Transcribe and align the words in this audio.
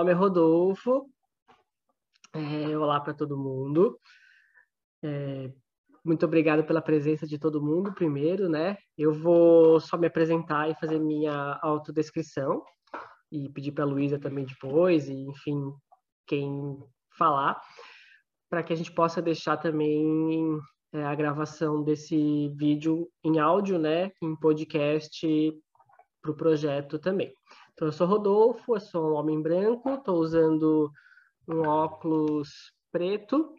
nome 0.00 0.12
é 0.12 0.14
Rodolfo. 0.14 1.10
É, 2.32 2.78
olá 2.78 2.98
para 3.00 3.12
todo 3.12 3.36
mundo. 3.36 4.00
É, 5.02 5.52
muito 6.02 6.24
obrigado 6.24 6.64
pela 6.64 6.80
presença 6.80 7.26
de 7.26 7.38
todo 7.38 7.62
mundo, 7.62 7.92
primeiro, 7.92 8.48
né? 8.48 8.78
Eu 8.96 9.12
vou 9.12 9.78
só 9.78 9.98
me 9.98 10.06
apresentar 10.06 10.70
e 10.70 10.74
fazer 10.76 10.98
minha 10.98 11.58
autodescrição 11.60 12.64
e 13.30 13.50
pedir 13.50 13.72
para 13.72 13.84
a 13.84 13.86
Luísa 13.86 14.18
também 14.18 14.46
depois, 14.46 15.06
e 15.06 15.12
enfim, 15.12 15.70
quem 16.26 16.78
falar, 17.18 17.60
para 18.48 18.62
que 18.62 18.72
a 18.72 18.76
gente 18.76 18.92
possa 18.92 19.20
deixar 19.20 19.58
também 19.58 20.58
é, 20.94 21.04
a 21.04 21.14
gravação 21.14 21.84
desse 21.84 22.48
vídeo 22.56 23.06
em 23.22 23.38
áudio, 23.38 23.78
né? 23.78 24.10
Em 24.22 24.34
podcast 24.34 25.52
para 26.22 26.30
o 26.30 26.36
projeto 26.36 26.98
também. 26.98 27.34
Então, 27.80 27.88
eu 27.88 27.92
sou 27.92 28.06
Rodolfo, 28.06 28.76
eu 28.76 28.80
sou 28.80 29.10
um 29.10 29.14
homem 29.14 29.40
branco, 29.40 29.94
estou 29.94 30.16
usando 30.18 30.92
um 31.48 31.66
óculos 31.66 32.74
preto, 32.92 33.54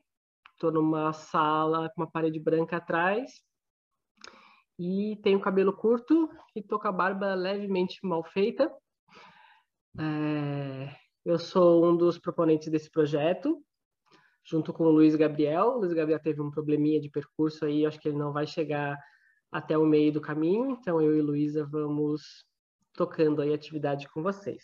estou 0.54 0.72
numa 0.72 1.12
sala 1.12 1.90
com 1.90 2.04
uma 2.04 2.12
parede 2.12 2.40
branca 2.40 2.78
atrás 2.78 3.42
e 4.78 5.20
tenho 5.24 5.42
cabelo 5.42 5.76
curto 5.76 6.30
e 6.56 6.60
estou 6.60 6.80
com 6.80 6.88
a 6.88 6.92
barba 6.92 7.34
levemente 7.34 7.98
mal 8.04 8.24
feita. 8.24 8.72
É, 9.98 10.96
eu 11.26 11.40
sou 11.40 11.84
um 11.84 11.98
dos 11.98 12.20
proponentes 12.20 12.70
desse 12.70 12.92
projeto, 12.92 13.60
junto 14.46 14.72
com 14.72 14.84
o 14.84 14.92
Luiz 14.92 15.16
Gabriel. 15.16 15.70
O 15.70 15.78
Luiz 15.80 15.94
Gabriel 15.94 16.22
teve 16.22 16.44
um 16.44 16.52
probleminha 16.52 17.02
de 17.02 17.10
percurso 17.10 17.66
aí, 17.66 17.88
acho 17.88 18.00
que 18.00 18.10
ele 18.10 18.20
não 18.20 18.32
vai 18.32 18.46
chegar 18.46 18.96
até 19.52 19.76
o 19.76 19.84
meio 19.84 20.14
do 20.14 20.22
caminho, 20.22 20.78
então 20.80 21.02
eu 21.02 21.18
e 21.18 21.22
Luísa 21.24 21.66
vamos 21.66 22.51
tocando 22.94 23.42
aí 23.42 23.54
atividade 23.54 24.08
com 24.10 24.22
vocês. 24.22 24.64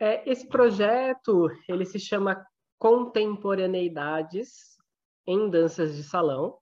É, 0.00 0.30
esse 0.30 0.48
projeto, 0.48 1.50
ele 1.68 1.84
se 1.84 1.98
chama 1.98 2.46
Contemporaneidades 2.78 4.78
em 5.26 5.50
Danças 5.50 5.96
de 5.96 6.04
Salão, 6.04 6.56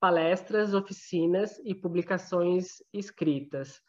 palestras, 0.00 0.74
oficinas 0.74 1.60
e 1.64 1.74
publicações 1.74 2.82
escritas. 2.92 3.80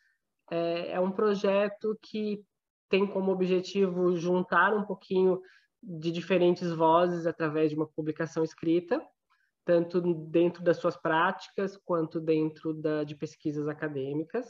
É, 0.52 0.92
é 0.92 1.00
um 1.00 1.12
projeto 1.12 1.98
que 2.02 2.44
tem 2.90 3.08
como 3.08 3.32
objetivo 3.32 4.16
juntar 4.16 4.76
um 4.76 4.84
pouquinho 4.84 5.42
de 5.82 6.12
diferentes 6.12 6.72
vozes 6.72 7.26
através 7.26 7.72
de 7.72 7.76
uma 7.76 7.88
publicação 7.88 8.44
escrita, 8.44 9.02
tanto 9.66 10.02
dentro 10.02 10.64
das 10.64 10.78
suas 10.78 10.96
práticas 10.96 11.78
quanto 11.84 12.20
dentro 12.20 12.74
da, 12.74 13.04
de 13.04 13.16
pesquisas 13.16 13.68
acadêmicas. 13.68 14.46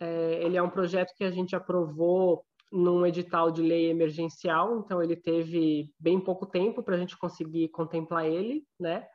É, 0.00 0.44
ele 0.44 0.56
é 0.56 0.62
um 0.62 0.70
projeto 0.70 1.14
que 1.16 1.24
a 1.24 1.30
gente 1.30 1.56
aprovou 1.56 2.44
num 2.72 3.06
edital 3.06 3.50
de 3.50 3.62
lei 3.62 3.88
emergencial, 3.90 4.78
então 4.78 5.02
ele 5.02 5.16
teve 5.16 5.90
bem 5.98 6.20
pouco 6.20 6.46
tempo 6.46 6.82
para 6.82 6.96
a 6.96 6.98
gente 6.98 7.16
conseguir 7.16 7.68
contemplar 7.68 8.26
ele, 8.26 8.64
né? 8.78 9.06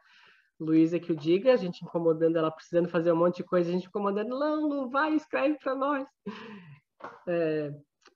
Luísa 0.59 0.99
que 0.99 1.11
o 1.11 1.15
diga, 1.15 1.53
a 1.53 1.57
gente 1.57 1.83
incomodando 1.83 2.37
ela, 2.37 2.51
precisando 2.51 2.87
fazer 2.87 3.11
um 3.11 3.17
monte 3.17 3.37
de 3.37 3.43
coisa, 3.43 3.69
a 3.69 3.73
gente 3.73 3.87
incomodando, 3.87 4.29
não, 4.29 4.69
não 4.69 4.89
vai, 4.89 5.15
escreve 5.15 5.57
para 5.57 5.75
nós. 5.75 6.07
É, 7.27 7.71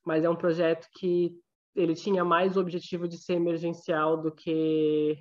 mas 0.06 0.24
é 0.24 0.30
um 0.30 0.36
projeto 0.36 0.88
que 0.94 1.36
ele 1.76 1.96
tinha 1.96 2.24
mais 2.24 2.56
o 2.56 2.62
objetivo 2.62 3.08
de 3.08 3.18
ser 3.18 3.34
emergencial 3.34 4.22
do 4.22 4.32
que 4.32 5.18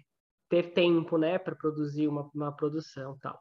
ter 0.49 0.75
tempo, 0.75 1.19
né, 1.19 1.39
para 1.39 1.57
produzir 1.57 2.07
uma, 2.07 2.31
uma 2.35 2.55
produção 2.55 3.19
tal. 3.21 3.41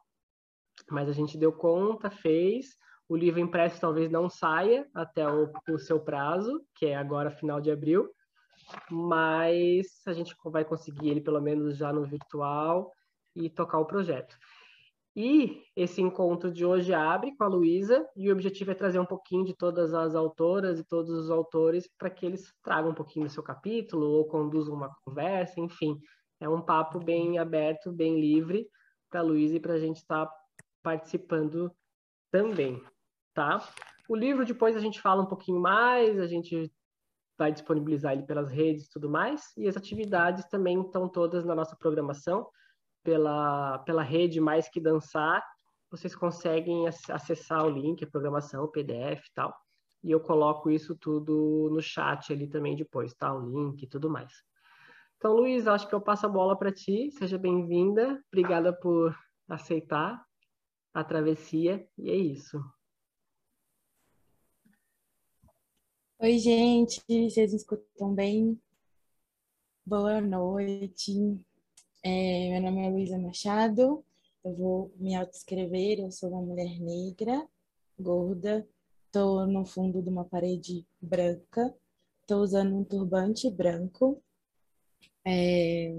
Mas 0.90 1.08
a 1.09 1.13
gente 1.13 1.38
deu 1.38 1.52
conta, 1.52 2.09
fez, 2.09 2.75
o 3.08 3.16
livro 3.16 3.40
impresso 3.40 3.80
talvez 3.80 4.09
não 4.09 4.30
saia 4.30 4.88
até 4.94 5.28
o, 5.28 5.52
o 5.69 5.78
seu 5.78 6.00
prazo, 6.00 6.62
que 6.75 6.86
é 6.86 6.96
agora 6.96 7.31
final 7.31 7.59
de 7.59 7.72
abril, 7.72 8.09
mas 8.90 9.88
a 10.08 10.14
gente 10.14 10.36
vai 10.46 10.64
conseguir 10.64 11.09
ele 11.09 11.22
pelo 11.22 11.42
menos 11.42 11.78
já 11.78 11.92
no 11.92 12.06
virtual 12.06 12.92
e 13.36 13.50
tocar 13.50 13.80
o 13.80 13.86
projeto. 13.86 14.38
E 15.16 15.62
esse 15.75 16.02
encontro 16.02 16.52
de 16.52 16.66
hoje 16.66 16.92
abre 16.92 17.36
com 17.36 17.44
a 17.44 17.47
Luísa, 17.47 18.08
e 18.16 18.30
o 18.30 18.34
objetivo 18.34 18.72
é 18.72 18.75
trazer 18.75 18.97
um 18.97 19.06
pouquinho 19.06 19.46
de 19.46 19.56
todas 19.56 19.94
as 19.94 20.16
autoras 20.16 20.80
e 20.80 20.84
todos 20.84 21.12
os 21.12 21.30
autores 21.30 21.88
para 22.00 22.09
que 22.09 22.25
eles 22.25 22.52
tragam 22.63 22.92
um 22.92 22.96
pouquinho 22.96 23.28
do 23.28 23.31
seu 23.31 23.44
capítulo 23.44 24.08
ou 24.08 24.25
conduzam 24.25 24.74
uma 24.74 24.90
conversa, 25.06 25.59
enfim. 25.59 26.00
É 26.40 26.50
um 26.50 26.62
papo 26.62 27.00
bem 27.00 27.38
aberto, 27.38 27.92
bem 27.92 28.19
livre 28.19 28.68
para 29.08 29.19
a 29.19 29.24
Luísa 29.24 29.58
e 29.58 29.59
para 29.59 29.74
a 29.74 29.80
gente 29.80 29.97
estar 29.97 30.25
tá 30.25 30.34
participando 30.81 31.72
também 32.31 32.81
tá? 33.33 33.67
O 34.07 34.16
livro 34.16 34.45
depois 34.45 34.75
a 34.75 34.79
gente 34.79 35.01
fala 35.01 35.23
um 35.23 35.27
pouquinho 35.27 35.59
mais, 35.59 36.19
a 36.19 36.27
gente 36.27 36.71
vai 37.38 37.51
disponibilizar 37.51 38.13
ele 38.13 38.23
pelas 38.23 38.51
redes 38.51 38.85
e 38.85 38.89
tudo 38.89 39.09
mais, 39.09 39.51
e 39.57 39.67
as 39.67 39.75
atividades 39.75 40.45
também 40.45 40.81
estão 40.81 41.09
todas 41.09 41.44
na 41.44 41.55
nossa 41.55 41.75
programação, 41.75 42.47
pela, 43.03 43.79
pela 43.79 44.01
rede 44.01 44.39
Mais 44.39 44.69
Que 44.69 44.79
Dançar, 44.79 45.44
vocês 45.91 46.16
conseguem 46.16 46.88
acessar 46.88 47.66
o 47.66 47.69
link, 47.69 48.03
a 48.03 48.07
programação, 48.07 48.63
o 48.63 48.67
PDF 48.67 49.27
e 49.27 49.33
tal, 49.33 49.53
e 50.03 50.11
eu 50.11 50.19
coloco 50.19 50.69
isso 50.69 50.95
tudo 50.95 51.69
no 51.71 51.81
chat 51.81 52.31
ali 52.31 52.47
também 52.47 52.75
depois, 52.75 53.13
tá? 53.13 53.33
O 53.33 53.50
link 53.50 53.83
e 53.83 53.88
tudo 53.88 54.09
mais. 54.09 54.33
Então, 55.17 55.33
Luiz, 55.33 55.67
acho 55.67 55.88
que 55.88 55.95
eu 55.95 56.01
passo 56.01 56.25
a 56.25 56.29
bola 56.29 56.57
para 56.57 56.71
ti, 56.71 57.11
seja 57.11 57.38
bem-vinda, 57.38 58.21
obrigada 58.27 58.73
por 58.73 59.15
aceitar 59.47 60.21
a 60.94 61.03
travessia, 61.03 61.88
e 61.97 62.09
é 62.09 62.15
isso. 62.15 62.59
Oi, 66.23 66.39
gente, 66.39 67.01
vocês 67.09 67.51
me 67.51 67.57
escutam 67.57 68.13
bem? 68.13 68.57
Boa 69.85 70.22
noite. 70.22 71.11
É, 72.01 72.50
meu 72.50 72.61
nome 72.61 72.88
é 72.88 72.89
Luísa 72.89 73.17
Machado, 73.17 74.06
eu 74.41 74.56
vou 74.56 74.94
me 74.95 75.16
autoescrever, 75.16 76.00
eu 76.00 76.09
sou 76.12 76.29
uma 76.29 76.41
mulher 76.41 76.79
negra, 76.79 77.45
gorda, 78.00 78.66
estou 79.06 79.45
no 79.45 79.66
fundo 79.66 80.01
de 80.01 80.07
uma 80.07 80.23
parede 80.23 80.88
branca, 81.01 81.75
estou 82.22 82.41
usando 82.41 82.73
um 82.73 82.85
turbante 82.85 83.51
branco, 83.51 84.23
é, 85.28 85.94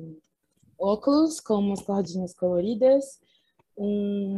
óculos 0.78 1.38
com 1.38 1.56
umas 1.56 1.82
cordinhas 1.82 2.32
coloridas, 2.32 3.20
um... 3.76 4.36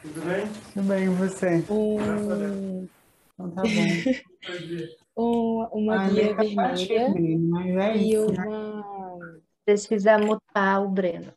Tudo 0.00 0.20
bem? 0.24 0.44
Tudo 0.72 0.88
bem, 0.88 1.04
e 1.04 1.08
você? 1.10 1.62
Um 1.70 2.88
então 3.46 3.50
tá 3.50 3.62
bom. 5.14 5.68
uma 5.72 6.04
ah, 6.04 6.08
guia 6.08 6.34
vermelha 6.34 7.08
mas 7.38 7.68
é 7.76 7.96
e 7.96 8.14
isso, 8.14 8.32
né? 8.32 8.46
uma. 8.46 9.42
Precisa 9.64 10.18
mutar 10.18 10.82
o 10.82 10.88
Breno. 10.88 11.32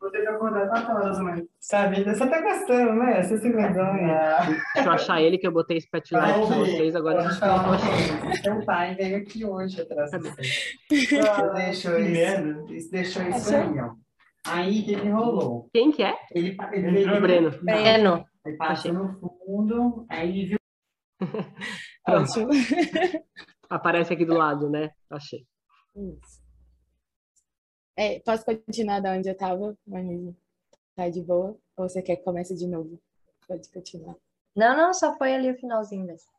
Vou 0.00 0.10
ter 0.10 0.22
que 0.22 0.28
acordar 0.28 0.68
4 0.68 0.94
horas, 0.94 1.18
mãe. 1.20 1.46
Sabe, 1.60 2.02
você 2.02 2.26
tá 2.26 2.42
gostando, 2.42 2.94
né? 2.94 3.22
Você 3.22 3.38
se 3.38 3.52
vergonha. 3.52 4.40
Deixa 4.74 4.88
eu 4.88 4.92
achar 4.92 5.22
ele 5.22 5.38
que 5.38 5.46
eu 5.46 5.52
botei 5.52 5.76
spotlight 5.78 6.46
pra 6.46 6.56
vocês, 6.56 6.96
agora 6.96 7.20
a 7.20 7.28
gente 7.28 7.40
vai 7.40 8.36
Seu 8.42 8.64
pai 8.64 8.94
veio 8.94 9.18
aqui 9.18 9.44
hoje 9.44 9.80
atrás 9.80 10.10
você. 10.10 10.42
Ah, 11.28 11.42
deixou 11.54 11.98
isso, 11.98 12.90
deixou 12.90 13.22
isso 13.28 13.54
aí, 13.54 13.78
ó. 13.80 13.90
Aí 14.46 14.82
que 14.82 14.92
ele 14.92 15.10
rolou. 15.10 15.68
Quem 15.72 15.92
que 15.92 16.02
é? 16.02 16.14
Ele, 16.32 16.56
ele, 16.72 17.00
ele, 17.00 17.12
o 17.12 17.20
Breno. 17.20 17.50
Breno. 17.62 18.24
Aí 18.48 18.56
passa 18.56 18.90
no 18.90 19.14
fundo, 19.18 20.06
aí 20.08 20.46
viu. 20.46 20.58
Ótimo. 22.08 22.48
Aparece 23.68 24.14
aqui 24.14 24.24
do 24.24 24.32
lado, 24.32 24.70
né? 24.70 24.90
Achei. 25.10 25.46
Isso. 25.94 26.42
É, 27.94 28.20
posso 28.20 28.44
continuar 28.44 29.00
da 29.00 29.12
onde 29.12 29.28
eu 29.28 29.32
estava, 29.32 29.76
Manise? 29.86 30.34
Tá 30.94 31.10
de 31.10 31.20
boa? 31.20 31.58
Ou 31.76 31.88
você 31.88 32.00
quer 32.00 32.16
que 32.16 32.22
comece 32.22 32.56
de 32.56 32.66
novo? 32.66 32.98
Pode 33.46 33.68
continuar. 33.68 34.16
Não, 34.56 34.74
não, 34.74 34.94
só 34.94 35.16
foi 35.18 35.34
ali 35.34 35.50
o 35.50 35.58
finalzinho 35.58 36.06
mesmo. 36.06 36.30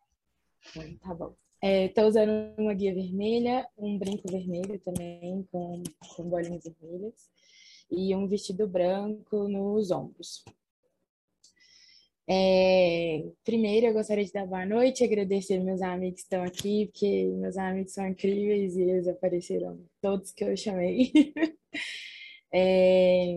Tá 1.01 1.13
bom. 1.13 1.35
Estou 1.61 2.05
é, 2.05 2.07
usando 2.07 2.31
uma 2.57 2.73
guia 2.73 2.93
vermelha, 2.93 3.67
um 3.77 3.99
brinco 3.99 4.31
vermelho 4.31 4.79
também, 4.79 5.47
com, 5.51 5.83
com 6.15 6.23
bolinhas 6.23 6.63
vermelhas, 6.63 7.29
e 7.91 8.15
um 8.15 8.27
vestido 8.27 8.67
branco 8.67 9.47
nos 9.47 9.91
ombros. 9.91 10.43
É, 12.31 13.23
primeiro, 13.43 13.87
eu 13.87 13.93
gostaria 13.93 14.23
de 14.23 14.31
dar 14.31 14.45
boa 14.45 14.63
noite, 14.63 15.03
agradecer 15.03 15.59
meus 15.61 15.81
amigos 15.81 16.17
que 16.17 16.21
estão 16.21 16.43
aqui, 16.43 16.85
porque 16.85 17.25
meus 17.25 17.57
amigos 17.57 17.91
são 17.91 18.07
incríveis 18.07 18.77
e 18.77 18.83
eles 18.83 19.07
apareceram 19.07 19.79
todos 19.99 20.31
que 20.31 20.43
eu 20.43 20.55
chamei. 20.55 21.11
é, 22.53 23.35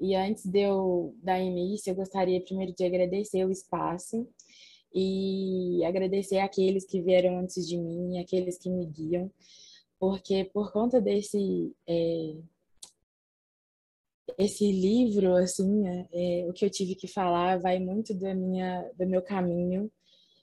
e 0.00 0.14
antes 0.14 0.46
de 0.46 0.60
eu 0.60 1.12
dar 1.20 1.40
início, 1.40 1.90
eu 1.90 1.96
gostaria 1.96 2.40
primeiro 2.40 2.72
de 2.72 2.84
agradecer 2.84 3.44
o 3.44 3.50
espaço 3.50 4.28
e 4.94 5.84
agradecer 5.84 6.38
aqueles 6.38 6.86
que 6.86 7.02
vieram 7.02 7.38
antes 7.40 7.66
de 7.66 7.76
mim, 7.76 8.20
aqueles 8.20 8.58
que 8.58 8.70
me 8.70 8.86
guiam, 8.86 9.28
porque 9.98 10.44
por 10.54 10.72
conta 10.72 11.00
desse 11.00 11.74
é, 11.88 12.34
esse 14.38 14.70
livro, 14.70 15.34
assim, 15.34 15.86
é, 15.88 16.08
é, 16.42 16.48
o 16.48 16.52
que 16.52 16.64
eu 16.64 16.70
tive 16.70 16.94
que 16.94 17.08
falar 17.08 17.58
vai 17.58 17.78
muito 17.78 18.14
da 18.14 18.34
minha, 18.34 18.90
do 18.98 19.06
meu 19.06 19.22
caminho 19.22 19.90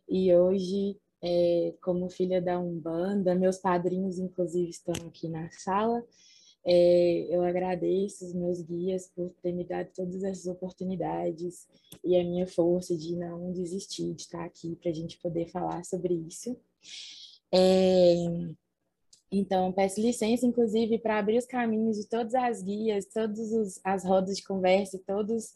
E 0.08 0.34
hoje, 0.36 0.98
é, 1.22 1.74
como 1.82 2.10
filha 2.10 2.42
da 2.42 2.60
Umbanda, 2.60 3.36
meus 3.36 3.58
padrinhos, 3.58 4.20
inclusive, 4.20 4.70
estão 4.70 4.94
aqui 5.08 5.30
na 5.30 5.50
sala. 5.52 6.04
É, 6.66 7.28
eu 7.36 7.42
agradeço 7.44 8.26
os 8.26 8.34
meus 8.34 8.62
guias 8.62 9.08
por 9.16 9.32
ter 9.42 9.54
me 9.54 9.64
dado 9.64 9.90
todas 9.96 10.24
essas 10.24 10.46
oportunidades 10.46 11.68
e 12.04 12.18
a 12.18 12.24
minha 12.24 12.46
força 12.48 12.96
de 12.98 13.16
não 13.16 13.52
desistir 13.54 14.14
de 14.14 14.24
estar 14.24 14.44
aqui 14.44 14.76
para 14.76 14.92
a 14.92 14.94
gente 14.94 15.18
poder 15.20 15.48
falar 15.48 15.84
sobre 15.86 16.14
isso. 16.14 16.58
É, 17.52 18.16
então, 19.32 19.72
peço 19.72 20.02
licença, 20.02 20.46
inclusive, 20.46 20.98
para 20.98 21.20
abrir 21.20 21.38
os 21.38 21.46
caminhos 21.46 21.98
de 21.98 22.08
todas 22.08 22.34
as 22.34 22.64
guias, 22.64 23.06
todas 23.06 23.80
as 23.84 24.04
rodas 24.04 24.38
de 24.38 24.44
conversa, 24.44 25.00
todos, 25.06 25.54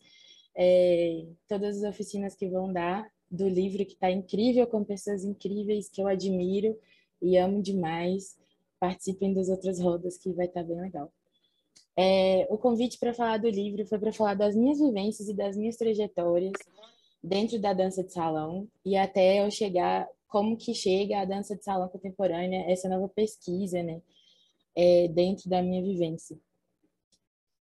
é, 0.55 1.25
todas 1.47 1.83
as 1.83 1.89
oficinas 1.89 2.35
que 2.35 2.47
vão 2.47 2.71
dar 2.71 3.09
do 3.29 3.49
livro, 3.49 3.85
que 3.85 3.93
está 3.93 4.11
incrível, 4.11 4.67
com 4.67 4.83
pessoas 4.83 5.23
incríveis 5.23 5.89
que 5.89 6.01
eu 6.01 6.07
admiro 6.07 6.77
e 7.19 7.35
amo 7.35 7.63
demais. 7.63 8.37
Participem 8.79 9.33
das 9.33 9.49
outras 9.49 9.79
rodas, 9.79 10.17
que 10.17 10.31
vai 10.33 10.45
estar 10.45 10.61
tá 10.61 10.67
bem 10.67 10.79
legal. 10.79 11.11
É, 11.97 12.47
o 12.49 12.57
convite 12.57 12.99
para 12.99 13.13
falar 13.13 13.37
do 13.37 13.49
livro 13.49 13.85
foi 13.87 13.97
para 13.97 14.11
falar 14.11 14.35
das 14.35 14.55
minhas 14.55 14.79
vivências 14.79 15.29
e 15.29 15.33
das 15.33 15.55
minhas 15.55 15.77
trajetórias 15.77 16.53
dentro 17.23 17.59
da 17.59 17.71
dança 17.71 18.03
de 18.03 18.11
salão 18.11 18.67
e 18.83 18.97
até 18.97 19.43
eu 19.45 19.49
chegar 19.49 20.07
como 20.33 20.57
que 20.57 20.74
chega 20.74 21.19
a 21.19 21.25
dança 21.25 21.56
de 21.56 21.63
salão 21.63 21.88
contemporânea, 21.89 22.65
essa 22.68 22.89
nova 22.89 23.07
pesquisa, 23.07 23.83
né, 23.83 24.01
é, 24.75 25.07
dentro 25.07 25.47
da 25.47 25.62
minha 25.62 25.83
vivência. 25.83 26.35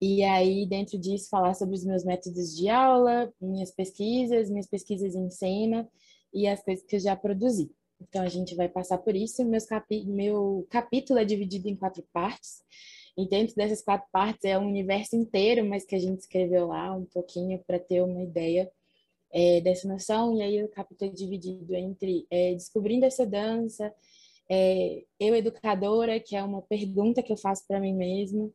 E 0.00 0.22
aí, 0.22 0.64
dentro 0.64 0.98
disso, 0.98 1.28
falar 1.28 1.52
sobre 1.52 1.74
os 1.74 1.84
meus 1.84 2.04
métodos 2.04 2.56
de 2.56 2.70
aula, 2.70 3.30
minhas 3.38 3.70
pesquisas, 3.70 4.48
minhas 4.48 4.66
pesquisas 4.66 5.14
em 5.14 5.28
cena 5.28 5.86
e 6.32 6.46
as 6.46 6.62
coisas 6.64 6.82
que 6.86 6.96
eu 6.96 7.00
já 7.00 7.14
produzi. 7.14 7.70
Então, 8.00 8.22
a 8.22 8.30
gente 8.30 8.54
vai 8.54 8.68
passar 8.68 8.96
por 8.96 9.14
isso. 9.14 9.44
Meus 9.44 9.66
capi 9.66 10.06
meu 10.06 10.66
capítulo 10.70 11.18
é 11.18 11.24
dividido 11.24 11.68
em 11.68 11.76
quatro 11.76 12.02
partes. 12.14 12.62
E 13.14 13.28
dentro 13.28 13.54
dessas 13.56 13.82
quatro 13.82 14.08
partes 14.10 14.42
é 14.44 14.58
um 14.58 14.66
universo 14.66 15.14
inteiro, 15.16 15.68
mas 15.68 15.84
que 15.84 15.94
a 15.94 16.00
gente 16.00 16.20
escreveu 16.20 16.68
lá 16.68 16.96
um 16.96 17.04
pouquinho 17.04 17.62
para 17.66 17.78
ter 17.78 18.02
uma 18.02 18.22
ideia 18.22 18.72
é, 19.34 19.60
dessa 19.60 19.88
noção, 19.88 20.36
e 20.36 20.42
aí 20.42 20.62
o 20.62 20.68
capítulo 20.68 21.10
é 21.10 21.14
dividido 21.14 21.74
entre 21.74 22.24
é, 22.30 22.54
descobrindo 22.54 23.04
essa 23.04 23.26
dança, 23.26 23.92
é, 24.48 25.04
eu 25.18 25.34
educadora, 25.34 26.20
que 26.20 26.36
é 26.36 26.42
uma 26.42 26.62
pergunta 26.62 27.22
que 27.22 27.32
eu 27.32 27.36
faço 27.36 27.66
para 27.66 27.80
mim 27.80 27.94
mesma, 27.94 28.48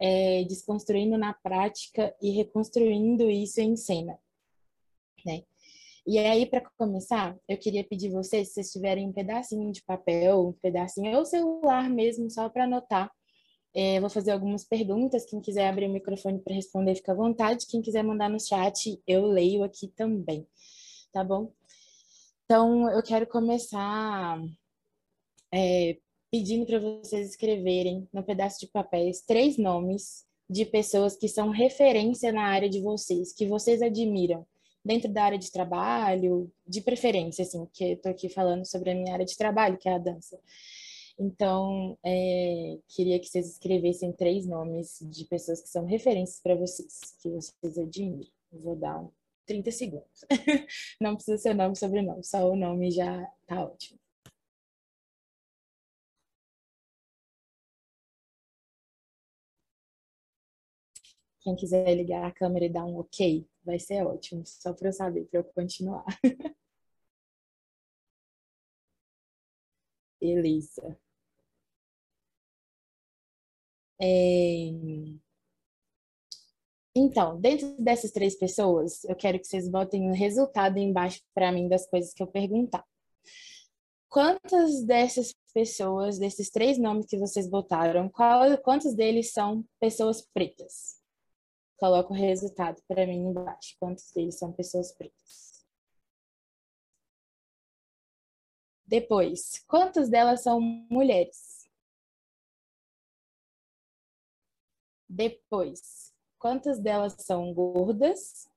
é, 0.00 0.44
desconstruindo 0.44 1.16
na 1.16 1.32
prática 1.34 2.14
e 2.20 2.30
reconstruindo 2.30 3.30
isso 3.30 3.60
em 3.60 3.76
cena, 3.76 4.18
né? 5.24 5.44
E 6.06 6.18
aí, 6.18 6.46
para 6.46 6.62
começar, 6.78 7.36
eu 7.46 7.58
queria 7.58 7.84
pedir 7.84 8.10
vocês, 8.10 8.48
se 8.48 8.54
vocês 8.54 8.72
tiverem 8.72 9.06
um 9.08 9.12
pedacinho 9.12 9.70
de 9.70 9.82
papel, 9.82 10.48
um 10.48 10.52
pedacinho, 10.52 11.16
ou 11.16 11.24
celular 11.26 11.88
mesmo, 11.90 12.30
só 12.30 12.48
para 12.48 12.64
anotar, 12.64 13.10
é, 13.74 14.00
vou 14.00 14.10
fazer 14.10 14.32
algumas 14.32 14.64
perguntas. 14.64 15.24
Quem 15.24 15.40
quiser 15.40 15.68
abrir 15.68 15.86
o 15.86 15.92
microfone 15.92 16.38
para 16.38 16.54
responder, 16.54 16.94
fica 16.94 17.12
à 17.12 17.14
vontade. 17.14 17.66
Quem 17.66 17.82
quiser 17.82 18.02
mandar 18.02 18.28
no 18.28 18.40
chat, 18.40 19.00
eu 19.06 19.26
leio 19.26 19.62
aqui 19.62 19.88
também. 19.88 20.46
Tá 21.12 21.22
bom? 21.22 21.52
Então, 22.44 22.90
eu 22.90 23.02
quero 23.02 23.26
começar 23.26 24.40
é, 25.52 25.98
pedindo 26.30 26.66
para 26.66 26.78
vocês 26.78 27.30
escreverem 27.30 28.08
no 28.12 28.22
pedaço 28.22 28.60
de 28.60 28.66
papéis 28.66 29.20
três 29.20 29.56
nomes 29.58 30.26
de 30.48 30.64
pessoas 30.64 31.16
que 31.16 31.28
são 31.28 31.50
referência 31.50 32.32
na 32.32 32.44
área 32.44 32.68
de 32.68 32.80
vocês, 32.80 33.32
que 33.32 33.46
vocês 33.46 33.82
admiram, 33.82 34.46
dentro 34.82 35.12
da 35.12 35.24
área 35.24 35.38
de 35.38 35.52
trabalho, 35.52 36.50
de 36.66 36.80
preferência, 36.80 37.42
assim, 37.42 37.66
que 37.72 37.84
eu 37.84 37.92
estou 37.94 38.10
aqui 38.10 38.28
falando 38.30 38.64
sobre 38.64 38.90
a 38.90 38.94
minha 38.94 39.12
área 39.12 39.26
de 39.26 39.36
trabalho, 39.36 39.76
que 39.76 39.88
é 39.88 39.92
a 39.92 39.98
dança. 39.98 40.38
Então, 41.18 41.98
é, 42.04 42.78
queria 42.88 43.18
que 43.18 43.26
vocês 43.26 43.48
escrevessem 43.50 44.12
três 44.12 44.46
nomes 44.46 44.98
de 45.02 45.24
pessoas 45.24 45.60
que 45.60 45.68
são 45.68 45.84
referências 45.84 46.40
para 46.40 46.54
vocês, 46.54 47.16
que 47.20 47.28
vocês 47.30 47.76
admiram. 47.78 48.30
vou 48.52 48.76
dar 48.76 49.00
um 49.00 49.10
30 49.46 49.70
segundos. 49.72 50.24
Não 51.00 51.14
precisa 51.16 51.38
ser 51.38 51.54
nome 51.54 51.72
e 51.74 51.78
sobrenome, 51.78 52.24
só 52.24 52.48
o 52.50 52.56
nome 52.56 52.90
já 52.92 53.24
tá 53.46 53.64
ótimo. 53.64 53.98
Quem 61.40 61.56
quiser 61.56 61.94
ligar 61.96 62.24
a 62.24 62.30
câmera 62.32 62.66
e 62.66 62.68
dar 62.68 62.84
um 62.84 62.98
ok, 62.98 63.44
vai 63.64 63.78
ser 63.80 64.04
ótimo, 64.06 64.42
só 64.46 64.72
para 64.72 64.88
eu 64.88 64.92
saber, 64.92 65.24
para 65.26 65.40
eu 65.40 65.44
continuar. 65.44 66.04
Elisa. 70.20 70.96
É... 74.00 74.70
Então, 76.96 77.40
dentro 77.40 77.76
dessas 77.80 78.10
três 78.10 78.36
pessoas, 78.36 79.04
eu 79.04 79.14
quero 79.14 79.38
que 79.38 79.46
vocês 79.46 79.68
botem 79.68 80.08
um 80.10 80.12
resultado 80.12 80.78
embaixo 80.78 81.20
para 81.34 81.52
mim 81.52 81.68
das 81.68 81.86
coisas 81.88 82.12
que 82.12 82.22
eu 82.22 82.26
perguntar. 82.26 82.84
Quantas 84.08 84.82
dessas 84.84 85.34
pessoas, 85.52 86.18
desses 86.18 86.50
três 86.50 86.78
nomes 86.78 87.06
que 87.06 87.18
vocês 87.18 87.48
botaram, 87.48 88.08
qual, 88.08 88.56
quantos 88.58 88.94
deles 88.94 89.32
são 89.32 89.64
pessoas 89.78 90.26
pretas? 90.34 90.98
Coloca 91.78 92.12
o 92.12 92.16
resultado 92.16 92.82
para 92.88 93.06
mim 93.06 93.28
embaixo. 93.28 93.76
Quantos 93.78 94.10
deles 94.12 94.36
são 94.36 94.52
pessoas 94.52 94.92
pretas? 94.92 95.64
Depois, 98.86 99.62
quantas 99.68 100.08
delas 100.08 100.42
são 100.42 100.60
mulheres? 100.90 101.57
Depois, 105.08 106.12
quantas 106.38 106.78
delas 106.78 107.14
são 107.20 107.52
gordas? 107.54 108.48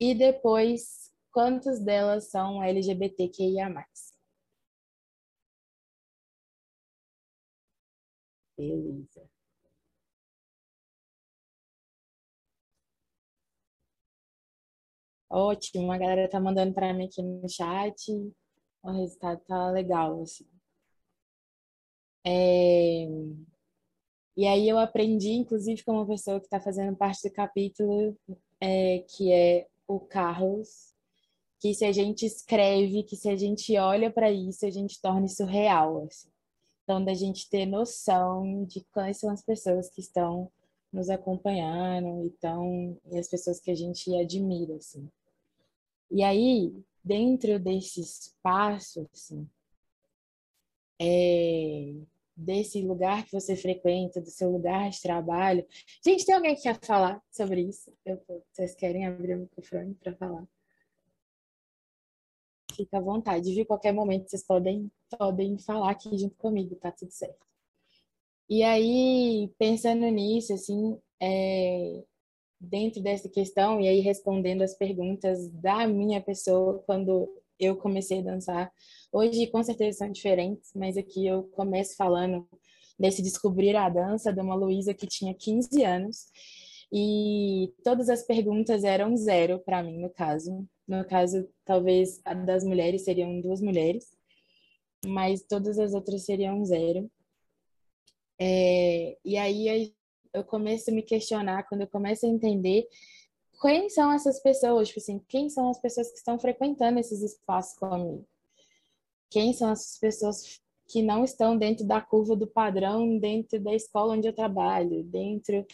E 0.00 0.14
depois, 0.14 1.12
quantas 1.30 1.82
delas 1.84 2.30
são 2.30 2.62
LGBTQIA+. 2.62 3.68
Beleza. 8.56 9.28
Ótimo, 15.30 15.92
a 15.92 15.98
galera 15.98 16.28
tá 16.28 16.40
mandando 16.40 16.72
para 16.74 16.92
mim 16.94 17.06
aqui 17.06 17.22
no 17.22 17.48
chat. 17.48 18.10
O 18.82 18.90
resultado 18.92 19.40
tá 19.46 19.70
legal, 19.70 20.22
assim. 20.22 20.55
É... 22.26 23.06
E 24.36 24.46
aí 24.46 24.68
eu 24.68 24.78
aprendi, 24.78 25.30
inclusive, 25.30 25.82
com 25.84 25.92
uma 25.92 26.06
pessoa 26.06 26.40
que 26.40 26.46
está 26.46 26.60
fazendo 26.60 26.94
parte 26.96 27.26
do 27.26 27.32
capítulo, 27.32 28.14
é, 28.60 28.98
que 29.08 29.32
é 29.32 29.66
o 29.88 29.98
Carlos, 30.00 30.94
que 31.58 31.72
se 31.72 31.84
a 31.84 31.92
gente 31.92 32.26
escreve, 32.26 33.02
que 33.04 33.16
se 33.16 33.30
a 33.30 33.36
gente 33.36 33.76
olha 33.78 34.10
para 34.10 34.30
isso, 34.30 34.66
a 34.66 34.70
gente 34.70 35.00
torna 35.00 35.24
isso 35.24 35.44
real. 35.44 36.04
Assim. 36.04 36.28
Então, 36.84 37.02
da 37.02 37.14
gente 37.14 37.48
ter 37.48 37.64
noção 37.64 38.64
de 38.64 38.84
quais 38.92 39.18
são 39.18 39.30
as 39.30 39.42
pessoas 39.42 39.88
que 39.88 40.00
estão 40.00 40.50
nos 40.92 41.08
acompanhando 41.08 42.24
então, 42.24 42.98
e 43.10 43.18
as 43.18 43.28
pessoas 43.28 43.58
que 43.60 43.70
a 43.70 43.74
gente 43.74 44.14
admira. 44.16 44.76
Assim. 44.76 45.08
E 46.10 46.22
aí, 46.22 46.74
dentro 47.02 47.58
desse 47.58 48.00
espaço, 48.00 49.08
assim, 49.12 49.48
é, 51.00 51.94
desse 52.36 52.82
lugar 52.82 53.24
que 53.24 53.32
você 53.32 53.56
frequenta, 53.56 54.20
do 54.20 54.30
seu 54.30 54.50
lugar 54.50 54.90
de 54.90 55.00
trabalho. 55.00 55.66
Gente, 56.04 56.26
tem 56.26 56.34
alguém 56.34 56.54
que 56.54 56.62
quer 56.62 56.78
falar 56.82 57.22
sobre 57.30 57.62
isso? 57.62 57.92
Eu, 58.04 58.20
vocês 58.52 58.74
querem 58.74 59.06
abrir 59.06 59.34
o 59.34 59.40
microfone 59.40 59.94
para 59.94 60.14
falar? 60.14 60.46
Fica 62.74 62.98
à 62.98 63.00
vontade, 63.00 63.54
viu? 63.54 63.64
Qualquer 63.64 63.92
momento 63.92 64.28
vocês 64.28 64.44
podem, 64.44 64.90
podem 65.18 65.58
falar 65.58 65.92
aqui 65.92 66.16
junto 66.18 66.36
comigo, 66.36 66.76
tá 66.76 66.92
tudo 66.92 67.10
certo. 67.10 67.46
E 68.48 68.62
aí, 68.62 69.50
pensando 69.58 70.06
nisso, 70.08 70.52
assim, 70.52 71.00
é, 71.20 72.04
dentro 72.60 73.02
dessa 73.02 73.28
questão, 73.28 73.80
e 73.80 73.88
aí 73.88 74.00
respondendo 74.00 74.62
as 74.62 74.74
perguntas 74.74 75.50
da 75.50 75.86
minha 75.86 76.20
pessoa, 76.20 76.82
quando 76.86 77.35
eu 77.58 77.76
comecei 77.76 78.20
a 78.20 78.22
dançar. 78.22 78.72
Hoje, 79.12 79.46
com 79.48 79.62
certeza, 79.62 79.98
são 79.98 80.10
diferentes, 80.10 80.70
mas 80.74 80.96
aqui 80.96 81.26
eu 81.26 81.44
começo 81.44 81.96
falando 81.96 82.48
desse 82.98 83.22
descobrir 83.22 83.76
a 83.76 83.88
dança 83.88 84.32
de 84.32 84.40
uma 84.40 84.54
Luísa 84.54 84.94
que 84.94 85.06
tinha 85.06 85.34
15 85.34 85.82
anos. 85.82 86.26
E 86.92 87.72
todas 87.82 88.08
as 88.08 88.22
perguntas 88.24 88.84
eram 88.84 89.16
zero 89.16 89.58
para 89.58 89.82
mim, 89.82 89.98
no 89.98 90.10
caso. 90.10 90.66
No 90.86 91.04
caso, 91.04 91.48
talvez 91.64 92.20
a 92.24 92.32
das 92.32 92.64
mulheres 92.64 93.04
seriam 93.04 93.40
duas 93.40 93.60
mulheres, 93.60 94.06
mas 95.04 95.42
todas 95.42 95.78
as 95.78 95.94
outras 95.94 96.24
seriam 96.24 96.64
zero. 96.64 97.10
É, 98.38 99.16
e 99.24 99.36
aí 99.36 99.92
eu 100.32 100.44
começo 100.44 100.90
a 100.90 100.94
me 100.94 101.02
questionar, 101.02 101.66
quando 101.68 101.80
eu 101.80 101.88
começo 101.88 102.26
a 102.26 102.28
entender 102.28 102.86
quem 103.60 103.88
são 103.88 104.12
essas 104.12 104.40
pessoas? 104.40 104.88
Tipo 104.88 105.00
assim, 105.00 105.18
quem 105.28 105.48
são 105.48 105.68
as 105.70 105.80
pessoas 105.80 106.10
que 106.10 106.18
estão 106.18 106.38
frequentando 106.38 106.98
esses 106.98 107.22
espaços 107.22 107.78
comigo? 107.78 108.26
Quem 109.30 109.52
são 109.52 109.70
essas 109.70 109.98
pessoas 109.98 110.60
que 110.88 111.02
não 111.02 111.24
estão 111.24 111.56
dentro 111.56 111.84
da 111.84 112.00
curva 112.00 112.36
do 112.36 112.46
padrão, 112.46 113.18
dentro 113.18 113.60
da 113.60 113.74
escola 113.74 114.14
onde 114.14 114.28
eu 114.28 114.32
trabalho, 114.32 115.02
dentro 115.04 115.66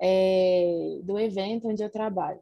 é, 0.00 1.00
do 1.02 1.18
evento 1.18 1.68
onde 1.68 1.82
eu 1.82 1.90
trabalho? 1.90 2.40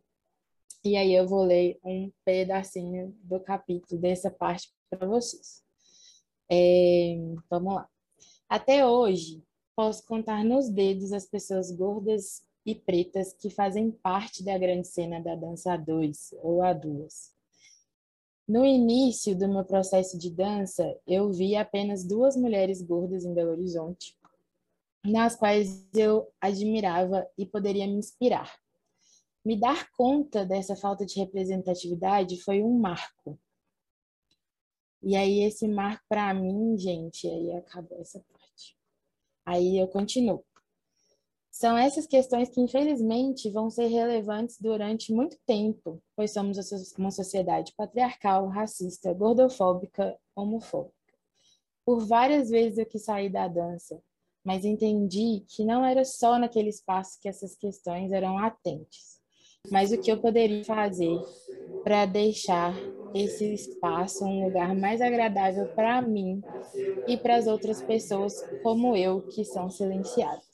E 0.85 0.97
aí 0.97 1.15
eu 1.15 1.29
vou 1.29 1.45
ler 1.45 1.79
um 1.85 2.11
pedacinho 2.25 3.17
do 3.23 3.39
capítulo 3.41 4.01
dessa 4.01 4.31
parte 4.31 4.73
para 4.91 5.07
vocês. 5.07 5.63
É, 6.51 7.17
vamos 7.49 7.75
lá. 7.75 7.89
Até 8.49 8.87
hoje, 8.87 9.43
posso 9.75 10.05
contar 10.07 10.45
nos 10.45 10.69
dedos 10.69 11.13
as 11.13 11.27
pessoas 11.27 11.71
gordas 11.71 12.43
e 12.65 12.75
pretas 12.75 13.33
que 13.33 13.51
fazem 13.51 13.91
parte 13.91 14.45
da 14.45 14.57
grande 14.57 14.87
cena 14.87 15.21
da 15.21 15.35
dança 15.35 15.73
a 15.73 15.77
dois 15.77 16.33
ou 16.43 16.63
a 16.63 16.73
duas. 16.73 17.33
No 18.47 18.65
início 18.65 19.37
do 19.37 19.49
meu 19.49 19.65
processo 19.65 20.19
de 20.19 20.31
dança, 20.31 20.99
eu 21.07 21.33
vi 21.33 21.57
apenas 21.57 22.05
duas 22.05 22.37
mulheres 22.37 22.83
gordas 22.83 23.25
em 23.25 23.33
Belo 23.33 23.53
Horizonte, 23.53 24.17
nas 25.05 25.35
quais 25.35 25.89
eu 25.95 26.29
admirava 26.41 27.27
e 27.37 27.47
poderia 27.47 27.87
me 27.87 27.95
inspirar. 27.95 28.53
Me 29.45 29.59
dar 29.59 29.91
conta 29.93 30.45
dessa 30.45 30.77
falta 30.77 31.05
de 31.05 31.19
representatividade 31.19 32.41
foi 32.41 32.63
um 32.63 32.79
marco. 32.79 33.39
E 35.03 35.17
aí 35.17 35.41
esse 35.41 35.67
marco 35.67 36.05
para 36.09 36.33
mim, 36.33 36.79
gente, 36.79 37.27
aí 37.27 37.53
acabou 37.55 38.01
essa 38.01 38.21
parte. 38.33 38.77
Aí 39.45 39.79
eu 39.79 39.89
continuo. 39.89 40.45
São 41.53 41.77
essas 41.77 42.07
questões 42.07 42.49
que, 42.49 42.63
infelizmente, 42.63 43.51
vão 43.51 43.69
ser 43.69 43.87
relevantes 43.89 44.57
durante 44.59 45.13
muito 45.13 45.37
tempo, 45.47 46.03
pois 46.17 46.33
somos 46.33 46.57
uma 46.99 47.11
sociedade 47.11 47.75
patriarcal, 47.77 48.49
racista, 48.49 49.13
gordofóbica, 49.13 50.17
homofóbica. 50.35 50.95
Por 51.85 52.07
várias 52.07 52.49
vezes 52.49 52.79
eu 52.79 52.87
quis 52.87 53.05
sair 53.05 53.29
da 53.29 53.47
dança, 53.49 54.03
mas 54.43 54.65
entendi 54.65 55.45
que 55.47 55.63
não 55.63 55.85
era 55.85 56.07
só 56.07 56.39
naquele 56.39 56.71
espaço 56.71 57.21
que 57.21 57.29
essas 57.29 57.55
questões 57.55 58.13
eram 58.13 58.37
latentes, 58.37 59.21
mas 59.71 59.93
o 59.93 60.01
que 60.01 60.11
eu 60.11 60.19
poderia 60.23 60.65
fazer 60.65 61.21
para 61.85 62.07
deixar 62.07 62.75
esse 63.15 63.53
espaço 63.53 64.25
um 64.25 64.47
lugar 64.47 64.75
mais 64.75 65.03
agradável 65.03 65.69
para 65.75 66.01
mim 66.01 66.41
e 67.07 67.19
para 67.19 67.37
as 67.37 67.47
outras 67.47 67.83
pessoas 67.83 68.33
como 68.63 68.97
eu 68.97 69.21
que 69.29 69.45
são 69.45 69.69
silenciadas 69.69 70.52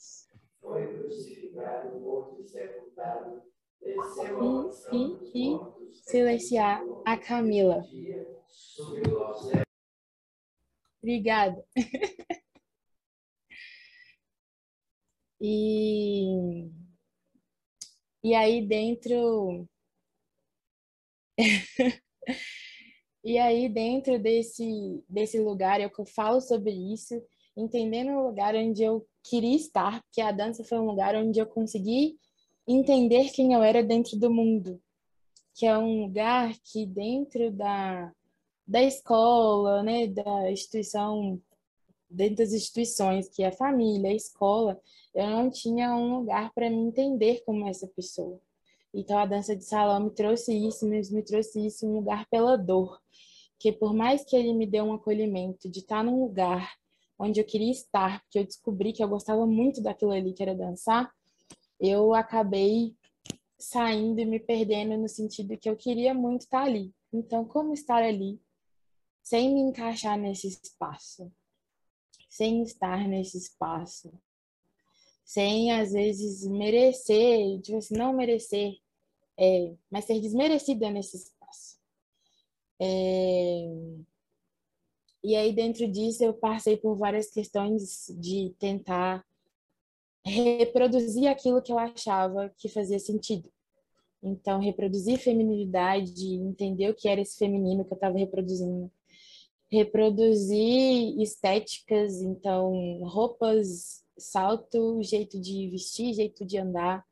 foi 0.69 0.87
crucificado, 0.87 1.99
morto 1.99 2.39
e 2.41 2.45
sepultado, 2.45 3.43
desceu 3.85 4.35
e, 4.39 4.71
e, 4.91 5.19
e 5.33 5.63
silenciar 5.91 6.85
a 7.05 7.17
Camila. 7.17 7.83
Obrigada. 11.01 11.63
e, 15.41 16.69
e 18.23 18.33
aí 18.33 18.65
dentro. 18.65 19.67
e 23.23 23.37
aí 23.37 23.69
dentro 23.69 24.19
desse, 24.19 25.03
desse 25.07 25.39
lugar 25.39 25.79
eu 25.81 25.91
falo 26.05 26.41
sobre 26.41 26.71
isso, 26.71 27.15
entendendo 27.59 28.11
o 28.11 28.27
lugar 28.27 28.55
onde 28.55 28.83
eu 28.83 29.05
queria 29.23 29.55
estar, 29.55 30.01
porque 30.03 30.21
a 30.21 30.31
dança 30.31 30.63
foi 30.63 30.79
um 30.79 30.85
lugar 30.85 31.15
onde 31.15 31.39
eu 31.39 31.45
consegui 31.45 32.17
entender 32.67 33.29
quem 33.31 33.53
eu 33.53 33.63
era 33.63 33.83
dentro 33.83 34.17
do 34.17 34.31
mundo, 34.31 34.81
que 35.55 35.65
é 35.65 35.77
um 35.77 36.03
lugar 36.03 36.53
que 36.63 36.85
dentro 36.85 37.51
da, 37.51 38.11
da 38.65 38.81
escola, 38.81 39.83
né, 39.83 40.07
da 40.07 40.51
instituição, 40.51 41.41
dentro 42.09 42.37
das 42.37 42.53
instituições, 42.53 43.27
que 43.29 43.43
é 43.43 43.47
a 43.47 43.51
família, 43.51 44.09
a 44.11 44.15
escola, 44.15 44.79
eu 45.13 45.27
não 45.27 45.49
tinha 45.49 45.95
um 45.95 46.19
lugar 46.19 46.53
para 46.53 46.69
me 46.69 46.77
entender 46.77 47.43
como 47.45 47.67
essa 47.67 47.87
pessoa. 47.87 48.39
Então 48.93 49.17
a 49.17 49.25
dança 49.25 49.55
de 49.55 49.63
salão 49.63 50.05
me 50.05 50.11
trouxe 50.11 50.53
isso, 50.53 50.87
me, 50.87 51.01
me 51.11 51.23
trouxe 51.23 51.65
isso 51.65 51.87
um 51.87 51.93
lugar 51.93 52.27
pela 52.29 52.57
dor, 52.57 52.99
que 53.59 53.71
por 53.71 53.93
mais 53.93 54.23
que 54.23 54.35
ele 54.35 54.53
me 54.53 54.65
dê 54.65 54.81
um 54.81 54.93
acolhimento 54.93 55.69
de 55.69 55.79
estar 55.79 56.03
num 56.03 56.21
lugar 56.21 56.78
onde 57.19 57.39
eu 57.41 57.45
queria 57.45 57.71
estar, 57.71 58.21
porque 58.21 58.39
eu 58.39 58.45
descobri 58.45 58.93
que 58.93 59.03
eu 59.03 59.09
gostava 59.09 59.45
muito 59.45 59.83
daquilo 59.83 60.11
ali 60.11 60.33
que 60.33 60.41
era 60.41 60.55
dançar, 60.55 61.13
eu 61.79 62.13
acabei 62.13 62.95
saindo 63.57 64.21
e 64.21 64.25
me 64.25 64.39
perdendo 64.39 64.97
no 64.97 65.09
sentido 65.09 65.57
que 65.57 65.69
eu 65.69 65.75
queria 65.75 66.13
muito 66.13 66.41
estar 66.43 66.63
ali. 66.63 66.93
Então, 67.11 67.43
como 67.43 67.73
estar 67.73 68.01
ali 68.01 68.39
sem 69.21 69.53
me 69.53 69.59
encaixar 69.59 70.17
nesse 70.17 70.47
espaço? 70.47 71.31
Sem 72.29 72.63
estar 72.63 73.07
nesse 73.07 73.37
espaço? 73.37 74.11
Sem, 75.25 75.71
às 75.71 75.91
vezes, 75.91 76.45
merecer, 76.47 77.59
tipo 77.61 77.77
assim, 77.77 77.95
não 77.95 78.13
merecer, 78.13 78.77
é, 79.37 79.75
mas 79.91 80.05
ser 80.05 80.19
desmerecida 80.19 80.89
nesse 80.89 81.17
espaço. 81.17 81.77
É, 82.79 83.67
e 85.23 85.35
aí, 85.35 85.53
dentro 85.53 85.87
disso, 85.87 86.23
eu 86.23 86.33
passei 86.33 86.77
por 86.77 86.95
várias 86.95 87.29
questões 87.29 88.07
de 88.17 88.55
tentar 88.57 89.25
reproduzir 90.25 91.27
aquilo 91.27 91.61
que 91.61 91.71
eu 91.71 91.79
achava 91.79 92.53
que 92.57 92.69
fazia 92.69 92.99
sentido. 92.99 93.51
Então, 94.23 94.59
reproduzir 94.59 95.17
feminilidade, 95.17 96.25
entender 96.35 96.89
o 96.89 96.95
que 96.95 97.07
era 97.07 97.21
esse 97.21 97.37
feminino 97.37 97.83
que 97.83 97.91
eu 97.91 97.95
estava 97.95 98.17
reproduzindo. 98.17 98.89
Reproduzir 99.69 101.19
estéticas, 101.21 102.21
então, 102.21 103.01
roupas, 103.03 104.03
salto, 104.17 105.01
jeito 105.03 105.39
de 105.39 105.69
vestir, 105.69 106.13
jeito 106.13 106.45
de 106.45 106.57
andar. 106.57 107.05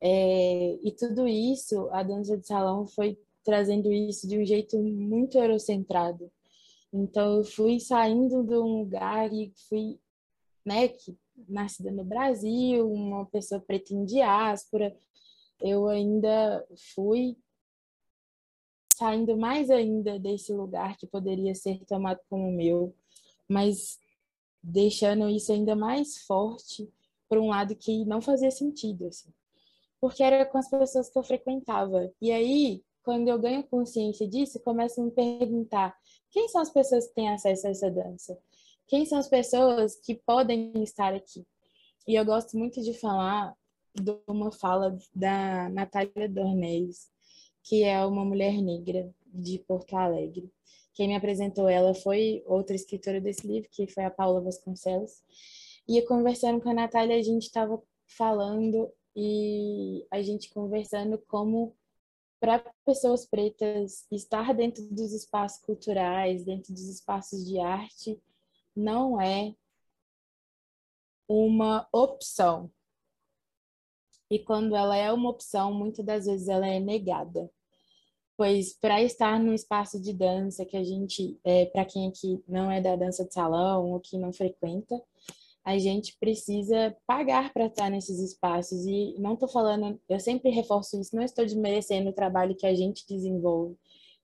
É, 0.00 0.78
e 0.82 0.90
tudo 0.92 1.28
isso, 1.28 1.88
a 1.92 2.02
dança 2.02 2.36
de 2.36 2.46
salão 2.46 2.86
foi 2.88 3.16
trazendo 3.44 3.92
isso 3.92 4.26
de 4.26 4.38
um 4.38 4.44
jeito 4.44 4.78
muito 4.78 5.38
eurocentrado 5.38 6.30
então 6.92 7.38
eu 7.38 7.44
fui 7.44 7.80
saindo 7.80 8.42
de 8.44 8.54
um 8.54 8.80
lugar 8.80 9.32
e 9.32 9.52
fui, 9.68 9.98
né, 10.64 10.88
que 10.88 11.16
nascida 11.48 11.90
no 11.90 12.04
Brasil, 12.04 12.90
uma 12.90 13.24
pessoa 13.26 13.60
preta 13.60 13.94
em 13.94 14.04
diáspora, 14.04 14.94
eu 15.60 15.88
ainda 15.88 16.66
fui 16.94 17.36
saindo 18.94 19.36
mais 19.36 19.70
ainda 19.70 20.18
desse 20.18 20.52
lugar 20.52 20.96
que 20.96 21.06
poderia 21.06 21.54
ser 21.54 21.84
tomado 21.86 22.20
como 22.28 22.52
meu, 22.52 22.94
mas 23.48 23.98
deixando 24.62 25.28
isso 25.28 25.52
ainda 25.52 25.74
mais 25.74 26.18
forte 26.18 26.88
por 27.28 27.38
um 27.38 27.48
lado 27.48 27.74
que 27.74 28.04
não 28.04 28.20
fazia 28.20 28.50
sentido, 28.50 29.06
assim. 29.06 29.32
Porque 30.00 30.22
era 30.22 30.44
com 30.44 30.58
as 30.58 30.68
pessoas 30.68 31.08
que 31.08 31.18
eu 31.18 31.22
frequentava. 31.22 32.12
E 32.20 32.30
aí, 32.30 32.84
quando 33.02 33.28
eu 33.28 33.38
ganho 33.38 33.62
consciência 33.64 34.28
disso, 34.28 34.60
começo 34.60 35.00
a 35.00 35.04
me 35.04 35.10
perguntar 35.10 35.96
quem 36.30 36.48
são 36.48 36.60
as 36.60 36.70
pessoas 36.70 37.06
que 37.08 37.14
têm 37.14 37.28
acesso 37.28 37.66
a 37.66 37.70
essa 37.70 37.90
dança? 37.90 38.38
Quem 38.86 39.04
são 39.04 39.18
as 39.18 39.28
pessoas 39.28 39.96
que 39.96 40.14
podem 40.14 40.72
estar 40.82 41.14
aqui? 41.14 41.46
E 42.06 42.14
eu 42.14 42.24
gosto 42.24 42.56
muito 42.56 42.82
de 42.82 42.94
falar 42.94 43.54
de 43.94 44.16
uma 44.26 44.50
fala 44.50 44.96
da 45.14 45.68
Natália 45.68 46.28
Dornelles, 46.28 47.10
que 47.62 47.84
é 47.84 48.04
uma 48.04 48.24
mulher 48.24 48.60
negra 48.60 49.12
de 49.26 49.58
Porto 49.58 49.94
Alegre. 49.94 50.50
Quem 50.94 51.08
me 51.08 51.16
apresentou 51.16 51.68
ela 51.68 51.94
foi 51.94 52.42
outra 52.46 52.74
escritora 52.76 53.20
desse 53.20 53.46
livro, 53.46 53.68
que 53.70 53.86
foi 53.86 54.04
a 54.04 54.10
Paula 54.10 54.40
Vasconcelos. 54.40 55.22
E 55.88 56.00
conversando 56.02 56.60
com 56.60 56.70
a 56.70 56.74
Natália, 56.74 57.16
a 57.16 57.22
gente 57.22 57.44
estava 57.44 57.82
falando 58.06 58.90
e 59.14 60.06
a 60.10 60.22
gente 60.22 60.50
conversando 60.50 61.18
como 61.28 61.74
para 62.42 62.58
pessoas 62.84 63.24
pretas 63.24 64.04
estar 64.10 64.52
dentro 64.52 64.82
dos 64.90 65.12
espaços 65.12 65.62
culturais, 65.64 66.44
dentro 66.44 66.72
dos 66.72 66.88
espaços 66.88 67.46
de 67.46 67.60
arte, 67.60 68.20
não 68.74 69.20
é 69.20 69.54
uma 71.28 71.86
opção. 71.92 72.68
E 74.28 74.40
quando 74.40 74.74
ela 74.74 74.96
é 74.96 75.12
uma 75.12 75.30
opção, 75.30 75.72
muitas 75.72 76.04
das 76.04 76.26
vezes 76.26 76.48
ela 76.48 76.66
é 76.66 76.80
negada. 76.80 77.48
Pois 78.36 78.72
para 78.72 79.00
estar 79.00 79.38
num 79.38 79.54
espaço 79.54 80.02
de 80.02 80.12
dança 80.12 80.64
que 80.64 80.76
a 80.76 80.82
gente, 80.82 81.38
é, 81.44 81.66
para 81.66 81.84
quem 81.84 82.08
aqui 82.08 82.42
não 82.48 82.72
é 82.72 82.80
da 82.80 82.96
dança 82.96 83.24
de 83.24 83.32
salão 83.32 83.92
ou 83.92 84.00
que 84.00 84.18
não 84.18 84.32
frequenta, 84.32 85.00
a 85.64 85.78
gente 85.78 86.16
precisa 86.18 86.96
pagar 87.06 87.52
para 87.52 87.66
estar 87.66 87.88
nesses 87.90 88.18
espaços. 88.18 88.84
E 88.84 89.14
não 89.18 89.34
estou 89.34 89.48
falando, 89.48 90.00
eu 90.08 90.18
sempre 90.18 90.50
reforço 90.50 91.00
isso, 91.00 91.14
não 91.14 91.22
estou 91.22 91.44
desmerecendo 91.44 92.10
o 92.10 92.14
trabalho 92.14 92.56
que 92.56 92.66
a 92.66 92.74
gente 92.74 93.06
desenvolve 93.08 93.76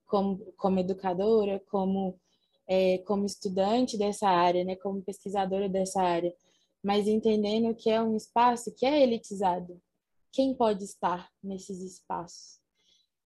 como, 0.06 0.38
como 0.56 0.80
educadora, 0.80 1.62
como, 1.70 2.18
é, 2.66 2.98
como 2.98 3.24
estudante 3.24 3.96
dessa 3.96 4.28
área, 4.28 4.64
né, 4.64 4.74
como 4.76 5.02
pesquisadora 5.02 5.68
dessa 5.68 6.02
área, 6.02 6.34
mas 6.82 7.06
entendendo 7.06 7.74
que 7.74 7.90
é 7.90 8.02
um 8.02 8.16
espaço 8.16 8.74
que 8.74 8.86
é 8.86 9.02
elitizado, 9.02 9.80
quem 10.32 10.54
pode 10.54 10.84
estar 10.84 11.30
nesses 11.42 11.80
espaços? 11.80 12.58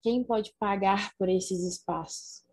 Quem 0.01 0.23
pode 0.23 0.53
pagar 0.59 1.13
por 1.17 1.29
esses 1.29 1.63
espaços? 1.63 2.43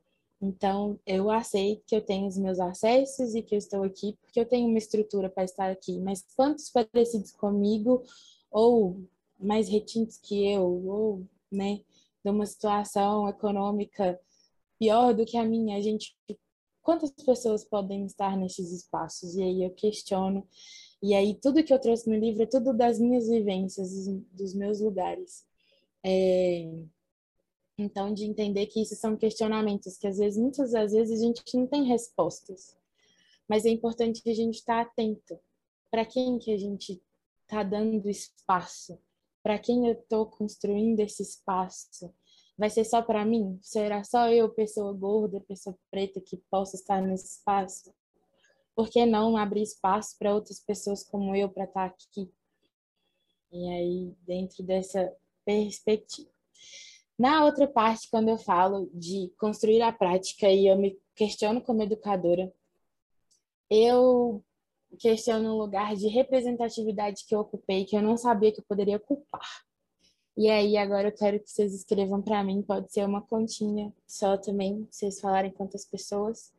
Então, 0.41 0.99
eu 1.07 1.31
aceito 1.31 1.85
que 1.87 1.95
eu 1.95 2.01
tenho 2.01 2.27
os 2.27 2.39
meus 2.39 2.59
acessos 2.59 3.35
e 3.35 3.43
que 3.43 3.55
eu 3.55 3.59
estou 3.59 3.83
aqui 3.83 4.17
porque 4.23 4.41
eu 4.41 4.47
tenho 4.47 4.69
uma 4.69 4.79
estrutura 4.79 5.29
para 5.29 5.45
estar 5.45 5.71
aqui. 5.71 5.99
Mas 6.01 6.25
quantos 6.35 6.71
parecidos 6.71 7.33
comigo, 7.33 8.03
ou 8.51 9.05
mais 9.39 9.69
retintos 9.69 10.17
que 10.17 10.47
eu, 10.51 10.63
ou, 10.63 11.27
né, 11.53 11.81
de 12.25 12.31
uma 12.31 12.47
situação 12.47 13.29
econômica 13.29 14.19
pior 14.79 15.15
do 15.15 15.27
que 15.27 15.37
a 15.37 15.45
minha, 15.45 15.77
a 15.77 15.81
gente. 15.81 16.17
Quantas 16.83 17.11
pessoas 17.11 17.63
podem 17.63 18.07
estar 18.07 18.37
nesses 18.37 18.73
espaços? 18.73 19.35
E 19.37 19.43
aí 19.43 19.63
eu 19.63 19.71
questiono. 19.71 20.47
E 21.03 21.15
aí 21.15 21.35
tudo 21.35 21.63
que 21.63 21.73
eu 21.73 21.79
trouxe 21.79 22.09
no 22.09 22.17
livro 22.17 22.43
é 22.43 22.47
tudo 22.47 22.73
das 22.73 22.99
minhas 22.99 23.29
vivências, 23.29 23.91
dos 24.33 24.55
meus 24.55 24.81
lugares. 24.81 25.45
É, 26.05 26.67
então, 27.81 28.13
de 28.13 28.25
entender 28.25 28.67
que 28.67 28.83
isso 28.83 28.95
são 28.95 29.17
questionamentos 29.17 29.97
que 29.97 30.07
às 30.07 30.19
vezes, 30.19 30.39
muitas 30.39 30.73
das 30.73 30.93
vezes, 30.93 31.21
a 31.21 31.25
gente 31.25 31.43
não 31.57 31.67
tem 31.67 31.85
respostas. 31.85 32.77
Mas 33.49 33.65
é 33.65 33.71
importante 33.71 34.23
que 34.23 34.31
a 34.31 34.35
gente 34.35 34.57
estar 34.57 34.85
tá 34.85 34.91
atento. 34.91 35.39
Para 35.91 36.05
quem 36.05 36.39
que 36.39 36.53
a 36.53 36.59
gente 36.59 37.03
está 37.43 37.63
dando 37.63 38.09
espaço? 38.09 38.99
Para 39.43 39.59
quem 39.59 39.89
eu 39.89 39.95
estou 39.95 40.27
construindo 40.27 41.01
esse 41.01 41.23
espaço? 41.23 42.13
Vai 42.57 42.69
ser 42.69 42.85
só 42.85 43.01
para 43.01 43.25
mim? 43.25 43.59
Será 43.63 44.05
só 44.05 44.29
eu, 44.29 44.51
pessoa 44.51 44.93
gorda, 44.93 45.41
pessoa 45.41 45.77
preta, 45.91 46.21
que 46.21 46.37
possa 46.51 46.77
estar 46.77 47.01
nesse 47.01 47.39
espaço? 47.39 47.93
Por 48.75 48.89
que 48.89 49.05
não 49.07 49.37
abrir 49.37 49.63
espaço 49.63 50.17
para 50.19 50.35
outras 50.35 50.61
pessoas 50.61 51.03
como 51.03 51.35
eu 51.35 51.49
para 51.49 51.65
estar 51.65 51.89
tá 51.89 51.95
aqui? 51.95 52.31
E 53.51 53.69
aí, 53.69 54.15
dentro 54.27 54.63
dessa 54.63 55.13
perspectiva. 55.45 56.31
Na 57.21 57.45
outra 57.45 57.69
parte, 57.69 58.09
quando 58.11 58.31
eu 58.31 58.39
falo 58.39 58.89
de 58.95 59.31
construir 59.37 59.83
a 59.83 59.93
prática 59.93 60.49
e 60.49 60.67
eu 60.67 60.75
me 60.79 60.99
questiono 61.15 61.61
como 61.61 61.83
educadora, 61.83 62.51
eu 63.69 64.43
questiono 64.99 65.51
um 65.51 65.59
lugar 65.59 65.95
de 65.95 66.09
representatividade 66.09 67.27
que 67.29 67.35
eu 67.35 67.41
ocupei 67.41 67.85
que 67.85 67.95
eu 67.95 68.01
não 68.01 68.17
sabia 68.17 68.51
que 68.51 68.61
eu 68.61 68.65
poderia 68.67 68.97
ocupar. 68.97 69.47
E 70.35 70.49
aí, 70.49 70.79
agora 70.79 71.09
eu 71.09 71.15
quero 71.15 71.39
que 71.39 71.51
vocês 71.51 71.75
escrevam 71.75 72.23
para 72.23 72.43
mim, 72.43 72.63
pode 72.63 72.91
ser 72.91 73.05
uma 73.05 73.21
continha 73.21 73.93
só 74.07 74.39
também, 74.39 74.89
vocês 74.91 75.21
falarem 75.21 75.51
quantas 75.51 75.85
pessoas. 75.85 76.51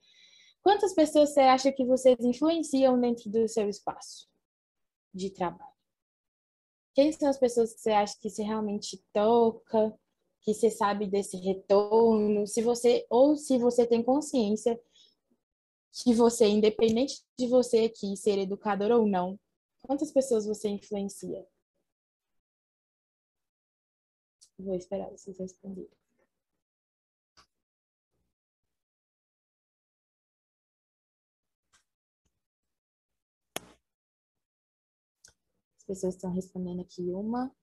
Quantas 0.62 0.94
pessoas 0.94 1.32
você 1.32 1.39
acha 1.39 1.72
que 1.72 1.84
vocês 1.84 2.20
influenciam 2.20 3.01
dentro 3.01 3.32
do 3.32 3.48
seu 3.48 3.68
espaço 3.68 4.30
de 5.12 5.32
trabalho? 5.32 5.74
Quem 6.94 7.12
são 7.12 7.30
as 7.30 7.39
pessoas 7.39 7.74
que 7.74 7.80
você 7.80 7.89
acha 7.89 8.15
que 8.20 8.30
você 8.30 8.44
realmente 8.44 9.03
toca, 9.12 10.00
que 10.41 10.53
você 10.53 10.69
sabe 10.69 11.07
desse 11.07 11.38
retorno, 11.38 12.48
se 12.48 12.62
você 12.62 13.05
ou 13.10 13.36
se 13.36 13.57
você 13.57 13.86
tem 13.86 14.03
consciência 14.03 14.79
que 15.91 16.13
você, 16.13 16.48
independente 16.48 17.21
de 17.38 17.48
você 17.48 17.85
aqui 17.85 18.16
ser 18.16 18.37
educador 18.39 18.92
ou 18.92 19.05
não, 19.05 19.39
quantas 19.81 20.11
pessoas 20.11 20.46
você 20.46 20.70
influencia? 20.70 21.46
Vou 24.57 24.75
esperar 24.75 25.09
vocês 25.09 25.37
responderem. 25.37 25.89
As 35.77 35.83
pessoas 35.85 36.16
estão 36.16 36.31
respondendo 36.31 36.81
aqui 36.81 37.11
uma, 37.11 37.53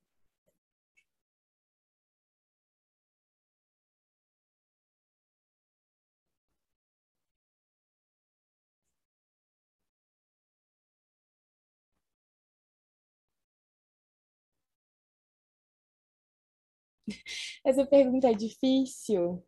Essa 17.65 17.87
pergunta 17.87 18.31
é 18.31 18.35
difícil. 18.35 19.45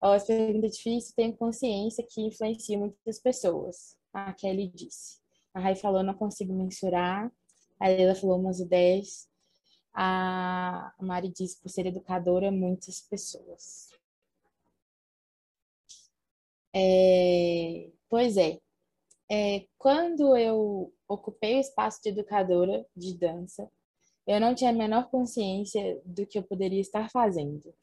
Ó, 0.00 0.14
essa 0.14 0.26
pergunta 0.26 0.66
é 0.66 0.70
difícil, 0.70 1.14
tenho 1.14 1.36
consciência 1.36 2.04
que 2.08 2.22
influencia 2.22 2.76
muitas 2.76 3.20
pessoas. 3.20 3.96
A 4.12 4.32
Kelly 4.32 4.68
disse. 4.68 5.20
A 5.54 5.60
Rai 5.60 5.76
falou, 5.76 6.02
não 6.02 6.14
consigo 6.14 6.52
mensurar. 6.52 7.30
A 7.78 7.88
Leila 7.88 8.14
falou 8.14 8.38
umas 8.38 8.58
ideias. 8.58 9.28
A 9.94 10.92
Mari 11.00 11.28
disse, 11.28 11.60
por 11.60 11.68
ser 11.68 11.86
educadora, 11.86 12.50
muitas 12.50 13.00
pessoas. 13.02 13.90
É, 16.74 17.90
pois 18.08 18.36
é. 18.36 18.58
é. 19.30 19.66
Quando 19.78 20.36
eu 20.36 20.92
ocupei 21.06 21.56
o 21.56 21.60
espaço 21.60 22.00
de 22.02 22.08
educadora 22.08 22.86
de 22.96 23.16
dança, 23.16 23.70
eu 24.26 24.40
não 24.40 24.54
tinha 24.54 24.70
a 24.70 24.74
menor 24.74 25.10
consciência 25.10 26.00
do 26.04 26.26
que 26.26 26.38
eu 26.38 26.42
poderia 26.42 26.80
estar 26.80 27.10
fazendo. 27.10 27.74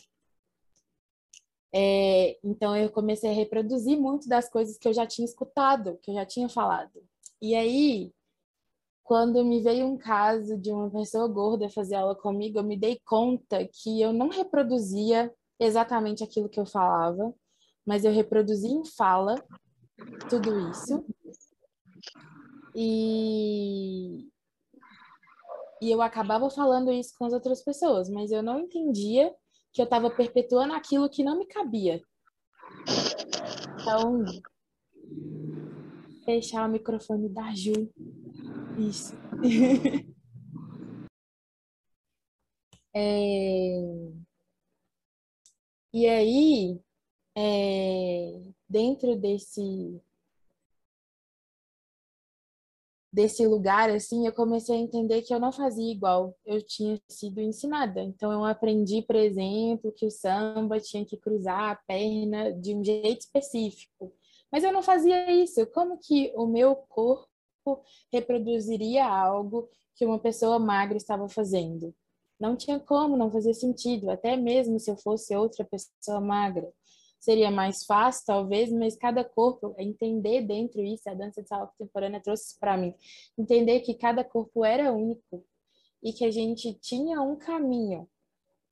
É, 1.74 2.40
então 2.44 2.76
eu 2.76 2.90
comecei 2.90 3.30
a 3.30 3.34
reproduzir 3.34 4.00
muito 4.00 4.28
das 4.28 4.50
coisas 4.50 4.78
que 4.78 4.88
eu 4.88 4.94
já 4.94 5.06
tinha 5.06 5.26
escutado, 5.26 6.00
que 6.02 6.10
eu 6.12 6.16
já 6.16 6.26
tinha 6.26 6.50
falado. 6.50 7.04
E 7.42 7.56
aí, 7.56 8.12
quando 9.04 9.44
me 9.46 9.62
veio 9.62 9.86
um 9.86 9.98
caso 9.98 10.58
de 10.58 10.72
uma 10.72 10.90
pessoa 10.90 11.28
gorda 11.28 11.70
fazer 11.70 11.96
aula 11.96 12.16
comigo, 12.16 12.60
eu 12.60 12.64
me 12.64 12.78
dei 12.78 13.00
conta 13.06 13.68
que 13.68 14.02
eu 14.02 14.14
não 14.14 14.30
reproduzia 14.30 15.34
exatamente 15.60 16.24
aquilo 16.24 16.50
que 16.50 16.60
eu 16.60 16.66
falava, 16.66 17.34
mas 17.86 18.06
eu 18.06 18.12
reproduzia 18.12 18.70
em 18.70 18.86
fala 18.86 19.36
tudo 20.30 20.70
isso. 20.70 21.06
E, 22.76 24.28
e 25.82 25.92
eu 25.92 26.02
acabava 26.02 26.50
falando 26.50 26.92
isso 26.92 27.14
com 27.18 27.26
as 27.26 27.34
outras 27.34 27.64
pessoas, 27.64 28.10
mas 28.10 28.32
eu 28.32 28.44
não 28.44 28.60
entendia 28.60 29.34
que 29.72 29.82
eu 29.82 29.86
estava 29.86 30.10
perpetuando 30.10 30.74
aquilo 30.74 31.10
que 31.10 31.24
não 31.24 31.38
me 31.38 31.46
cabia. 31.46 32.02
Então, 33.80 34.26
fechar 36.26 36.68
o 36.68 36.72
microfone 36.72 37.30
da 37.30 37.54
Ju. 37.56 37.90
Isso. 38.78 39.14
é... 42.94 44.12
E 45.94 46.08
aí, 46.08 46.80
é... 47.36 48.42
dentro 48.68 49.16
desse 49.16 50.02
desse 53.20 53.46
lugar, 53.46 53.90
assim, 53.90 54.26
eu 54.26 54.32
comecei 54.32 54.78
a 54.78 54.80
entender 54.80 55.22
que 55.24 55.34
eu 55.34 55.42
não 55.42 55.52
fazia 55.52 55.92
igual 55.92 56.34
eu 56.46 56.62
tinha 56.66 56.98
sido 57.10 57.42
ensinada. 57.42 58.02
Então, 58.02 58.32
eu 58.32 58.46
aprendi, 58.46 59.02
por 59.02 59.18
exemplo, 59.18 59.92
que 59.92 60.06
o 60.06 60.10
samba 60.10 60.80
tinha 60.80 61.04
que 61.04 61.18
cruzar 61.18 61.72
a 61.72 61.76
perna 61.76 62.54
de 62.54 62.74
um 62.74 62.82
jeito 62.82 63.20
específico. 63.20 64.14
Mas 64.50 64.64
eu 64.64 64.72
não 64.72 64.82
fazia 64.82 65.30
isso. 65.34 65.68
Como 65.68 65.98
que 65.98 66.32
o 66.34 66.48
meu 66.48 66.74
corpo 66.78 67.28
reproduziria 68.10 69.06
algo 69.06 69.68
que 69.96 70.06
uma 70.06 70.18
pessoa 70.18 70.58
magra 70.58 70.96
estava 70.96 71.28
fazendo? 71.28 71.94
Não 72.40 72.56
tinha 72.56 72.80
como, 72.80 73.18
não 73.18 73.30
fazia 73.30 73.54
sentido, 73.54 74.10
até 74.10 74.38
mesmo 74.38 74.80
se 74.80 74.90
eu 74.90 74.96
fosse 74.96 75.36
outra 75.36 75.66
pessoa 75.66 76.22
magra 76.22 76.72
seria 77.20 77.52
mais 77.52 77.84
fácil, 77.84 78.26
talvez, 78.26 78.72
mas 78.72 78.96
cada 78.96 79.24
corpo, 79.24 79.76
entender 79.78 80.42
dentro 80.42 80.82
isso, 80.82 81.10
a 81.10 81.14
dança 81.14 81.42
de 81.42 81.50
salão 81.50 81.68
contemporânea 81.68 82.22
trouxe 82.22 82.58
para 82.58 82.78
mim, 82.78 82.94
entender 83.38 83.82
que 83.82 83.94
cada 83.94 84.24
corpo 84.24 84.64
era 84.64 84.92
único 84.94 85.44
e 86.02 86.14
que 86.14 86.24
a 86.24 86.32
gente 86.32 86.74
tinha 86.76 87.22
um 87.22 87.36
caminho, 87.36 88.08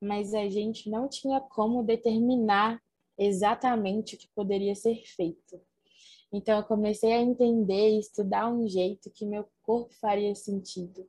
mas 0.00 0.32
a 0.32 0.48
gente 0.48 0.88
não 0.88 1.08
tinha 1.08 1.40
como 1.40 1.82
determinar 1.82 2.80
exatamente 3.18 4.14
o 4.14 4.18
que 4.18 4.28
poderia 4.34 4.74
ser 4.74 5.02
feito. 5.04 5.60
Então 6.32 6.56
eu 6.56 6.64
comecei 6.64 7.12
a 7.12 7.20
entender 7.20 7.90
e 7.90 8.00
estudar 8.00 8.50
um 8.50 8.66
jeito 8.66 9.10
que 9.10 9.26
meu 9.26 9.46
corpo 9.62 9.92
faria 9.94 10.34
sentido, 10.34 11.06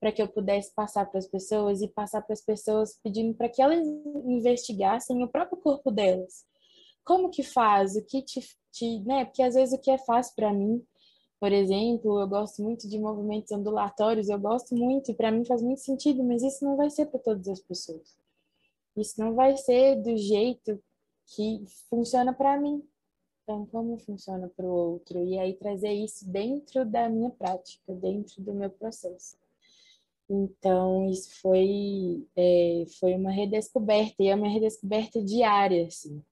para 0.00 0.10
que 0.10 0.22
eu 0.22 0.28
pudesse 0.28 0.74
passar 0.74 1.06
para 1.06 1.18
as 1.18 1.26
pessoas 1.26 1.82
e 1.82 1.88
passar 1.88 2.22
para 2.22 2.32
as 2.32 2.40
pessoas 2.40 2.98
pedindo 3.02 3.34
para 3.34 3.48
que 3.48 3.62
elas 3.62 3.86
investigassem 4.26 5.22
o 5.22 5.28
próprio 5.28 5.58
corpo 5.58 5.90
delas 5.90 6.44
como 7.04 7.30
que 7.30 7.42
faz, 7.42 7.96
o 7.96 8.04
que 8.04 8.22
te, 8.22 8.40
te 8.72 9.00
né? 9.00 9.24
Porque 9.24 9.42
às 9.42 9.54
vezes 9.54 9.78
o 9.78 9.80
que 9.80 9.90
é 9.90 9.98
fácil 9.98 10.34
para 10.34 10.52
mim, 10.52 10.84
por 11.38 11.52
exemplo, 11.52 12.20
eu 12.20 12.28
gosto 12.28 12.62
muito 12.62 12.88
de 12.88 12.98
movimentos 12.98 13.52
ondulatórios, 13.52 14.28
eu 14.28 14.38
gosto 14.38 14.74
muito 14.74 15.10
e 15.10 15.14
para 15.14 15.30
mim 15.30 15.44
faz 15.44 15.62
muito 15.62 15.80
sentido, 15.80 16.24
mas 16.24 16.42
isso 16.42 16.64
não 16.64 16.76
vai 16.76 16.90
ser 16.90 17.06
para 17.06 17.20
todas 17.20 17.46
as 17.48 17.60
pessoas. 17.60 18.16
Isso 18.96 19.20
não 19.20 19.34
vai 19.34 19.56
ser 19.56 19.96
do 19.96 20.16
jeito 20.16 20.82
que 21.26 21.62
funciona 21.90 22.32
para 22.32 22.58
mim. 22.58 22.82
Então, 23.42 23.66
como 23.66 23.98
funciona 23.98 24.48
para 24.48 24.64
o 24.64 24.72
outro? 24.92 25.22
E 25.22 25.38
aí 25.38 25.52
trazer 25.54 25.92
isso 25.92 26.26
dentro 26.30 26.84
da 26.86 27.10
minha 27.10 27.30
prática, 27.30 27.92
dentro 27.94 28.40
do 28.42 28.54
meu 28.54 28.70
processo. 28.70 29.36
Então, 30.28 31.10
isso 31.10 31.30
foi, 31.42 32.26
é, 32.34 32.84
foi 32.98 33.14
uma 33.14 33.30
redescoberta, 33.30 34.22
e 34.22 34.28
é 34.28 34.34
uma 34.34 34.48
redescoberta 34.48 35.22
diária, 35.22 35.86
assim, 35.86 36.22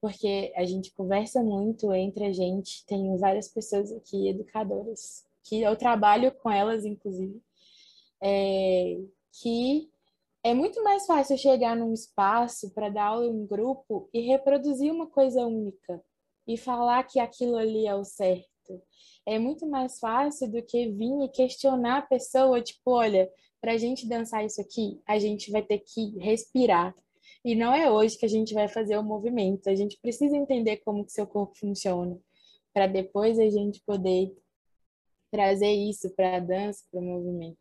porque 0.00 0.52
a 0.56 0.64
gente 0.64 0.92
conversa 0.92 1.42
muito 1.42 1.92
entre 1.92 2.24
a 2.24 2.32
gente, 2.32 2.84
tem 2.86 3.16
várias 3.16 3.48
pessoas 3.48 3.92
aqui, 3.92 4.28
educadoras, 4.28 5.24
que 5.42 5.62
eu 5.62 5.76
trabalho 5.76 6.32
com 6.32 6.50
elas, 6.50 6.84
inclusive, 6.84 7.40
é, 8.22 8.98
que 9.40 9.90
é 10.42 10.54
muito 10.54 10.82
mais 10.82 11.06
fácil 11.06 11.36
chegar 11.36 11.76
num 11.76 11.92
espaço 11.92 12.70
para 12.70 12.88
dar 12.88 13.06
aula 13.06 13.26
em 13.26 13.46
grupo 13.46 14.08
e 14.12 14.20
reproduzir 14.20 14.92
uma 14.92 15.06
coisa 15.06 15.46
única 15.46 16.02
e 16.46 16.56
falar 16.56 17.02
que 17.04 17.18
aquilo 17.20 17.56
ali 17.56 17.86
é 17.86 17.94
o 17.94 18.04
certo 18.04 18.48
é 19.28 19.38
muito 19.38 19.66
mais 19.66 19.98
fácil 19.98 20.50
do 20.50 20.62
que 20.62 20.88
vir 20.90 21.22
e 21.22 21.28
questionar 21.28 21.98
a 21.98 22.02
pessoa, 22.02 22.62
tipo, 22.62 22.92
olha, 22.92 23.30
para 23.60 23.72
a 23.72 23.76
gente 23.76 24.08
dançar 24.08 24.42
isso 24.42 24.58
aqui, 24.58 25.02
a 25.06 25.18
gente 25.18 25.50
vai 25.50 25.60
ter 25.60 25.80
que 25.80 26.18
respirar. 26.18 26.94
E 27.44 27.54
não 27.54 27.74
é 27.74 27.90
hoje 27.90 28.18
que 28.18 28.26
a 28.26 28.28
gente 28.28 28.52
vai 28.52 28.68
fazer 28.68 28.96
o 28.98 29.02
movimento. 29.02 29.68
A 29.68 29.74
gente 29.74 29.98
precisa 30.00 30.36
entender 30.36 30.78
como 30.78 31.04
que 31.04 31.12
seu 31.12 31.26
corpo 31.26 31.56
funciona, 31.56 32.18
para 32.72 32.86
depois 32.86 33.38
a 33.38 33.48
gente 33.48 33.80
poder 33.86 34.36
trazer 35.30 35.72
isso 35.72 36.10
para 36.14 36.36
a 36.36 36.40
dança, 36.40 36.84
para 36.90 37.00
o 37.00 37.04
movimento. 37.04 37.58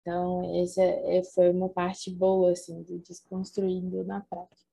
Então, 0.00 0.62
essa 0.62 0.82
é, 0.82 1.22
foi 1.34 1.50
uma 1.50 1.68
parte 1.68 2.10
boa, 2.10 2.52
assim, 2.52 2.82
do 2.82 2.98
desconstruindo 3.00 4.04
na 4.04 4.20
prática. 4.20 4.66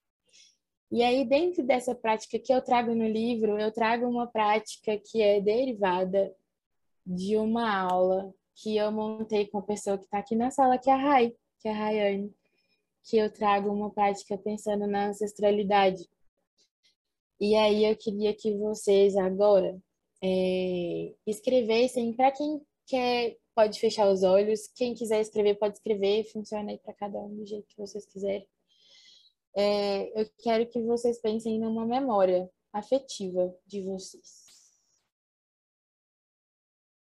E 0.92 1.02
aí, 1.02 1.26
dentro 1.26 1.64
dessa 1.64 1.96
prática 1.96 2.38
que 2.38 2.54
eu 2.54 2.62
trago 2.62 2.94
no 2.94 3.08
livro, 3.08 3.60
eu 3.60 3.72
trago 3.72 4.06
uma 4.08 4.28
prática 4.28 4.96
que 4.96 5.24
é 5.24 5.42
derivada 5.42 6.32
de 7.04 7.36
uma 7.36 7.82
aula 7.82 8.32
que 8.56 8.78
eu 8.78 8.92
montei 8.92 9.48
com 9.48 9.58
a 9.58 9.64
pessoa 9.64 9.98
que 9.98 10.06
está 10.06 10.20
aqui 10.20 10.36
na 10.36 10.52
sala, 10.52 10.78
que 10.78 10.90
é 10.90 10.94
a 10.94 10.98
Rai, 10.98 11.36
que 11.60 11.68
é 11.68 11.72
a 11.72 11.76
Rayane, 11.76 12.32
que 13.04 13.18
eu 13.18 13.32
trago 13.32 13.72
uma 13.72 13.92
prática 13.92 14.38
pensando 14.38 14.88
na 14.88 15.08
ancestralidade. 15.08 16.08
E 17.40 17.56
aí 17.56 17.86
eu 17.86 17.96
queria 17.98 18.34
que 18.34 18.58
vocês 18.58 19.16
agora 19.18 19.78
é, 20.24 21.14
escrevessem, 21.28 22.14
para 22.14 22.32
quem 22.32 22.62
quer, 22.88 23.38
pode 23.54 23.80
fechar 23.80 24.10
os 24.10 24.24
olhos, 24.24 24.68
quem 24.76 24.94
quiser 24.94 25.22
escrever, 25.22 25.56
pode 25.56 25.76
escrever, 25.76 26.24
funciona 26.32 26.72
aí 26.72 26.80
para 26.80 26.94
cada 26.94 27.20
um 27.20 27.36
do 27.36 27.46
jeito 27.46 27.68
que 27.68 27.78
vocês 27.78 28.06
quiserem 28.06 28.48
é, 29.56 30.20
eu 30.20 30.30
quero 30.40 30.68
que 30.68 30.82
vocês 30.82 31.20
pensem 31.22 31.60
numa 31.60 31.86
memória 31.86 32.50
afetiva 32.72 33.56
de 33.68 33.82
vocês. 33.84 34.44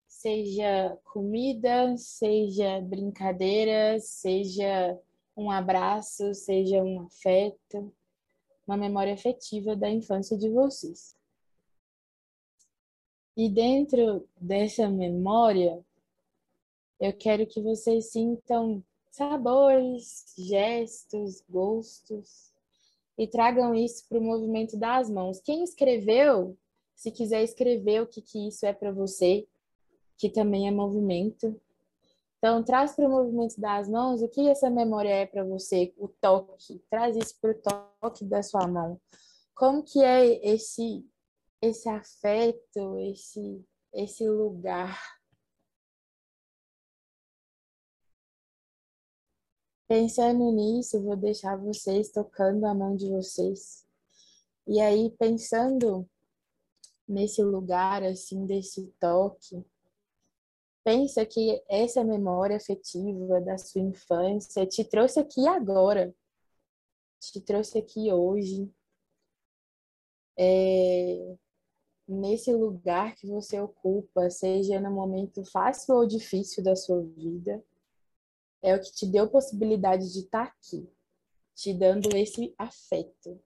Seja 0.06 0.98
comida, 1.04 1.96
seja 1.96 2.80
brincadeira, 2.80 3.98
seja 4.00 4.98
um 5.36 5.50
abraço, 5.50 6.32
seja 6.34 6.82
um 6.82 7.02
afeto, 7.02 7.92
uma 8.66 8.76
memória 8.76 9.14
afetiva 9.14 9.76
da 9.76 9.90
infância 9.90 10.36
de 10.36 10.48
vocês. 10.48 11.14
E 13.36 13.50
dentro 13.50 14.26
dessa 14.40 14.88
memória, 14.88 15.84
eu 16.98 17.12
quero 17.12 17.46
que 17.46 17.60
vocês 17.60 18.10
sintam 18.10 18.82
sabores, 19.10 20.34
gestos, 20.38 21.42
gostos 21.48 22.52
e 23.18 23.26
tragam 23.26 23.74
isso 23.74 24.06
para 24.08 24.18
o 24.18 24.22
movimento 24.22 24.76
das 24.76 25.10
mãos. 25.10 25.40
Quem 25.40 25.62
escreveu, 25.62 26.56
se 26.94 27.10
quiser 27.10 27.42
escrever 27.42 28.02
o 28.02 28.06
que, 28.06 28.22
que 28.22 28.48
isso 28.48 28.64
é 28.64 28.72
para 28.72 28.90
você, 28.90 29.46
que 30.16 30.30
também 30.30 30.66
é 30.66 30.70
movimento. 30.70 31.60
Então, 32.38 32.62
traz 32.62 32.94
para 32.94 33.06
o 33.06 33.10
movimento 33.10 33.60
das 33.60 33.88
mãos 33.88 34.22
o 34.22 34.28
que 34.28 34.48
essa 34.48 34.70
memória 34.70 35.08
é 35.08 35.26
para 35.26 35.44
você, 35.44 35.92
o 35.96 36.08
toque. 36.08 36.78
Traz 36.90 37.16
isso 37.16 37.34
para 37.40 37.50
o 37.50 38.00
toque 38.00 38.24
da 38.24 38.42
sua 38.42 38.66
mão. 38.68 39.00
Como 39.54 39.82
que 39.82 40.02
é 40.02 40.46
esse 40.46 41.04
esse 41.62 41.88
afeto, 41.88 42.98
esse 42.98 43.64
esse 43.92 44.28
lugar 44.28 45.00
Pensando 49.88 50.50
nisso, 50.50 51.00
vou 51.00 51.16
deixar 51.16 51.56
vocês 51.56 52.10
tocando 52.10 52.66
a 52.66 52.74
mão 52.74 52.96
de 52.96 53.08
vocês. 53.08 53.86
E 54.66 54.80
aí, 54.80 55.14
pensando 55.16 56.08
nesse 57.08 57.40
lugar, 57.40 58.02
assim, 58.02 58.46
desse 58.46 58.92
toque, 58.98 59.64
pensa 60.86 61.26
que 61.26 61.60
essa 61.68 62.04
memória 62.04 62.56
afetiva 62.56 63.40
da 63.40 63.58
sua 63.58 63.80
infância 63.80 64.64
te 64.64 64.84
trouxe 64.84 65.18
aqui 65.18 65.44
agora, 65.48 66.14
te 67.18 67.40
trouxe 67.40 67.78
aqui 67.78 68.12
hoje, 68.12 68.72
é, 70.38 71.36
nesse 72.06 72.54
lugar 72.54 73.16
que 73.16 73.26
você 73.26 73.60
ocupa, 73.60 74.30
seja 74.30 74.80
no 74.80 74.92
momento 74.92 75.44
fácil 75.46 75.96
ou 75.96 76.06
difícil 76.06 76.62
da 76.62 76.76
sua 76.76 77.02
vida 77.02 77.60
é 78.62 78.76
o 78.76 78.80
que 78.80 78.92
te 78.92 79.06
deu 79.06 79.28
possibilidade 79.28 80.12
de 80.12 80.20
estar 80.20 80.46
tá 80.46 80.52
aqui, 80.52 80.88
te 81.52 81.74
dando 81.74 82.16
esse 82.16 82.54
afeto. 82.56 83.42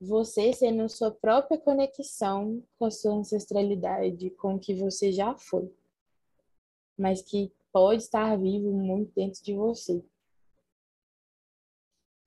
Você 0.00 0.52
sendo 0.52 0.88
sua 0.88 1.10
própria 1.10 1.58
conexão 1.58 2.62
com 2.78 2.84
a 2.84 2.90
sua 2.90 3.14
ancestralidade, 3.14 4.30
com 4.30 4.54
o 4.54 4.58
que 4.58 4.74
você 4.74 5.10
já 5.10 5.34
foi, 5.36 5.74
mas 6.98 7.22
que 7.22 7.50
pode 7.72 8.02
estar 8.02 8.36
vivo 8.36 8.70
muito 8.72 9.12
dentro 9.14 9.42
de 9.42 9.54
você. 9.54 10.04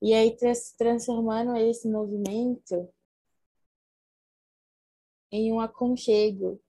E 0.02 0.12
aí 0.14 0.36
transformando 0.76 1.56
esse 1.56 1.88
movimento 1.88 2.88
em 5.30 5.52
um 5.52 5.60
aconchego, 5.60 6.60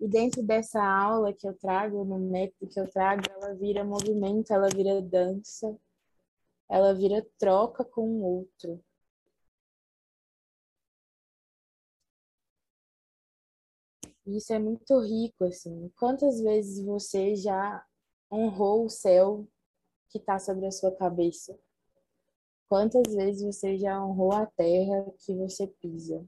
e 0.00 0.06
dentro 0.06 0.42
dessa 0.42 0.82
aula 0.82 1.32
que 1.32 1.46
eu 1.46 1.54
trago, 1.54 2.04
no 2.04 2.18
método 2.18 2.70
que 2.70 2.78
eu 2.78 2.88
trago, 2.88 3.22
ela 3.30 3.54
vira 3.54 3.84
movimento, 3.84 4.52
ela 4.52 4.68
vira 4.68 5.00
dança, 5.00 5.76
ela 6.68 6.94
vira 6.94 7.26
troca 7.38 7.84
com 7.84 8.02
o 8.02 8.22
outro. 8.22 8.82
Isso 14.26 14.52
é 14.52 14.58
muito 14.58 14.98
rico, 15.00 15.44
assim. 15.44 15.88
Quantas 15.96 16.40
vezes 16.40 16.84
você 16.84 17.36
já 17.36 17.84
honrou 18.30 18.84
o 18.84 18.90
céu 18.90 19.46
que 20.08 20.18
está 20.18 20.38
sobre 20.38 20.66
a 20.66 20.72
sua 20.72 20.90
cabeça? 20.90 21.56
Quantas 22.68 23.14
vezes 23.14 23.42
você 23.42 23.78
já 23.78 24.04
honrou 24.04 24.32
a 24.32 24.46
terra 24.46 25.12
que 25.18 25.32
você 25.34 25.68
pisa? 25.80 26.26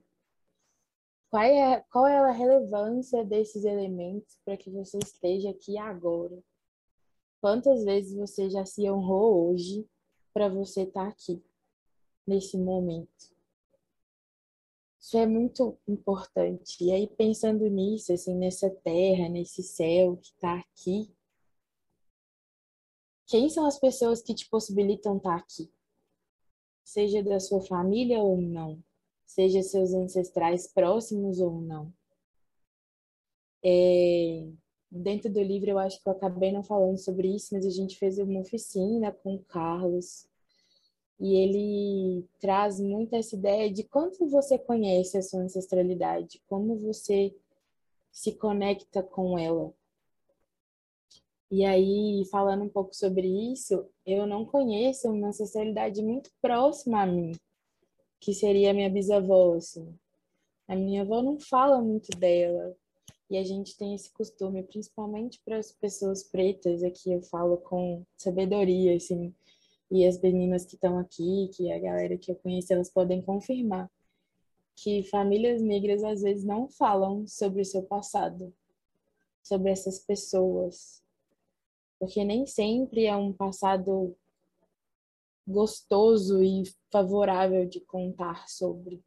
Qual 1.28 1.42
é, 1.42 1.84
qual 1.90 2.06
é 2.06 2.18
a 2.18 2.30
relevância 2.30 3.24
desses 3.24 3.64
elementos 3.64 4.38
para 4.44 4.56
que 4.56 4.70
você 4.70 4.98
esteja 4.98 5.50
aqui 5.50 5.76
agora? 5.76 6.38
Quantas 7.40 7.84
vezes 7.84 8.16
você 8.16 8.48
já 8.48 8.64
se 8.64 8.88
honrou 8.88 9.50
hoje 9.50 9.84
para 10.32 10.48
você 10.48 10.82
estar 10.82 11.04
tá 11.04 11.08
aqui, 11.08 11.42
nesse 12.26 12.56
momento? 12.56 13.37
Isso 15.08 15.16
é 15.16 15.26
muito 15.26 15.78
importante. 15.88 16.84
E 16.84 16.92
aí, 16.92 17.06
pensando 17.06 17.66
nisso, 17.66 18.12
assim, 18.12 18.34
nessa 18.34 18.68
terra, 18.68 19.26
nesse 19.30 19.62
céu 19.62 20.18
que 20.18 20.28
está 20.34 20.58
aqui, 20.58 21.10
quem 23.26 23.48
são 23.48 23.64
as 23.64 23.80
pessoas 23.80 24.20
que 24.20 24.34
te 24.34 24.46
possibilitam 24.50 25.16
estar 25.16 25.30
tá 25.30 25.36
aqui? 25.36 25.72
Seja 26.84 27.22
da 27.22 27.40
sua 27.40 27.62
família 27.62 28.18
ou 28.18 28.38
não 28.38 28.82
seja 29.24 29.62
seus 29.62 29.94
ancestrais 29.94 30.66
próximos 30.66 31.40
ou 31.40 31.58
não. 31.58 31.90
É, 33.64 34.46
dentro 34.90 35.32
do 35.32 35.42
livro, 35.42 35.70
eu 35.70 35.78
acho 35.78 36.02
que 36.02 36.06
eu 36.06 36.12
acabei 36.12 36.52
não 36.52 36.62
falando 36.62 36.98
sobre 36.98 37.34
isso, 37.34 37.54
mas 37.54 37.64
a 37.64 37.70
gente 37.70 37.96
fez 37.96 38.18
uma 38.18 38.40
oficina 38.40 39.10
com 39.10 39.36
o 39.36 39.44
Carlos 39.44 40.28
e 41.20 41.34
ele 41.34 42.24
traz 42.40 42.80
muito 42.80 43.14
essa 43.14 43.34
ideia 43.34 43.72
de 43.72 43.82
quanto 43.82 44.28
você 44.28 44.58
conhece 44.58 45.18
a 45.18 45.22
sua 45.22 45.40
ancestralidade, 45.40 46.40
como 46.48 46.76
você 46.76 47.34
se 48.12 48.32
conecta 48.32 49.02
com 49.02 49.38
ela. 49.38 49.72
E 51.50 51.64
aí, 51.64 52.24
falando 52.30 52.64
um 52.64 52.68
pouco 52.68 52.94
sobre 52.94 53.26
isso, 53.52 53.86
eu 54.04 54.26
não 54.26 54.44
conheço 54.44 55.08
uma 55.10 55.28
ancestralidade 55.28 56.02
muito 56.02 56.30
próxima 56.40 57.02
a 57.02 57.06
mim 57.06 57.32
que 58.20 58.34
seria 58.34 58.70
a 58.70 58.74
minha 58.74 58.90
bisavó, 58.90 59.54
assim. 59.54 59.94
A 60.66 60.76
minha 60.76 61.02
avó 61.02 61.22
não 61.22 61.38
fala 61.38 61.80
muito 61.80 62.10
dela. 62.18 62.76
E 63.30 63.36
a 63.36 63.44
gente 63.44 63.76
tem 63.76 63.94
esse 63.94 64.10
costume, 64.12 64.62
principalmente 64.62 65.40
para 65.44 65.58
as 65.58 65.70
pessoas 65.72 66.22
pretas, 66.22 66.82
aqui 66.82 67.12
eu 67.12 67.22
falo 67.22 67.58
com 67.58 68.04
sabedoria, 68.16 68.96
assim. 68.96 69.34
E 69.90 70.06
as 70.06 70.20
meninas 70.20 70.64
que 70.64 70.74
estão 70.74 70.98
aqui, 70.98 71.50
que 71.54 71.72
a 71.72 71.78
galera 71.78 72.16
que 72.18 72.30
eu 72.30 72.36
conheço, 72.36 72.72
elas 72.72 72.90
podem 72.90 73.22
confirmar 73.22 73.90
que 74.76 75.02
famílias 75.04 75.60
negras 75.60 76.04
às 76.04 76.22
vezes 76.22 76.44
não 76.44 76.68
falam 76.68 77.26
sobre 77.26 77.62
o 77.62 77.64
seu 77.64 77.82
passado, 77.82 78.54
sobre 79.42 79.70
essas 79.70 79.98
pessoas. 79.98 81.02
Porque 81.98 82.22
nem 82.24 82.46
sempre 82.46 83.06
é 83.06 83.16
um 83.16 83.32
passado 83.32 84.16
gostoso 85.46 86.42
e 86.42 86.62
favorável 86.92 87.66
de 87.66 87.80
contar 87.80 88.48
sobre. 88.48 89.02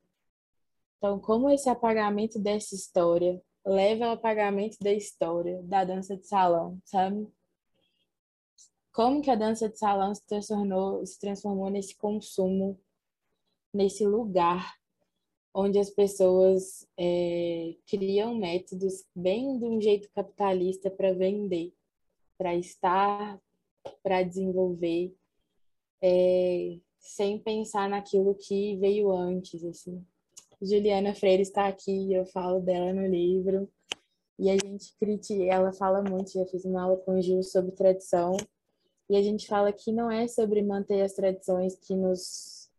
Então, 0.97 1.19
como 1.19 1.49
esse 1.49 1.69
apagamento 1.69 2.37
dessa 2.37 2.75
história 2.75 3.41
leva 3.65 4.05
ao 4.05 4.11
apagamento 4.13 4.77
da 4.81 4.91
história 4.91 5.61
da 5.63 5.83
dança 5.83 6.17
de 6.17 6.27
salão, 6.27 6.79
sabe? 6.83 7.27
Como 8.91 9.21
que 9.21 9.29
a 9.29 9.35
dança 9.35 9.69
de 9.69 9.77
salão 9.77 10.13
se 10.13 10.25
transformou, 10.27 11.05
se 11.05 11.19
transformou 11.19 11.69
nesse 11.69 11.95
consumo, 11.95 12.79
nesse 13.73 14.05
lugar 14.05 14.75
onde 15.53 15.77
as 15.79 15.89
pessoas 15.89 16.87
é, 16.97 17.75
criam 17.87 18.35
métodos 18.35 19.05
bem 19.15 19.57
de 19.57 19.65
um 19.65 19.81
jeito 19.81 20.09
capitalista 20.13 20.89
para 20.89 21.13
vender, 21.13 21.73
para 22.37 22.55
estar, 22.55 23.39
para 24.01 24.23
desenvolver, 24.23 25.13
é, 26.01 26.77
sem 26.99 27.37
pensar 27.39 27.89
naquilo 27.89 28.35
que 28.35 28.77
veio 28.77 29.11
antes, 29.11 29.63
assim. 29.63 30.05
Juliana 30.61 31.15
Freire 31.15 31.41
está 31.41 31.67
aqui, 31.67 32.13
eu 32.13 32.25
falo 32.25 32.59
dela 32.59 32.93
no 32.93 33.07
livro. 33.07 33.69
E 34.37 34.49
a 34.49 34.53
gente 34.53 34.95
critica, 34.99 35.43
ela 35.43 35.73
fala 35.73 36.01
muito, 36.01 36.31
já 36.31 36.45
fiz 36.45 36.65
uma 36.65 36.83
aula 36.83 36.97
com 36.97 37.17
o 37.17 37.21
Gil 37.21 37.43
sobre 37.43 37.71
tradição. 37.71 38.35
E 39.11 39.17
a 39.17 39.21
gente 39.21 39.45
fala 39.45 39.73
que 39.73 39.91
não 39.91 40.09
é 40.09 40.25
sobre 40.25 40.61
manter 40.61 41.01
as 41.01 41.11
tradições 41.11 41.75
que 41.75 41.93
nos. 41.93 42.71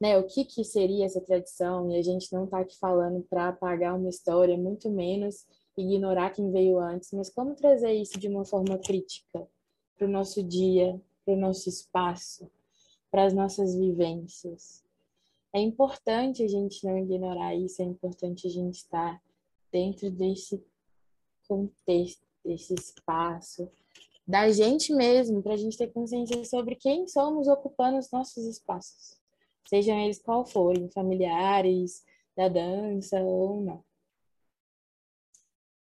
Né, 0.00 0.18
o 0.18 0.26
que, 0.26 0.44
que 0.44 0.64
seria 0.64 1.04
essa 1.04 1.20
tradição? 1.20 1.88
E 1.88 1.96
a 1.96 2.02
gente 2.02 2.32
não 2.32 2.46
está 2.46 2.58
aqui 2.58 2.76
falando 2.76 3.22
para 3.30 3.50
apagar 3.50 3.96
uma 3.96 4.08
história, 4.08 4.58
muito 4.58 4.90
menos 4.90 5.46
ignorar 5.78 6.30
quem 6.30 6.50
veio 6.50 6.80
antes, 6.80 7.12
mas 7.12 7.30
como 7.30 7.54
trazer 7.54 7.92
isso 7.92 8.18
de 8.18 8.26
uma 8.26 8.44
forma 8.44 8.76
crítica 8.76 9.46
para 9.96 10.08
o 10.08 10.10
nosso 10.10 10.42
dia, 10.42 11.00
para 11.24 11.34
o 11.34 11.38
nosso 11.38 11.68
espaço, 11.68 12.50
para 13.08 13.24
as 13.24 13.32
nossas 13.32 13.76
vivências. 13.76 14.82
É 15.52 15.60
importante 15.60 16.42
a 16.42 16.48
gente 16.48 16.84
não 16.84 16.98
ignorar 16.98 17.54
isso, 17.54 17.80
é 17.80 17.84
importante 17.84 18.48
a 18.48 18.50
gente 18.50 18.78
estar 18.78 19.22
dentro 19.70 20.10
desse 20.10 20.60
contexto, 21.46 22.26
desse 22.44 22.74
espaço, 22.74 23.70
da 24.26 24.50
gente 24.50 24.94
mesmo, 24.94 25.42
para 25.42 25.54
a 25.54 25.56
gente 25.56 25.76
ter 25.76 25.92
consciência 25.92 26.44
sobre 26.44 26.76
quem 26.76 27.06
somos 27.08 27.48
ocupando 27.48 27.98
os 27.98 28.10
nossos 28.10 28.44
espaços, 28.44 29.18
sejam 29.68 29.98
eles 29.98 30.22
qual 30.22 30.44
forem, 30.46 30.90
familiares, 30.90 32.04
da 32.36 32.48
dança 32.48 33.20
ou 33.20 33.62
não. 33.62 33.84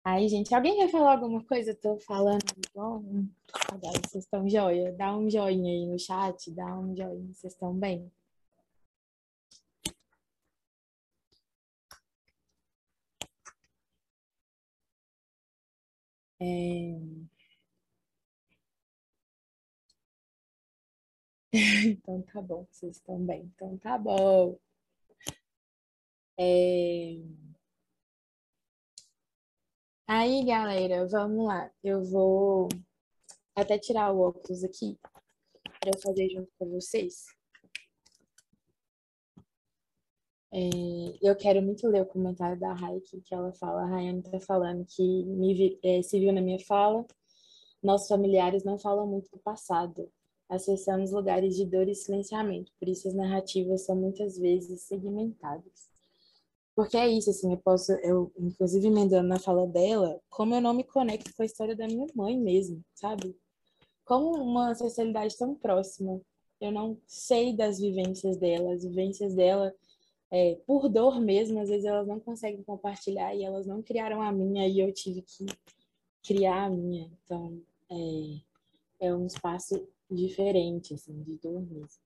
Aí, 0.05 0.27
gente, 0.27 0.53
alguém 0.53 0.75
quer 0.77 0.89
falar 0.89 1.13
alguma 1.13 1.43
coisa? 1.45 1.71
Eu 1.71 1.79
tô 1.79 1.97
falando 1.99 2.43
bom. 2.75 3.25
Agora 3.71 3.99
vocês 4.05 4.25
estão 4.25 4.47
joia? 4.49 4.91
Dá 4.93 5.15
um 5.15 5.29
joinha 5.29 5.71
aí 5.71 5.85
no 5.87 5.97
chat, 5.97 6.51
dá 6.51 6.77
um 6.77 6.95
joinha, 6.95 7.33
vocês 7.33 7.53
estão 7.53 7.73
bem? 7.73 8.11
É... 16.39 17.22
então 21.53 22.21
tá 22.23 22.41
bom, 22.41 22.65
vocês 22.71 22.97
estão 22.97 23.19
bem. 23.23 23.51
Então 23.55 23.77
tá 23.77 23.97
bom. 23.97 24.57
É... 26.37 27.17
Aí, 30.07 30.43
galera, 30.45 31.07
vamos 31.07 31.45
lá. 31.45 31.71
Eu 31.83 32.03
vou 32.03 32.67
até 33.55 33.77
tirar 33.77 34.11
o 34.11 34.19
óculos 34.21 34.63
aqui 34.63 34.97
para 35.79 35.91
eu 35.93 36.01
fazer 36.01 36.29
junto 36.29 36.51
com 36.57 36.69
vocês. 36.69 37.25
É, 40.51 40.59
eu 41.21 41.35
quero 41.35 41.61
muito 41.61 41.87
ler 41.87 42.03
o 42.03 42.05
comentário 42.05 42.59
da 42.59 42.73
Raik, 42.73 43.21
que 43.21 43.33
ela 43.33 43.51
fala, 43.53 43.83
a 43.83 43.87
Rayane 43.87 44.19
está 44.19 44.39
falando 44.39 44.85
que 44.85 45.25
me, 45.25 45.79
é, 45.83 46.01
se 46.03 46.19
viu 46.19 46.31
na 46.31 46.41
minha 46.41 46.59
fala, 46.59 47.05
nossos 47.81 48.07
familiares 48.07 48.63
não 48.63 48.77
falam 48.77 49.07
muito 49.07 49.31
do 49.31 49.39
passado, 49.39 50.11
acessamos 50.49 51.11
lugares 51.11 51.55
de 51.55 51.65
dor 51.65 51.87
e 51.87 51.95
silenciamento, 51.95 52.71
por 52.79 52.87
isso 52.87 53.07
as 53.07 53.13
narrativas 53.13 53.85
são 53.85 53.95
muitas 53.95 54.37
vezes 54.37 54.81
segmentadas. 54.81 55.91
Porque 56.75 56.97
é 56.97 57.07
isso, 57.07 57.29
assim, 57.29 57.51
eu 57.51 57.57
posso, 57.57 57.91
eu, 58.03 58.31
inclusive 58.37 58.87
emendando 58.87 59.27
na 59.27 59.39
fala 59.39 59.67
dela, 59.67 60.19
como 60.29 60.55
eu 60.55 60.61
não 60.61 60.73
me 60.73 60.83
conecto 60.83 61.31
com 61.35 61.43
a 61.43 61.45
história 61.45 61.75
da 61.75 61.87
minha 61.87 62.07
mãe 62.15 62.37
mesmo, 62.37 62.83
sabe? 62.95 63.35
Como 64.03 64.35
uma 64.41 64.71
ancestralidade 64.71 65.37
tão 65.37 65.53
próxima, 65.53 66.19
eu 66.59 66.71
não 66.71 66.97
sei 67.05 67.55
das 67.55 67.79
vivências 67.79 68.37
dela, 68.37 68.73
as 68.73 68.83
vivências 68.83 69.35
dela 69.35 69.73
é, 70.31 70.55
por 70.65 70.89
dor 70.89 71.21
mesmo, 71.21 71.59
às 71.59 71.69
vezes 71.69 71.85
elas 71.85 72.07
não 72.07 72.19
conseguem 72.19 72.63
compartilhar 72.63 73.35
e 73.35 73.43
elas 73.43 73.67
não 73.67 73.83
criaram 73.83 74.19
a 74.19 74.31
minha 74.31 74.67
e 74.67 74.79
eu 74.79 74.91
tive 74.91 75.21
que 75.21 75.45
criar 76.23 76.63
a 76.63 76.69
minha. 76.71 77.11
Então, 77.23 77.61
é, 77.91 79.07
é 79.07 79.13
um 79.13 79.27
espaço 79.27 79.87
diferente, 80.09 80.93
assim, 80.93 81.21
de 81.23 81.37
dor 81.37 81.61
mesmo. 81.61 82.01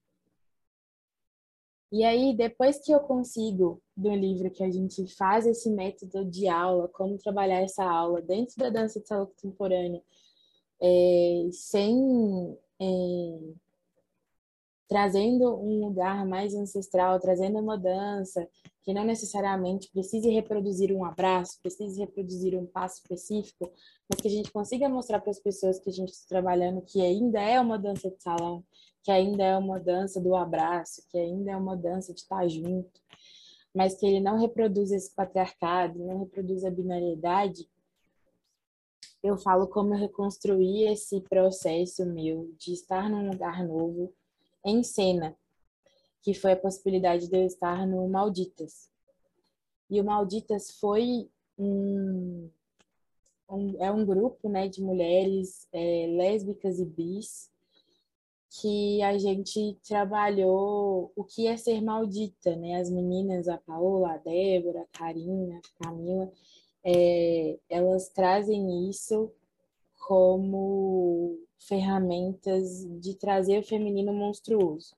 E 1.91 2.03
aí, 2.03 2.35
depois 2.35 2.79
que 2.79 2.91
eu 2.91 2.99
consigo, 2.99 3.81
do 3.95 4.13
livro, 4.13 4.51
que 4.51 4.63
a 4.63 4.69
gente 4.69 5.07
faz 5.15 5.45
esse 5.45 5.69
método 5.69 6.25
de 6.25 6.47
aula, 6.47 6.89
como 6.89 7.17
trabalhar 7.17 7.61
essa 7.61 7.83
aula 7.83 8.21
dentro 8.21 8.57
da 8.57 8.69
dança 8.69 8.99
de 8.99 9.07
salão 9.07 9.25
contemporânea, 9.27 10.03
é, 10.81 11.49
sem 11.51 12.57
é, 12.79 13.39
trazendo 14.87 15.55
um 15.55 15.85
lugar 15.85 16.25
mais 16.25 16.55
ancestral, 16.55 17.19
trazendo 17.19 17.59
uma 17.59 17.77
dança 17.77 18.47
que 18.83 18.93
não 18.93 19.03
necessariamente 19.03 19.89
precise 19.91 20.29
reproduzir 20.29 20.93
um 20.93 21.03
abraço, 21.03 21.59
precise 21.61 21.99
reproduzir 21.99 22.57
um 22.57 22.65
passo 22.65 23.01
específico, 23.01 23.69
mas 24.09 24.21
que 24.21 24.27
a 24.27 24.31
gente 24.31 24.51
consiga 24.51 24.87
mostrar 24.87 25.19
para 25.19 25.31
as 25.31 25.39
pessoas 25.39 25.77
que 25.77 25.89
a 25.89 25.93
gente 25.93 26.13
está 26.13 26.27
trabalhando 26.29 26.81
que 26.81 27.01
ainda 27.01 27.41
é 27.41 27.59
uma 27.59 27.77
dança 27.77 28.09
de 28.09 28.21
salão, 28.23 28.63
que 29.03 29.11
ainda 29.11 29.43
é 29.43 29.57
uma 29.57 29.79
dança 29.79 30.21
do 30.21 30.35
abraço, 30.35 31.03
que 31.09 31.17
ainda 31.17 31.51
é 31.51 31.57
uma 31.57 31.75
dança 31.75 32.13
de 32.13 32.21
estar 32.21 32.47
junto, 32.47 33.01
mas 33.75 33.95
que 33.95 34.05
ele 34.05 34.21
não 34.21 34.39
reproduz 34.39 34.91
esse 34.91 35.13
patriarcado, 35.13 35.99
não 35.99 36.19
reproduz 36.19 36.63
a 36.63 36.71
binariedade, 36.71 37.67
eu 39.21 39.37
falo 39.37 39.67
como 39.67 39.93
eu 39.93 39.99
reconstruí 39.99 40.87
esse 40.87 41.19
processo 41.21 42.05
meu 42.05 42.53
de 42.57 42.71
estar 42.71 43.09
num 43.09 43.29
lugar 43.29 43.65
novo, 43.67 44.13
em 44.65 44.83
cena, 44.83 45.35
que 46.21 46.33
foi 46.33 46.53
a 46.53 46.57
possibilidade 46.57 47.27
de 47.27 47.35
eu 47.35 47.45
estar 47.45 47.85
no 47.87 48.07
Malditas. 48.07 48.89
E 49.89 50.01
o 50.01 50.03
Malditas 50.03 50.71
foi 50.79 51.29
um, 51.57 52.49
um 53.49 53.75
é 53.79 53.91
um 53.91 54.05
grupo 54.05 54.49
né, 54.49 54.67
de 54.67 54.81
mulheres 54.81 55.67
é, 55.71 56.07
lésbicas 56.09 56.79
e 56.79 56.85
bis 56.85 57.49
que 58.49 59.01
a 59.03 59.17
gente 59.17 59.77
trabalhou 59.87 61.11
o 61.15 61.23
que 61.23 61.47
é 61.47 61.57
ser 61.57 61.81
maldita, 61.81 62.55
né? 62.55 62.79
As 62.79 62.89
meninas, 62.89 63.47
a 63.47 63.57
Paola, 63.57 64.13
a 64.13 64.17
Débora, 64.17 64.81
a 64.81 64.97
Karina, 64.97 65.59
a 65.59 65.83
Camila, 65.83 66.31
é, 66.83 67.59
elas 67.69 68.09
trazem 68.09 68.89
isso 68.89 69.31
como 70.07 71.37
ferramentas 71.59 72.85
de 73.01 73.13
trazer 73.15 73.59
o 73.59 73.67
feminino 73.67 74.13
monstruoso. 74.13 74.95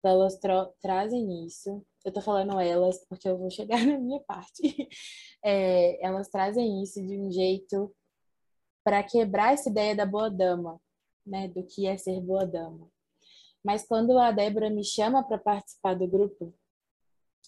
Então, 0.00 0.10
elas 0.10 0.36
tra 0.40 0.66
trazem 0.82 1.46
isso. 1.46 1.86
Eu 2.04 2.12
tô 2.12 2.20
falando 2.20 2.58
elas 2.58 2.98
porque 3.08 3.28
eu 3.28 3.38
vou 3.38 3.48
chegar 3.48 3.78
na 3.86 3.96
minha 3.96 4.18
parte. 4.18 4.88
É, 5.44 6.04
elas 6.04 6.28
trazem 6.28 6.82
isso 6.82 7.00
de 7.00 7.16
um 7.16 7.30
jeito 7.30 7.94
para 8.82 9.04
quebrar 9.04 9.52
essa 9.52 9.70
ideia 9.70 9.94
da 9.94 10.04
boa 10.04 10.28
dama, 10.28 10.80
né? 11.24 11.46
Do 11.46 11.62
que 11.62 11.86
é 11.86 11.96
ser 11.96 12.20
boa 12.20 12.44
dama. 12.44 12.90
Mas 13.62 13.86
quando 13.86 14.18
a 14.18 14.32
Débora 14.32 14.68
me 14.68 14.82
chama 14.82 15.22
para 15.22 15.38
participar 15.38 15.94
do 15.94 16.08
grupo, 16.08 16.52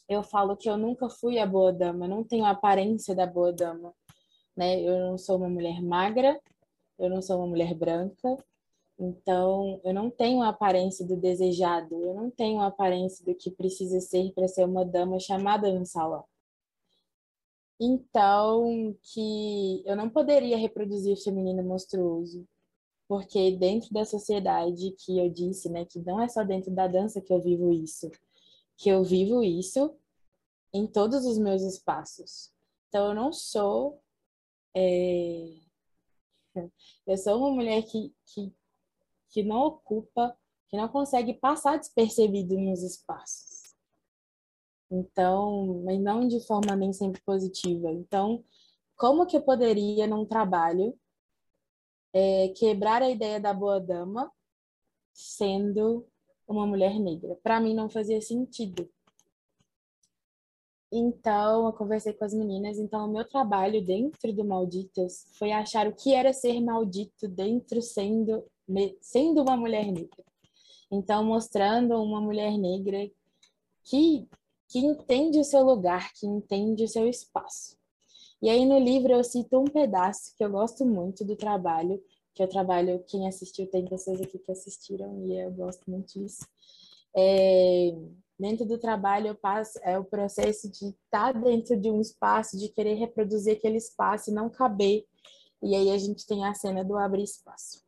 eu 0.08 0.22
falo 0.22 0.56
que 0.56 0.70
eu 0.70 0.76
nunca 0.76 1.10
fui 1.10 1.40
a 1.40 1.46
boa 1.46 1.72
dama, 1.72 2.06
não 2.06 2.22
tenho 2.22 2.44
a 2.44 2.50
aparência 2.50 3.12
da 3.12 3.26
boa 3.26 3.52
dama, 3.52 3.92
né? 4.56 4.80
Eu 4.80 5.00
não 5.00 5.18
sou 5.18 5.36
uma 5.36 5.48
mulher 5.48 5.82
magra, 5.82 6.40
eu 6.98 7.10
não 7.10 7.22
sou 7.22 7.38
uma 7.38 7.46
mulher 7.46 7.74
branca, 7.74 8.36
então 8.98 9.80
eu 9.84 9.92
não 9.94 10.10
tenho 10.10 10.42
a 10.42 10.48
aparência 10.48 11.06
do 11.06 11.16
desejado, 11.16 11.94
eu 12.04 12.14
não 12.14 12.30
tenho 12.30 12.60
a 12.60 12.66
aparência 12.66 13.24
do 13.24 13.34
que 13.34 13.50
precisa 13.50 14.00
ser 14.00 14.32
para 14.32 14.48
ser 14.48 14.64
uma 14.64 14.84
dama 14.84 15.18
chamada 15.20 15.72
no 15.72 15.84
salão. 15.86 16.24
Então, 17.80 18.96
que 19.02 19.82
eu 19.86 19.94
não 19.96 20.08
poderia 20.08 20.56
reproduzir 20.56 21.12
o 21.12 21.22
feminino 21.22 21.62
monstruoso, 21.62 22.46
porque 23.08 23.52
dentro 23.52 23.92
da 23.92 24.04
sociedade 24.04 24.92
que 24.98 25.18
eu 25.18 25.28
disse, 25.30 25.68
né, 25.68 25.84
que 25.84 26.00
não 26.00 26.20
é 26.20 26.28
só 26.28 26.42
dentro 26.42 26.70
da 26.72 26.86
dança 26.88 27.20
que 27.20 27.32
eu 27.32 27.40
vivo 27.40 27.72
isso, 27.72 28.10
que 28.76 28.88
eu 28.88 29.04
vivo 29.04 29.42
isso 29.42 29.94
em 30.72 30.86
todos 30.86 31.26
os 31.26 31.38
meus 31.38 31.62
espaços. 31.62 32.52
Então, 32.88 33.08
eu 33.08 33.14
não 33.14 33.32
sou 33.32 34.00
É... 34.74 35.65
Eu 37.06 37.16
sou 37.16 37.38
uma 37.38 37.50
mulher 37.50 37.82
que, 37.82 38.14
que, 38.26 38.52
que 39.30 39.42
não 39.42 39.58
ocupa, 39.58 40.36
que 40.68 40.76
não 40.76 40.88
consegue 40.88 41.34
passar 41.34 41.78
despercebido 41.78 42.58
nos 42.58 42.82
espaços. 42.82 43.74
Então, 44.90 45.82
mas 45.84 46.00
não 46.00 46.26
de 46.26 46.40
forma 46.46 46.76
nem 46.76 46.92
sempre 46.92 47.20
positiva. 47.22 47.90
Então, 47.90 48.44
como 48.96 49.26
que 49.26 49.36
eu 49.36 49.42
poderia, 49.42 50.06
num 50.06 50.24
trabalho, 50.24 50.98
é, 52.12 52.48
quebrar 52.50 53.02
a 53.02 53.10
ideia 53.10 53.40
da 53.40 53.52
boa 53.52 53.80
dama 53.80 54.32
sendo 55.12 56.06
uma 56.46 56.66
mulher 56.66 56.98
negra? 56.98 57.36
Para 57.42 57.60
mim, 57.60 57.74
não 57.74 57.90
fazia 57.90 58.20
sentido. 58.20 58.88
Então, 60.90 61.66
eu 61.66 61.72
conversei 61.72 62.12
com 62.12 62.24
as 62.24 62.32
meninas. 62.32 62.78
Então, 62.78 63.06
o 63.06 63.12
meu 63.12 63.24
trabalho 63.24 63.84
dentro 63.84 64.32
do 64.32 64.44
Malditas 64.44 65.26
foi 65.38 65.52
achar 65.52 65.86
o 65.86 65.94
que 65.94 66.14
era 66.14 66.32
ser 66.32 66.60
maldito 66.60 67.28
dentro 67.28 67.82
sendo, 67.82 68.44
sendo 69.00 69.42
uma 69.42 69.56
mulher 69.56 69.86
negra. 69.86 70.24
Então, 70.90 71.24
mostrando 71.24 72.00
uma 72.00 72.20
mulher 72.20 72.56
negra 72.56 73.10
que, 73.84 74.28
que 74.68 74.78
entende 74.78 75.38
o 75.40 75.44
seu 75.44 75.64
lugar, 75.64 76.12
que 76.12 76.26
entende 76.26 76.84
o 76.84 76.88
seu 76.88 77.08
espaço. 77.08 77.76
E 78.40 78.48
aí, 78.48 78.64
no 78.64 78.78
livro, 78.78 79.12
eu 79.12 79.24
cito 79.24 79.58
um 79.58 79.64
pedaço 79.64 80.34
que 80.36 80.44
eu 80.44 80.50
gosto 80.50 80.84
muito 80.84 81.24
do 81.24 81.34
trabalho, 81.34 82.02
que 82.34 82.44
o 82.44 82.48
trabalho, 82.48 83.02
quem 83.08 83.26
assistiu, 83.26 83.66
tem 83.66 83.84
pessoas 83.86 84.20
aqui 84.20 84.38
que 84.38 84.52
assistiram, 84.52 85.24
e 85.24 85.36
eu 85.40 85.50
gosto 85.52 85.90
muito 85.90 86.18
disso. 86.18 86.46
É, 87.16 87.92
dentro 88.38 88.66
do 88.66 88.78
trabalho 88.78 89.28
eu 89.28 89.34
passo 89.34 89.78
é 89.82 89.98
o 89.98 90.04
processo 90.04 90.70
de 90.70 90.88
estar 90.88 91.32
dentro 91.32 91.76
de 91.76 91.90
um 91.90 92.00
espaço, 92.00 92.58
de 92.58 92.68
querer 92.68 92.94
reproduzir 92.94 93.56
aquele 93.56 93.78
espaço 93.78 94.30
e 94.30 94.34
não 94.34 94.48
caber. 94.48 95.04
E 95.62 95.74
aí 95.74 95.90
a 95.90 95.98
gente 95.98 96.26
tem 96.26 96.44
a 96.44 96.54
cena 96.54 96.84
do 96.84 96.96
abrir 96.96 97.24
espaço. 97.24 97.82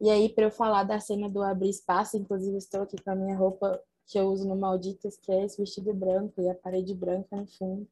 E 0.00 0.10
aí 0.10 0.28
para 0.28 0.44
eu 0.44 0.50
falar 0.50 0.84
da 0.84 1.00
cena 1.00 1.28
do 1.28 1.42
abrir 1.42 1.70
espaço, 1.70 2.16
inclusive 2.16 2.58
estou 2.58 2.82
aqui 2.82 2.96
com 3.02 3.10
a 3.10 3.16
minha 3.16 3.36
roupa 3.36 3.80
que 4.06 4.18
eu 4.18 4.28
uso 4.28 4.46
no 4.46 4.54
Malditas, 4.54 5.16
que 5.16 5.32
é 5.32 5.44
esse 5.44 5.58
vestido 5.58 5.92
branco 5.92 6.40
e 6.40 6.48
a 6.48 6.54
parede 6.54 6.94
branca 6.94 7.34
no 7.34 7.46
fundo. 7.46 7.88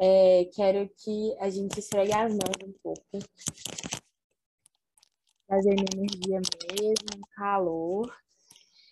É, 0.00 0.44
quero 0.54 0.88
que 0.96 1.36
a 1.40 1.50
gente 1.50 1.78
esfregue 1.78 2.12
as 2.12 2.32
mãos 2.32 2.56
um 2.64 2.72
pouco. 2.82 3.04
Trazer 5.46 5.74
minha 5.74 5.86
energia 5.92 6.40
mesmo, 6.72 7.26
calor. 7.32 8.14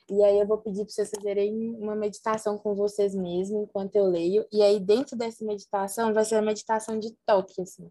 E 0.08 0.22
aí 0.22 0.38
eu 0.38 0.46
vou 0.46 0.58
pedir 0.58 0.84
para 0.84 0.92
vocês 0.92 1.10
fazerem 1.10 1.74
uma 1.74 1.96
meditação 1.96 2.56
com 2.56 2.74
vocês 2.74 3.14
mesmos 3.14 3.64
enquanto 3.64 3.96
eu 3.96 4.04
leio. 4.04 4.46
E 4.52 4.62
aí 4.62 4.78
dentro 4.78 5.16
dessa 5.16 5.44
meditação 5.44 6.14
vai 6.14 6.24
ser 6.24 6.36
uma 6.36 6.42
meditação 6.42 6.98
de 6.98 7.12
toque, 7.26 7.60
assim. 7.60 7.90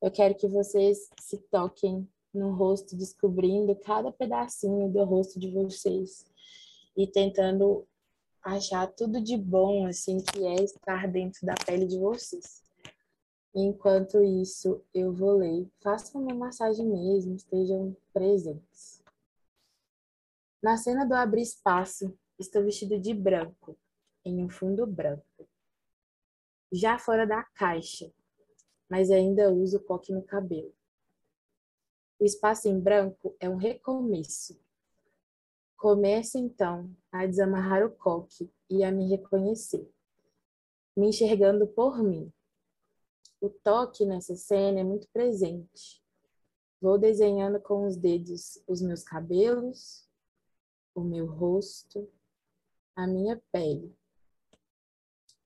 Eu 0.00 0.10
quero 0.10 0.34
que 0.34 0.46
vocês 0.46 1.08
se 1.18 1.38
toquem 1.50 2.06
no 2.34 2.54
rosto, 2.54 2.94
descobrindo 2.96 3.74
cada 3.76 4.12
pedacinho 4.12 4.90
do 4.90 5.04
rosto 5.04 5.38
de 5.38 5.50
vocês 5.50 6.26
e 6.96 7.06
tentando 7.06 7.86
achar 8.42 8.86
tudo 8.88 9.22
de 9.22 9.36
bom, 9.38 9.86
assim, 9.86 10.18
que 10.18 10.44
é 10.44 10.56
estar 10.56 11.08
dentro 11.08 11.46
da 11.46 11.54
pele 11.64 11.86
de 11.86 11.98
vocês. 11.98 12.62
Enquanto 13.54 14.22
isso, 14.22 14.82
eu 14.92 15.12
vou 15.12 15.38
ler. 15.38 15.66
Façam 15.80 16.20
uma 16.20 16.34
massagem 16.34 16.86
mesmo, 16.86 17.36
estejam 17.36 17.96
presentes. 18.12 19.03
Na 20.64 20.78
cena 20.78 21.04
do 21.04 21.12
abrir 21.12 21.42
espaço, 21.42 22.18
estou 22.38 22.64
vestido 22.64 22.98
de 22.98 23.12
branco, 23.12 23.78
em 24.24 24.42
um 24.42 24.48
fundo 24.48 24.86
branco. 24.86 25.46
Já 26.72 26.98
fora 26.98 27.26
da 27.26 27.42
caixa, 27.42 28.10
mas 28.88 29.10
ainda 29.10 29.52
uso 29.52 29.78
coque 29.84 30.10
no 30.10 30.22
cabelo. 30.22 30.74
O 32.18 32.24
espaço 32.24 32.66
em 32.66 32.80
branco 32.80 33.36
é 33.38 33.46
um 33.46 33.56
recomeço. 33.56 34.58
Começo 35.76 36.38
então 36.38 36.90
a 37.12 37.26
desamarrar 37.26 37.84
o 37.84 37.90
coque 37.90 38.50
e 38.70 38.82
a 38.82 38.90
me 38.90 39.06
reconhecer, 39.06 39.86
me 40.96 41.08
enxergando 41.08 41.66
por 41.66 42.02
mim. 42.02 42.32
O 43.38 43.50
toque 43.50 44.06
nessa 44.06 44.34
cena 44.34 44.80
é 44.80 44.82
muito 44.82 45.06
presente. 45.12 46.02
Vou 46.80 46.96
desenhando 46.96 47.60
com 47.60 47.86
os 47.86 47.98
dedos 47.98 48.58
os 48.66 48.80
meus 48.80 49.02
cabelos, 49.02 50.03
o 50.94 51.00
meu 51.02 51.26
rosto, 51.26 52.08
a 52.94 53.06
minha 53.06 53.42
pele, 53.50 53.94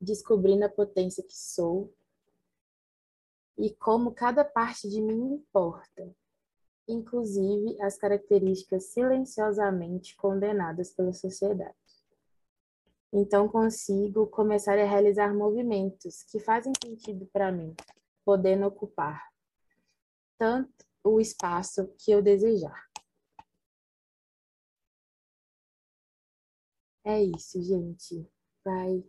descobrindo 0.00 0.64
a 0.64 0.68
potência 0.68 1.24
que 1.24 1.36
sou 1.36 1.92
e 3.56 3.74
como 3.74 4.12
cada 4.12 4.44
parte 4.44 4.88
de 4.88 5.00
mim 5.00 5.34
importa, 5.34 6.14
inclusive 6.86 7.80
as 7.82 7.96
características 7.96 8.84
silenciosamente 8.84 10.14
condenadas 10.16 10.92
pela 10.92 11.12
sociedade. 11.12 11.74
Então 13.12 13.48
consigo 13.48 14.26
começar 14.26 14.78
a 14.78 14.84
realizar 14.84 15.34
movimentos 15.34 16.22
que 16.24 16.38
fazem 16.38 16.72
sentido 16.82 17.26
para 17.32 17.50
mim, 17.50 17.74
podendo 18.24 18.66
ocupar 18.66 19.28
tanto 20.36 20.86
o 21.02 21.20
espaço 21.20 21.92
que 21.98 22.12
eu 22.12 22.22
desejar. 22.22 22.87
É 27.08 27.22
isso, 27.22 27.62
gente. 27.62 28.28
Vai 28.62 29.02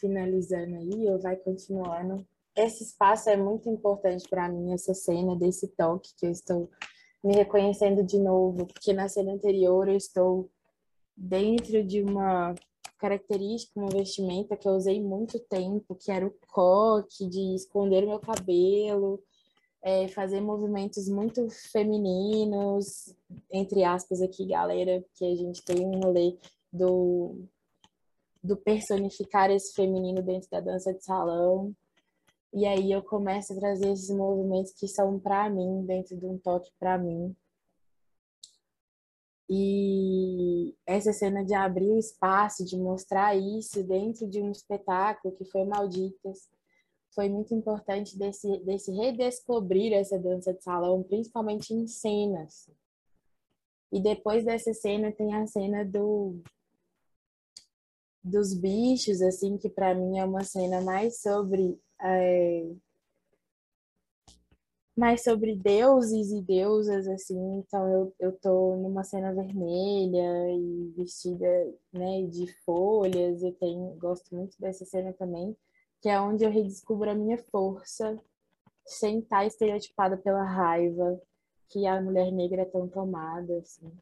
finalizando 0.00 0.74
aí 0.76 1.10
ou 1.10 1.18
vai 1.20 1.36
continuando. 1.36 2.26
Esse 2.56 2.82
espaço 2.82 3.28
é 3.28 3.36
muito 3.36 3.68
importante 3.68 4.26
para 4.26 4.48
mim, 4.48 4.72
essa 4.72 4.94
cena 4.94 5.36
desse 5.36 5.68
toque 5.68 6.14
que 6.16 6.24
eu 6.24 6.30
estou 6.30 6.70
me 7.22 7.34
reconhecendo 7.34 8.02
de 8.02 8.18
novo, 8.18 8.64
porque 8.64 8.94
na 8.94 9.06
cena 9.06 9.34
anterior 9.34 9.86
eu 9.86 9.96
estou 9.96 10.50
dentro 11.14 11.84
de 11.84 12.00
uma 12.02 12.54
característica, 12.98 13.78
uma 13.78 13.90
vestimenta 13.90 14.56
que 14.56 14.66
eu 14.66 14.72
usei 14.72 15.02
muito 15.02 15.38
tempo, 15.38 15.94
que 15.94 16.10
era 16.10 16.26
o 16.26 16.34
coque, 16.48 17.28
de 17.28 17.54
esconder 17.54 18.04
o 18.04 18.08
meu 18.08 18.18
cabelo, 18.18 19.22
é, 19.82 20.08
fazer 20.08 20.40
movimentos 20.40 21.06
muito 21.06 21.46
femininos, 21.50 23.14
entre 23.52 23.84
aspas 23.84 24.22
aqui, 24.22 24.46
galera, 24.46 25.04
que 25.14 25.24
a 25.26 25.36
gente 25.36 25.62
tem 25.62 25.84
um 25.84 26.00
rolê 26.00 26.38
do, 26.76 27.44
do 28.42 28.56
personificar 28.56 29.50
esse 29.50 29.74
feminino 29.74 30.22
dentro 30.22 30.48
da 30.50 30.60
dança 30.60 30.92
de 30.92 31.04
salão. 31.04 31.74
E 32.52 32.64
aí 32.66 32.92
eu 32.92 33.02
começo 33.02 33.52
a 33.52 33.56
trazer 33.56 33.92
esses 33.92 34.10
movimentos 34.10 34.72
que 34.72 34.88
são 34.88 35.18
para 35.18 35.50
mim, 35.50 35.84
dentro 35.84 36.16
de 36.16 36.26
um 36.26 36.38
toque 36.38 36.70
para 36.78 36.96
mim. 36.96 37.34
E 39.48 40.74
essa 40.84 41.12
cena 41.12 41.44
de 41.44 41.54
abrir 41.54 41.90
o 41.90 41.98
espaço, 41.98 42.64
de 42.64 42.76
mostrar 42.76 43.36
isso 43.36 43.82
dentro 43.84 44.28
de 44.28 44.40
um 44.40 44.50
espetáculo 44.50 45.34
que 45.34 45.44
foi 45.44 45.64
Malditas, 45.64 46.48
foi 47.14 47.28
muito 47.28 47.54
importante 47.54 48.18
desse, 48.18 48.58
desse 48.58 48.90
redescobrir 48.92 49.92
essa 49.92 50.18
dança 50.18 50.52
de 50.52 50.62
salão, 50.62 51.02
principalmente 51.02 51.72
em 51.72 51.86
cenas. 51.86 52.68
E 53.92 54.00
depois 54.00 54.44
dessa 54.44 54.74
cena 54.74 55.12
tem 55.12 55.32
a 55.34 55.46
cena 55.46 55.84
do 55.84 56.42
dos 58.26 58.54
bichos, 58.54 59.22
assim, 59.22 59.56
que 59.56 59.68
para 59.68 59.94
mim 59.94 60.18
é 60.18 60.24
uma 60.24 60.44
cena 60.44 60.80
mais 60.80 61.20
sobre 61.20 61.78
é, 62.02 62.66
mais 64.96 65.22
sobre 65.22 65.54
deuses 65.54 66.30
e 66.32 66.40
deusas, 66.40 67.06
assim, 67.06 67.38
então 67.58 67.86
eu, 67.90 68.14
eu 68.18 68.32
tô 68.32 68.76
numa 68.76 69.04
cena 69.04 69.32
vermelha 69.32 70.50
e 70.50 70.92
vestida, 70.96 71.46
né, 71.92 72.22
de 72.22 72.46
folhas, 72.64 73.42
eu 73.42 73.52
tenho, 73.52 73.94
gosto 73.96 74.34
muito 74.34 74.58
dessa 74.58 74.86
cena 74.86 75.12
também, 75.12 75.54
que 76.00 76.08
é 76.08 76.18
onde 76.18 76.44
eu 76.44 76.50
redescubro 76.50 77.10
a 77.10 77.14
minha 77.14 77.36
força, 77.36 78.18
sem 78.86 79.18
estar 79.18 79.44
estereotipada 79.44 80.16
pela 80.16 80.44
raiva 80.44 81.20
que 81.68 81.86
a 81.86 82.00
mulher 82.00 82.32
negra 82.32 82.62
é 82.62 82.64
tão 82.66 82.88
tomada, 82.88 83.58
assim. 83.58 83.92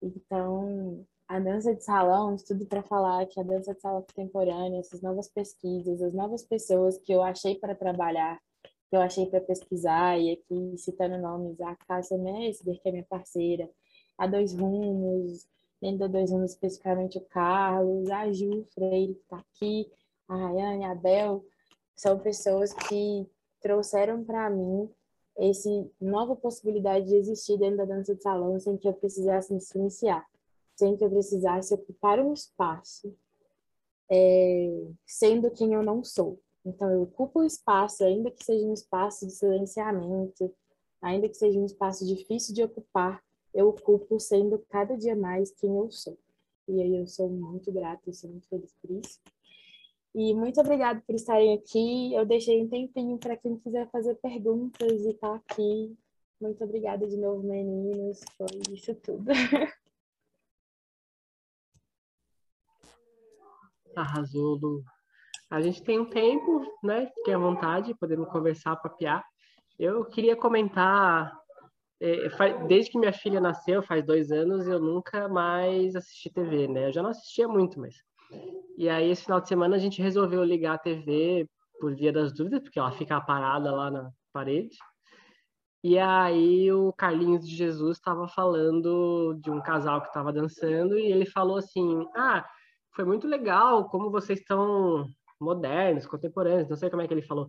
Então, 0.00 1.04
a 1.28 1.38
dança 1.38 1.74
de 1.74 1.84
salão, 1.84 2.36
tudo 2.36 2.64
para 2.64 2.82
falar 2.82 3.26
que 3.26 3.38
a 3.38 3.42
dança 3.42 3.74
de 3.74 3.80
salão 3.80 4.00
contemporânea, 4.00 4.80
essas 4.80 5.02
novas 5.02 5.28
pesquisas, 5.28 6.00
as 6.00 6.14
novas 6.14 6.42
pessoas 6.42 6.96
que 6.96 7.12
eu 7.12 7.22
achei 7.22 7.54
para 7.54 7.74
trabalhar, 7.74 8.40
que 8.88 8.96
eu 8.96 9.00
achei 9.02 9.26
para 9.26 9.40
pesquisar, 9.42 10.18
e 10.18 10.32
aqui 10.32 10.78
citando 10.78 11.18
nomes, 11.18 11.60
a 11.60 11.76
Cássia 11.86 12.16
Messler, 12.16 12.80
que 12.80 12.88
é 12.88 12.92
minha 12.92 13.06
parceira, 13.06 13.68
a 14.16 14.26
Dois 14.26 14.54
Rumos, 14.54 15.46
dentro 15.82 15.98
da 15.98 16.06
Dois 16.06 16.30
Rumos 16.30 16.52
especificamente 16.52 17.18
o 17.18 17.26
Carlos, 17.26 18.10
a 18.10 18.32
Ju 18.32 18.66
Freire, 18.72 19.14
que 19.14 19.20
está 19.20 19.36
aqui, 19.36 19.92
a 20.28 20.34
Rayane, 20.34 20.86
a 20.86 20.94
Bel, 20.94 21.44
são 21.94 22.18
pessoas 22.18 22.72
que 22.72 23.28
trouxeram 23.60 24.24
para 24.24 24.48
mim 24.48 24.90
esse 25.36 25.90
nova 26.00 26.34
possibilidade 26.34 27.06
de 27.06 27.16
existir 27.16 27.58
dentro 27.58 27.76
da 27.76 27.84
dança 27.84 28.14
de 28.14 28.22
salão 28.22 28.58
sem 28.58 28.78
que 28.78 28.88
eu 28.88 28.94
precisasse 28.94 29.52
me 29.52 29.60
iniciar 29.74 30.26
sem 30.78 30.96
que 30.96 31.04
eu 31.04 31.10
precisasse 31.10 31.74
ocupar 31.74 32.20
um 32.20 32.32
espaço, 32.32 33.12
é, 34.08 34.86
sendo 35.04 35.50
quem 35.50 35.74
eu 35.74 35.82
não 35.82 36.04
sou. 36.04 36.40
Então, 36.64 36.88
eu 36.88 37.02
ocupo 37.02 37.40
o 37.40 37.44
espaço, 37.44 38.04
ainda 38.04 38.30
que 38.30 38.44
seja 38.44 38.64
um 38.64 38.72
espaço 38.72 39.26
de 39.26 39.32
silenciamento, 39.32 40.54
ainda 41.02 41.28
que 41.28 41.36
seja 41.36 41.58
um 41.58 41.66
espaço 41.66 42.06
difícil 42.06 42.54
de 42.54 42.62
ocupar, 42.62 43.20
eu 43.52 43.68
ocupo 43.68 44.20
sendo 44.20 44.64
cada 44.68 44.96
dia 44.96 45.16
mais 45.16 45.50
quem 45.50 45.76
eu 45.76 45.90
sou. 45.90 46.16
E 46.68 46.80
aí 46.80 46.96
eu 46.96 47.06
sou 47.08 47.28
muito 47.28 47.72
grata 47.72 48.08
e 48.08 48.14
sou 48.14 48.30
muito 48.30 48.46
feliz 48.46 48.72
por 48.80 48.90
isso. 48.92 49.18
E 50.14 50.32
muito 50.32 50.60
obrigada 50.60 51.02
por 51.04 51.14
estarem 51.14 51.54
aqui. 51.54 52.14
Eu 52.14 52.24
deixei 52.24 52.62
um 52.62 52.68
tempinho 52.68 53.18
para 53.18 53.36
quem 53.36 53.56
quiser 53.56 53.90
fazer 53.90 54.14
perguntas 54.16 55.04
e 55.04 55.10
estar 55.10 55.28
tá 55.28 55.34
aqui. 55.34 55.96
Muito 56.40 56.62
obrigada 56.62 57.06
de 57.08 57.16
novo, 57.16 57.42
meninos. 57.42 58.20
Foi 58.36 58.46
isso 58.72 58.94
tudo. 58.94 59.24
Arrasou, 63.96 64.56
Lu. 64.56 64.82
A 65.50 65.60
gente 65.60 65.82
tem 65.82 65.98
um 65.98 66.08
tempo, 66.08 66.62
né? 66.82 67.06
Fique 67.14 67.32
à 67.32 67.38
vontade, 67.38 67.94
podemos 67.94 68.28
conversar, 68.28 68.76
papear. 68.76 69.24
Eu 69.78 70.04
queria 70.04 70.36
comentar, 70.36 71.32
é, 72.00 72.28
desde 72.66 72.90
que 72.90 72.98
minha 72.98 73.12
filha 73.12 73.40
nasceu, 73.40 73.82
faz 73.82 74.04
dois 74.04 74.30
anos, 74.30 74.66
eu 74.66 74.78
nunca 74.78 75.28
mais 75.28 75.96
assisti 75.96 76.30
TV, 76.30 76.68
né? 76.68 76.88
Eu 76.88 76.92
já 76.92 77.02
não 77.02 77.10
assistia 77.10 77.48
muito, 77.48 77.80
mas 77.80 77.94
e 78.76 78.88
aí, 78.88 79.10
esse 79.10 79.24
final 79.24 79.40
de 79.40 79.48
semana, 79.48 79.76
a 79.76 79.78
gente 79.78 80.02
resolveu 80.02 80.44
ligar 80.44 80.74
a 80.74 80.78
TV 80.78 81.48
por 81.80 81.94
via 81.94 82.12
das 82.12 82.32
dúvidas, 82.32 82.60
porque 82.60 82.78
ela 82.78 82.92
fica 82.92 83.20
parada 83.20 83.72
lá 83.72 83.90
na 83.90 84.10
parede. 84.32 84.76
E 85.82 85.98
aí, 85.98 86.70
o 86.72 86.92
Carlinhos 86.92 87.46
de 87.46 87.54
Jesus 87.54 87.96
estava 87.96 88.28
falando 88.28 89.34
de 89.40 89.50
um 89.50 89.60
casal 89.60 90.00
que 90.00 90.08
estava 90.08 90.32
dançando, 90.32 90.98
e 90.98 91.10
ele 91.10 91.26
falou 91.26 91.56
assim: 91.56 92.06
Ah, 92.16 92.46
foi 92.98 93.04
muito 93.04 93.28
legal 93.28 93.88
como 93.88 94.10
vocês 94.10 94.40
estão 94.40 95.06
modernos, 95.40 96.04
contemporâneos, 96.04 96.68
não 96.68 96.76
sei 96.76 96.90
como 96.90 97.00
é 97.00 97.06
que 97.06 97.14
ele 97.14 97.22
falou. 97.22 97.48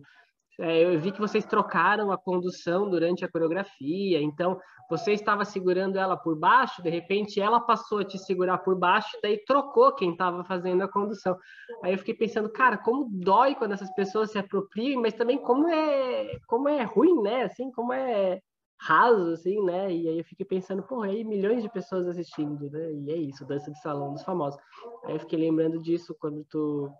É, 0.60 0.84
eu 0.84 1.00
vi 1.00 1.10
que 1.10 1.18
vocês 1.18 1.44
trocaram 1.44 2.12
a 2.12 2.16
condução 2.16 2.88
durante 2.88 3.24
a 3.24 3.28
coreografia, 3.28 4.22
então 4.22 4.60
você 4.88 5.12
estava 5.12 5.44
segurando 5.44 5.98
ela 5.98 6.16
por 6.16 6.38
baixo, 6.38 6.84
de 6.84 6.88
repente 6.88 7.40
ela 7.40 7.58
passou 7.58 7.98
a 7.98 8.04
te 8.04 8.16
segurar 8.16 8.58
por 8.58 8.78
baixo, 8.78 9.18
daí 9.20 9.42
trocou 9.44 9.92
quem 9.92 10.12
estava 10.12 10.44
fazendo 10.44 10.82
a 10.82 10.88
condução. 10.88 11.36
Aí 11.82 11.94
eu 11.94 11.98
fiquei 11.98 12.14
pensando, 12.14 12.48
cara, 12.48 12.78
como 12.78 13.08
dói 13.10 13.56
quando 13.56 13.72
essas 13.72 13.92
pessoas 13.94 14.30
se 14.30 14.38
apropriam, 14.38 15.02
mas 15.02 15.14
também 15.14 15.38
como 15.38 15.68
é, 15.68 16.38
como 16.46 16.68
é 16.68 16.84
ruim, 16.84 17.22
né? 17.22 17.42
Assim, 17.42 17.72
como 17.72 17.92
é 17.92 18.40
raso, 18.80 19.32
assim, 19.32 19.62
né? 19.64 19.92
E 19.92 20.08
aí 20.08 20.18
eu 20.18 20.24
fiquei 20.24 20.46
pensando, 20.46 20.82
porra, 20.82 21.06
aí 21.08 21.22
milhões 21.22 21.62
de 21.62 21.68
pessoas 21.68 22.06
assistindo, 22.08 22.70
né? 22.70 22.92
E 22.92 23.10
é 23.10 23.16
isso, 23.16 23.44
dança 23.44 23.70
de 23.70 23.80
salão 23.80 24.12
dos 24.12 24.22
famosos. 24.22 24.60
Aí 25.04 25.14
eu 25.14 25.20
fiquei 25.20 25.38
lembrando 25.38 25.80
disso 25.82 26.16
quando 26.18 26.44
tu 26.44 26.90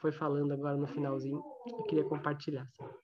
foi 0.00 0.12
falando 0.12 0.52
agora 0.52 0.76
no 0.76 0.86
finalzinho. 0.86 1.42
Eu 1.66 1.84
queria 1.84 2.04
compartilhar. 2.04 2.62
Assim. 2.62 3.02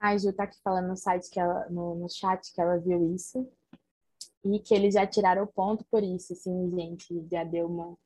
A 0.00 0.16
Ju 0.16 0.32
tá 0.32 0.44
aqui 0.44 0.56
falando 0.62 0.88
no 0.88 0.96
site 0.96 1.28
que 1.28 1.40
ela, 1.40 1.68
no, 1.70 1.96
no 1.96 2.08
chat 2.08 2.52
que 2.54 2.60
ela 2.60 2.78
viu 2.78 3.14
isso 3.14 3.48
e 4.44 4.60
que 4.60 4.74
eles 4.74 4.94
já 4.94 5.06
tiraram 5.06 5.42
o 5.42 5.46
ponto 5.46 5.84
por 5.90 6.02
isso, 6.02 6.32
assim, 6.32 6.70
gente, 6.70 7.26
já 7.30 7.44
deu 7.44 7.66
uma. 7.66 7.96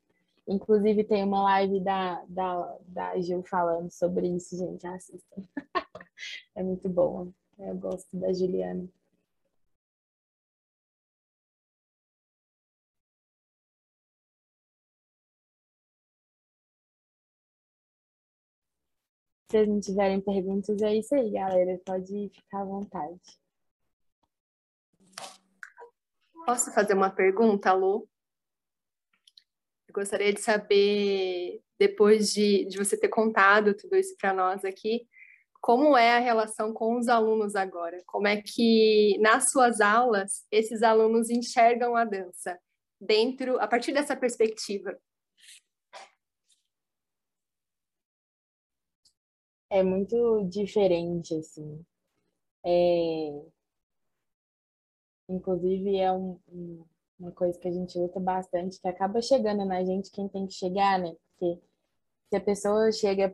Inclusive 0.47 1.03
tem 1.05 1.23
uma 1.23 1.43
live 1.43 1.79
da, 1.81 2.23
da, 2.27 2.77
da 2.87 3.21
Ju 3.21 3.43
falando 3.43 3.89
sobre 3.91 4.27
isso, 4.27 4.57
gente, 4.57 4.85
assistam. 4.85 5.41
é 6.55 6.63
muito 6.63 6.89
boa. 6.89 7.33
Eu 7.57 7.75
gosto 7.77 8.17
da 8.17 8.33
Juliana. 8.33 8.87
Se 19.49 19.57
vocês 19.59 19.67
não 19.69 19.79
tiverem 19.79 20.19
perguntas, 20.19 20.81
é 20.81 20.95
isso 20.95 21.13
aí, 21.15 21.31
galera. 21.31 21.79
Pode 21.85 22.29
ficar 22.29 22.61
à 22.61 22.65
vontade. 22.65 23.21
Posso 26.45 26.73
fazer 26.73 26.93
uma 26.95 27.09
pergunta, 27.09 27.71
Lu? 27.71 28.09
Gostaria 29.93 30.33
de 30.33 30.41
saber, 30.41 31.61
depois 31.77 32.33
de, 32.33 32.65
de 32.65 32.77
você 32.77 32.97
ter 32.97 33.09
contado 33.09 33.75
tudo 33.75 33.95
isso 33.95 34.15
para 34.17 34.33
nós 34.33 34.65
aqui, 34.65 35.07
como 35.61 35.95
é 35.95 36.17
a 36.17 36.19
relação 36.19 36.73
com 36.73 36.97
os 36.97 37.07
alunos 37.07 37.55
agora? 37.55 38.03
Como 38.05 38.27
é 38.27 38.41
que, 38.41 39.17
nas 39.19 39.51
suas 39.51 39.79
aulas, 39.79 40.45
esses 40.51 40.83
alunos 40.83 41.29
enxergam 41.29 41.95
a 41.95 42.03
dança? 42.03 42.59
Dentro, 42.99 43.59
a 43.59 43.67
partir 43.67 43.93
dessa 43.93 44.15
perspectiva, 44.15 44.97
é 49.69 49.83
muito 49.83 50.43
diferente, 50.49 51.35
assim. 51.35 51.85
É... 52.65 53.45
Inclusive, 55.29 55.97
é 55.97 56.11
um, 56.11 56.39
um, 56.49 56.85
uma 57.23 57.31
coisa 57.31 57.57
que 57.57 57.67
a 57.67 57.71
gente 57.71 57.97
luta 57.97 58.19
bastante, 58.19 58.79
que 58.79 58.87
acaba 58.87 59.21
chegando 59.21 59.63
na 59.65 59.83
gente 59.83 60.11
quem 60.11 60.27
tem 60.27 60.45
que 60.45 60.53
chegar, 60.53 60.99
né? 60.99 61.15
Porque 61.29 61.61
se 62.29 62.35
a 62.35 62.41
pessoa 62.41 62.91
chega 62.91 63.33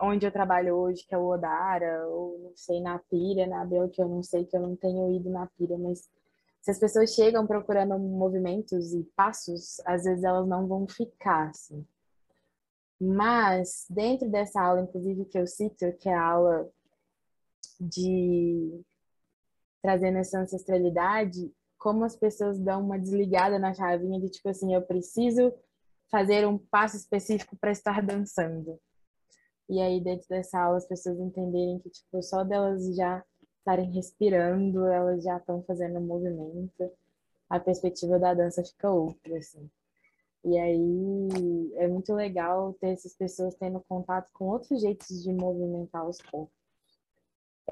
onde 0.00 0.26
eu 0.26 0.32
trabalho 0.32 0.74
hoje, 0.74 1.04
que 1.06 1.14
é 1.14 1.18
o 1.18 1.26
Odara, 1.26 2.06
ou 2.08 2.38
não 2.38 2.56
sei, 2.56 2.80
na 2.80 2.98
Pira, 2.98 3.46
na 3.46 3.64
Bel, 3.64 3.88
que 3.90 4.02
eu 4.02 4.08
não 4.08 4.22
sei, 4.22 4.44
que 4.44 4.56
eu 4.56 4.60
não 4.60 4.74
tenho 4.74 5.14
ido 5.14 5.28
na 5.30 5.46
Pira, 5.46 5.76
mas 5.76 6.08
se 6.62 6.70
as 6.70 6.78
pessoas 6.78 7.14
chegam 7.14 7.46
procurando 7.46 7.98
movimentos 7.98 8.92
e 8.94 9.02
passos, 9.16 9.80
às 9.86 10.04
vezes 10.04 10.24
elas 10.24 10.46
não 10.48 10.66
vão 10.66 10.86
ficar, 10.86 11.48
assim. 11.48 11.86
Mas, 13.00 13.86
dentro 13.88 14.28
dessa 14.28 14.60
aula, 14.60 14.82
inclusive, 14.82 15.24
que 15.24 15.38
eu 15.38 15.46
cito, 15.46 15.90
que 15.98 16.08
é 16.08 16.14
a 16.14 16.22
aula 16.22 16.68
de 17.80 18.82
trazendo 19.80 20.18
essa 20.18 20.38
ancestralidade, 20.38 21.50
como 21.80 22.04
as 22.04 22.14
pessoas 22.14 22.60
dão 22.60 22.84
uma 22.84 22.98
desligada 22.98 23.58
na 23.58 23.72
chavinha 23.72 24.20
de 24.20 24.28
tipo 24.28 24.50
assim, 24.50 24.74
eu 24.74 24.82
preciso 24.82 25.52
fazer 26.10 26.46
um 26.46 26.58
passo 26.58 26.96
específico 26.96 27.56
para 27.56 27.72
estar 27.72 28.02
dançando. 28.02 28.78
E 29.68 29.80
aí, 29.80 30.00
dentro 30.00 30.28
dessa 30.28 30.60
aula, 30.60 30.76
as 30.76 30.86
pessoas 30.86 31.18
entenderem 31.18 31.78
que, 31.78 31.88
tipo, 31.88 32.22
só 32.22 32.44
delas 32.44 32.94
já 32.94 33.24
estarem 33.58 33.90
respirando, 33.92 34.84
elas 34.86 35.22
já 35.22 35.38
estão 35.38 35.62
fazendo 35.62 36.00
movimento, 36.00 36.90
a 37.48 37.58
perspectiva 37.58 38.18
da 38.18 38.34
dança 38.34 38.62
fica 38.64 38.90
outra, 38.90 39.38
assim. 39.38 39.70
E 40.44 40.58
aí 40.58 41.72
é 41.76 41.86
muito 41.88 42.12
legal 42.14 42.74
ter 42.74 42.88
essas 42.90 43.14
pessoas 43.14 43.54
tendo 43.54 43.80
contato 43.88 44.30
com 44.32 44.46
outros 44.48 44.80
jeitos 44.80 45.22
de 45.22 45.32
movimentar 45.32 46.06
os 46.06 46.20
corpos. 46.20 46.59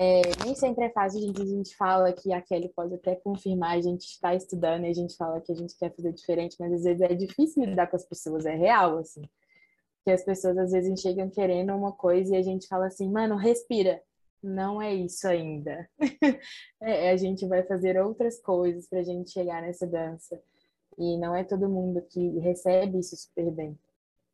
É, 0.01 0.23
nem 0.45 0.55
sempre 0.55 0.85
é 0.85 0.91
fácil, 0.91 1.19
a 1.19 1.23
gente, 1.23 1.43
a 1.43 1.45
gente 1.45 1.77
fala 1.77 2.13
que 2.13 2.33
a 2.33 2.41
Kelly 2.41 2.69
pode 2.69 2.95
até 2.95 3.17
confirmar, 3.17 3.77
a 3.77 3.81
gente 3.81 4.05
está 4.05 4.33
estudando 4.33 4.85
e 4.85 4.91
a 4.91 4.93
gente 4.93 5.17
fala 5.17 5.41
que 5.41 5.51
a 5.51 5.55
gente 5.57 5.77
quer 5.77 5.93
fazer 5.93 6.13
diferente, 6.13 6.55
mas 6.61 6.73
às 6.73 6.85
vezes 6.85 7.01
é 7.01 7.15
difícil 7.15 7.65
lidar 7.65 7.89
com 7.89 7.97
as 7.97 8.05
pessoas, 8.05 8.47
é 8.47 8.55
real, 8.55 8.99
assim. 8.99 9.23
Que 10.05 10.13
as 10.13 10.25
pessoas 10.25 10.57
às 10.57 10.71
vezes 10.71 11.01
chegam 11.01 11.29
querendo 11.29 11.75
uma 11.75 11.91
coisa 11.91 12.37
e 12.37 12.39
a 12.39 12.43
gente 12.43 12.69
fala 12.69 12.87
assim, 12.87 13.11
mano, 13.11 13.35
respira. 13.37 14.01
Não 14.41 14.81
é 14.81 14.95
isso 14.95 15.27
ainda. 15.27 15.91
é, 16.81 17.11
a 17.11 17.17
gente 17.17 17.45
vai 17.49 17.65
fazer 17.65 18.01
outras 18.01 18.41
coisas 18.41 18.89
para 18.89 19.01
a 19.01 19.03
gente 19.03 19.33
chegar 19.33 19.63
nessa 19.63 19.85
dança. 19.85 20.41
E 20.97 21.19
não 21.19 21.35
é 21.35 21.43
todo 21.43 21.69
mundo 21.69 22.01
que 22.09 22.39
recebe 22.39 23.01
isso 23.01 23.17
super 23.17 23.51
bem. 23.51 23.77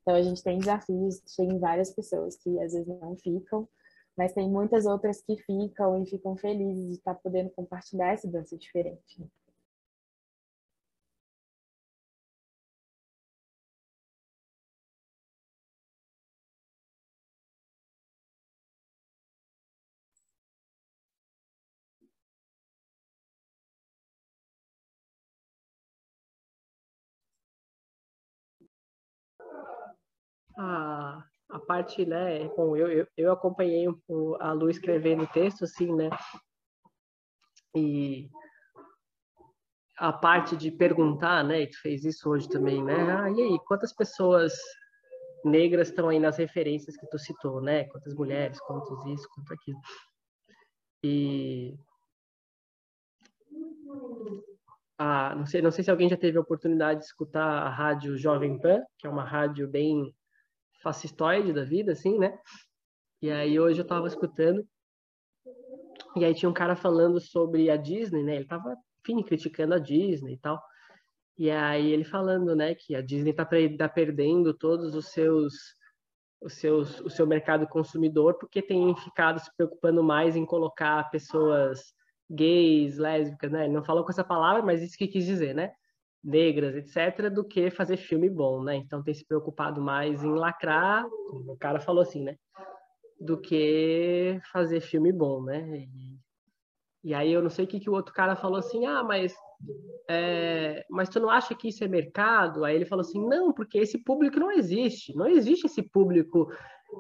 Então 0.03 0.15
a 0.15 0.21
gente 0.21 0.43
tem 0.43 0.59
desafios, 0.59 1.21
tem 1.35 1.59
várias 1.59 1.91
pessoas 1.91 2.37
que 2.37 2.61
às 2.61 2.75
vezes 2.75 2.87
não 3.01 3.17
ficam, 3.17 3.67
mas 4.17 4.33
tem 4.33 4.49
muitas 4.49 4.87
outras 4.87 5.21
que 5.23 5.37
ficam 5.37 6.03
e 6.03 6.07
ficam 6.07 6.37
felizes 6.37 6.87
de 6.89 6.95
estar 6.95 7.15
podendo 7.17 7.51
compartilhar 7.51 8.13
essa 8.13 8.29
dança 8.29 8.57
diferente. 8.57 9.25
a, 30.57 31.25
a 31.55 31.59
parte, 31.61 32.05
né? 32.05 32.49
Bom, 32.57 32.77
eu, 32.77 32.89
eu, 32.91 33.07
eu 33.17 33.33
acompanhei 33.33 33.87
o, 34.09 34.37
a 34.41 34.53
Lu 34.53 34.69
escrevendo 34.69 35.23
o 35.23 35.27
texto, 35.29 35.63
assim, 35.63 35.95
né? 35.95 36.11
E 37.77 38.29
a 39.97 40.13
parte 40.13 40.57
de 40.57 40.73
perguntar, 40.73 41.45
né? 41.45 41.67
Que 41.67 41.77
fez 41.77 42.05
isso 42.05 42.29
hoje 42.29 42.49
também, 42.49 42.83
né? 42.83 43.09
Ah, 43.09 43.31
e 43.31 43.41
aí, 43.41 43.59
quantas 43.69 43.93
pessoas 43.93 44.53
negras 45.45 45.91
estão 45.91 46.09
aí 46.09 46.19
nas 46.19 46.39
referências 46.39 46.97
que 46.97 47.07
tu 47.07 47.21
citou, 47.21 47.61
né? 47.61 47.85
Quantas 47.85 48.15
mulheres, 48.15 48.59
quantos 48.59 49.07
isso, 49.07 49.29
quanto 49.33 49.55
aquilo. 49.55 49.79
E 51.05 51.79
a, 54.99 55.37
não 55.37 55.47
sei, 55.47 55.63
não 55.63 55.71
sei 55.71 55.85
se 55.85 55.91
alguém 55.91 56.09
já 56.09 56.17
teve 56.17 56.37
a 56.37 56.41
oportunidade 56.41 56.99
de 56.99 57.07
escutar 57.07 57.63
a 57.63 57.69
rádio 57.69 58.19
Jovem 58.19 58.59
Pan, 58.59 58.83
que 58.99 59.07
é 59.07 59.11
uma 59.11 59.25
rádio 59.25 59.69
bem 59.69 60.13
fascistoide 60.85 61.53
da 61.53 61.65
vida, 61.65 61.93
assim, 61.93 62.19
né? 62.19 62.39
E 63.21 63.31
aí 63.31 63.59
hoje 63.59 63.81
eu 63.81 63.85
estava 63.85 64.07
escutando 64.07 64.65
e 66.17 66.25
aí 66.25 66.35
tinha 66.35 66.49
um 66.49 66.55
cara 66.55 66.77
falando 66.77 67.19
sobre 67.19 67.71
a 67.71 67.77
Disney, 67.77 68.23
né? 68.23 68.37
Ele 68.37 68.45
tava, 68.45 68.77
enfim, 69.01 69.23
criticando 69.23 69.75
a 69.75 69.79
Disney 69.79 70.35
e 70.35 70.39
tal. 70.39 70.63
E 71.37 71.51
aí 71.51 71.91
ele 71.91 72.05
falando, 72.05 72.55
né, 72.55 72.75
que 72.75 72.95
a 72.95 73.03
Disney 73.03 73.33
tá, 73.33 73.45
tá 73.77 73.89
perdendo 73.89 74.55
todos 74.55 74.95
os 74.95 75.09
seus 75.09 75.55
os 76.41 76.53
seus 76.55 77.01
o 77.01 77.09
seu 77.09 77.27
mercado 77.27 77.67
consumidor 77.67 78.35
porque 78.39 78.61
tem 78.61 78.95
ficado 78.97 79.41
se 79.41 79.51
preocupando 79.57 80.05
mais 80.05 80.37
em 80.37 80.45
colocar 80.45 81.11
pessoas 81.11 81.95
gays, 82.31 82.99
lésbicas, 82.99 83.51
né? 83.51 83.65
Ele 83.65 83.75
não 83.75 83.85
falou 83.85 84.05
com 84.05 84.11
essa 84.11 84.25
palavra, 84.25 84.63
mas 84.63 84.83
isso 84.83 84.97
que 84.97 85.09
quis 85.09 85.25
dizer, 85.25 85.55
né? 85.55 85.73
Negras, 86.25 86.75
etc, 86.75 87.29
do 87.31 87.45
que 87.45 87.71
fazer 87.71 87.99
filme 87.99 88.31
bom, 88.31 88.63
né? 88.63 88.77
Então 88.77 89.03
tem 89.03 89.13
se 89.13 89.27
preocupado 89.27 89.81
mais 89.83 90.25
em 90.25 90.35
lacrar, 90.35 91.07
o 91.07 91.57
cara 91.59 91.79
falou 91.79 92.03
assim, 92.03 92.23
né? 92.25 92.37
do 93.21 93.39
que 93.39 94.39
fazer 94.53 94.81
filme 94.81 95.13
bom, 95.13 95.43
né? 95.43 95.87
E, 95.89 96.19
e 97.05 97.15
aí 97.15 97.33
eu 97.33 97.43
não 97.43 97.51
sei 97.51 97.65
o 97.65 97.69
que, 97.69 97.81
que 97.81 97.91
o 97.91 97.95
outro 97.95 98.15
cara 98.15 98.37
falou 98.37 98.59
assim, 98.59 98.87
ah, 98.87 99.03
mas, 99.03 99.35
é, 100.09 100.85
mas 100.91 101.09
tu 101.09 101.21
não 101.21 101.31
acha 101.31 101.55
que 101.55 101.69
isso 101.69 101.85
é 101.85 101.89
mercado? 101.89 102.65
Aí 102.65 102.75
ele 102.75 102.87
falou 102.87 103.01
assim, 103.01 103.25
não, 103.27 103.53
porque 103.53 103.79
esse 103.79 103.99
público 103.99 104.39
não 104.39 104.51
existe, 104.51 105.15
não 105.17 105.27
existe 105.27 105.67
esse 105.67 105.83
público 105.83 106.51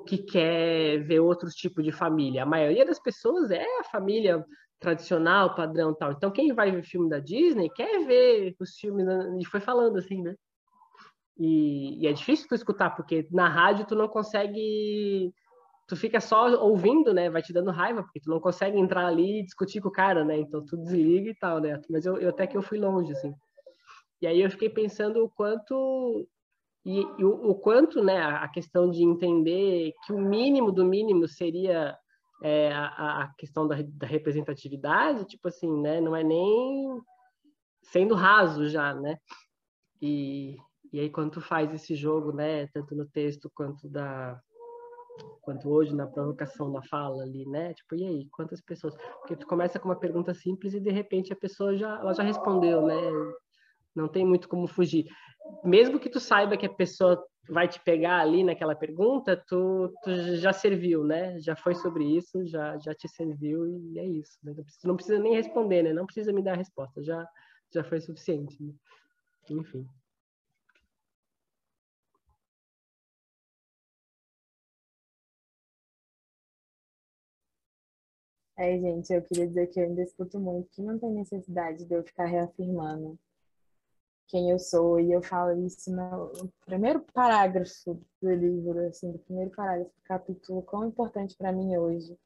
que 0.06 0.18
quer 0.18 0.98
ver 1.04 1.20
outros 1.20 1.54
tipos 1.54 1.84
de 1.84 1.92
família. 1.92 2.42
A 2.42 2.46
maioria 2.46 2.84
das 2.84 2.98
pessoas 2.98 3.50
é 3.50 3.64
a 3.80 3.84
família 3.84 4.44
tradicional, 4.84 5.54
padrão 5.54 5.94
tal. 5.94 6.12
Então 6.12 6.30
quem 6.30 6.52
vai 6.52 6.70
ver 6.70 6.82
filme 6.82 7.08
da 7.08 7.18
Disney 7.18 7.70
quer 7.70 8.04
ver 8.04 8.54
os 8.60 8.76
filmes, 8.76 9.06
e 9.40 9.44
foi 9.46 9.60
falando 9.60 9.96
assim, 9.98 10.22
né? 10.22 10.34
E, 11.38 12.04
e, 12.04 12.06
é 12.06 12.12
difícil 12.12 12.46
tu 12.46 12.54
escutar, 12.54 12.90
porque 12.90 13.26
na 13.32 13.48
rádio 13.48 13.86
tu 13.86 13.96
não 13.96 14.06
consegue 14.06 15.32
tu 15.88 15.96
fica 15.96 16.20
só 16.20 16.48
ouvindo, 16.62 17.12
né? 17.12 17.28
Vai 17.30 17.42
te 17.42 17.52
dando 17.52 17.70
raiva, 17.70 18.02
porque 18.02 18.20
tu 18.20 18.30
não 18.30 18.40
consegue 18.40 18.78
entrar 18.78 19.06
ali 19.06 19.40
e 19.40 19.44
discutir 19.44 19.80
com 19.80 19.88
o 19.88 19.92
cara, 19.92 20.24
né? 20.24 20.38
Então 20.38 20.64
tu 20.64 20.76
desliga 20.76 21.30
e 21.30 21.34
tal, 21.34 21.60
né? 21.60 21.80
Mas 21.90 22.06
eu, 22.06 22.18
eu 22.18 22.28
até 22.30 22.46
que 22.46 22.56
eu 22.56 22.62
fui 22.62 22.78
longe, 22.78 23.12
assim. 23.12 23.34
E 24.22 24.26
aí 24.26 24.40
eu 24.40 24.50
fiquei 24.50 24.68
pensando 24.68 25.24
o 25.24 25.28
quanto 25.28 26.26
e, 26.86 27.00
e 27.18 27.24
o, 27.24 27.50
o, 27.50 27.54
quanto, 27.54 28.02
né? 28.02 28.22
A 28.22 28.48
questão 28.48 28.90
de 28.90 29.02
entender 29.02 29.92
que 30.06 30.12
o 30.12 30.18
mínimo 30.18 30.70
do 30.70 30.84
mínimo 30.84 31.26
seria 31.26 31.96
é, 32.44 32.70
a, 32.74 33.22
a, 33.22 33.34
questão 33.38 33.66
da, 33.66 33.76
da 33.80 34.06
representatividade, 34.06 35.24
tipo 35.24 35.48
assim, 35.48 35.80
né? 35.80 35.98
Não 35.98 36.14
é 36.14 36.22
nem 36.22 37.00
sendo 37.82 38.14
raso 38.14 38.68
já, 38.68 38.92
né? 38.92 39.16
E, 40.00 40.54
e 40.92 41.00
aí 41.00 41.08
quando 41.08 41.30
tu 41.30 41.40
faz 41.40 41.72
esse 41.72 41.94
jogo, 41.94 42.32
né? 42.32 42.66
Tanto 42.66 42.94
no 42.94 43.06
texto 43.06 43.50
quanto 43.54 43.88
da 43.88 44.38
quanto 45.40 45.70
hoje 45.70 45.94
na 45.94 46.06
provocação 46.06 46.70
da 46.70 46.82
fala 46.82 47.22
ali, 47.22 47.46
né? 47.46 47.72
Tipo, 47.72 47.94
e 47.94 48.04
aí, 48.04 48.28
quantas 48.30 48.60
pessoas? 48.60 48.94
Porque 49.20 49.36
tu 49.36 49.46
começa 49.46 49.78
com 49.78 49.88
uma 49.88 49.98
pergunta 49.98 50.34
simples 50.34 50.74
e 50.74 50.80
de 50.80 50.90
repente 50.90 51.32
a 51.32 51.36
pessoa 51.36 51.74
já, 51.74 51.98
ela 51.98 52.12
já 52.12 52.22
respondeu, 52.22 52.82
né? 52.82 52.94
Não 53.94 54.06
tem 54.06 54.26
muito 54.26 54.50
como 54.50 54.66
fugir. 54.66 55.06
Mesmo 55.64 55.98
que 55.98 56.10
tu 56.10 56.20
saiba 56.20 56.58
que 56.58 56.66
a 56.66 56.74
pessoa 56.74 57.24
vai 57.48 57.68
te 57.68 57.80
pegar 57.80 58.20
ali 58.20 58.42
naquela 58.42 58.74
pergunta, 58.74 59.36
tu, 59.36 59.92
tu 60.02 60.36
já 60.36 60.52
serviu, 60.52 61.04
né? 61.04 61.38
Já 61.40 61.54
foi 61.56 61.74
sobre 61.74 62.04
isso, 62.16 62.46
já 62.46 62.78
já 62.78 62.94
te 62.94 63.08
serviu 63.08 63.66
e 63.66 63.98
é 63.98 64.06
isso. 64.06 64.38
Né? 64.42 64.54
Não, 64.56 64.64
precisa, 64.64 64.88
não 64.88 64.96
precisa 64.96 65.18
nem 65.18 65.34
responder, 65.34 65.82
né? 65.82 65.92
Não 65.92 66.06
precisa 66.06 66.32
me 66.32 66.42
dar 66.42 66.52
a 66.54 66.56
resposta, 66.56 67.02
já 67.02 67.26
já 67.72 67.84
foi 67.84 68.00
suficiente. 68.00 68.62
Né? 68.62 68.72
Enfim. 69.50 69.86
É, 78.56 78.78
gente, 78.78 79.12
eu 79.12 79.22
queria 79.22 79.46
dizer 79.48 79.66
que 79.68 79.80
eu 79.80 79.84
ainda 79.84 80.02
escuto 80.02 80.38
muito 80.40 80.70
que 80.70 80.82
não 80.82 80.98
tem 80.98 81.10
necessidade 81.12 81.84
de 81.84 81.94
eu 81.94 82.04
ficar 82.04 82.26
reafirmando 82.26 83.18
quem 84.26 84.50
eu 84.50 84.58
sou, 84.58 84.98
e 84.98 85.12
eu 85.12 85.22
falo 85.22 85.64
isso 85.64 85.90
no 85.94 86.50
primeiro 86.66 87.00
parágrafo 87.12 88.00
do 88.20 88.34
livro, 88.34 88.78
assim, 88.86 89.12
do 89.12 89.18
primeiro 89.18 89.50
parágrafo 89.50 89.90
do 89.90 90.02
capítulo, 90.04 90.62
quão 90.62 90.86
importante 90.86 91.36
para 91.36 91.52
mim 91.52 91.76
hoje, 91.76 92.18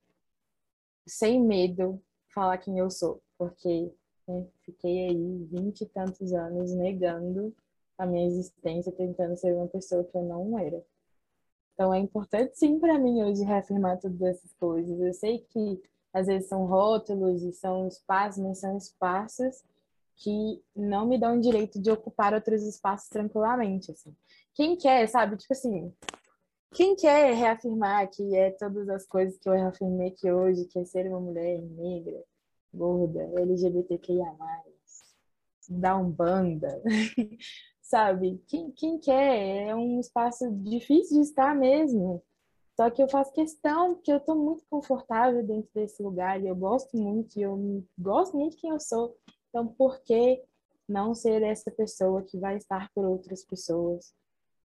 sem 1.06 1.42
medo, 1.42 2.00
falar 2.32 2.58
quem 2.58 2.78
eu 2.78 2.90
sou, 2.90 3.20
porque 3.36 3.92
né, 4.26 4.46
fiquei 4.62 5.08
aí 5.08 5.44
vinte 5.50 5.80
e 5.82 5.86
tantos 5.86 6.32
anos 6.32 6.72
negando 6.72 7.54
a 7.96 8.06
minha 8.06 8.26
existência, 8.26 8.92
tentando 8.92 9.36
ser 9.36 9.54
uma 9.54 9.66
pessoa 9.66 10.04
que 10.04 10.16
eu 10.16 10.22
não 10.22 10.58
era. 10.58 10.82
Então 11.74 11.92
é 11.92 11.98
importante 11.98 12.58
sim 12.58 12.78
para 12.78 12.98
mim 12.98 13.22
hoje 13.22 13.42
reafirmar 13.42 14.00
todas 14.00 14.20
essas 14.20 14.52
coisas. 14.54 15.00
Eu 15.00 15.12
sei 15.12 15.38
que 15.38 15.82
às 16.12 16.26
vezes 16.26 16.48
são 16.48 16.66
rótulos 16.66 17.42
e 17.42 17.52
são 17.52 17.88
espaços, 17.88 18.42
mas 18.42 18.58
são 18.58 18.76
espaços 18.76 19.62
que 20.18 20.62
não 20.74 21.06
me 21.06 21.18
dão 21.18 21.38
o 21.38 21.40
direito 21.40 21.80
de 21.80 21.90
ocupar 21.90 22.34
outros 22.34 22.62
espaços 22.62 23.08
tranquilamente, 23.08 23.92
assim. 23.92 24.14
Quem 24.54 24.76
quer, 24.76 25.06
sabe, 25.08 25.36
tipo 25.36 25.52
assim, 25.52 25.92
quem 26.72 26.96
quer 26.96 27.34
reafirmar 27.34 28.10
que 28.10 28.34
é 28.34 28.50
todas 28.50 28.88
as 28.88 29.06
coisas 29.06 29.38
que 29.38 29.48
eu 29.48 29.52
reafirmei 29.52 30.10
que 30.10 30.30
hoje, 30.30 30.66
que 30.66 30.78
é 30.78 30.84
ser 30.84 31.08
uma 31.08 31.20
mulher 31.20 31.60
negra, 31.60 32.22
gorda, 32.74 33.22
LGBTQIA+, 33.40 34.36
da 35.70 35.96
Umbanda, 35.96 36.82
sabe? 37.80 38.42
Quem, 38.46 38.70
quem 38.72 38.98
quer 38.98 39.68
é 39.68 39.74
um 39.74 40.00
espaço 40.00 40.50
difícil 40.50 41.22
de 41.22 41.28
estar 41.28 41.54
mesmo. 41.54 42.22
Só 42.76 42.88
que 42.90 43.02
eu 43.02 43.08
faço 43.08 43.32
questão, 43.32 43.94
porque 43.94 44.12
eu 44.12 44.18
estou 44.18 44.36
muito 44.36 44.64
confortável 44.70 45.44
dentro 45.44 45.68
desse 45.74 46.00
lugar 46.02 46.40
e 46.40 46.46
eu 46.46 46.54
gosto 46.54 46.96
muito, 46.96 47.36
e 47.36 47.42
eu 47.42 47.84
gosto 47.98 48.36
muito 48.36 48.52
de 48.52 48.58
quem 48.58 48.70
eu 48.70 48.78
sou. 48.78 49.16
Então, 49.48 49.66
por 49.66 50.00
que 50.02 50.42
não 50.88 51.14
ser 51.14 51.42
essa 51.42 51.70
pessoa 51.70 52.22
que 52.22 52.38
vai 52.38 52.56
estar 52.56 52.90
por 52.94 53.04
outras 53.04 53.44
pessoas? 53.44 54.14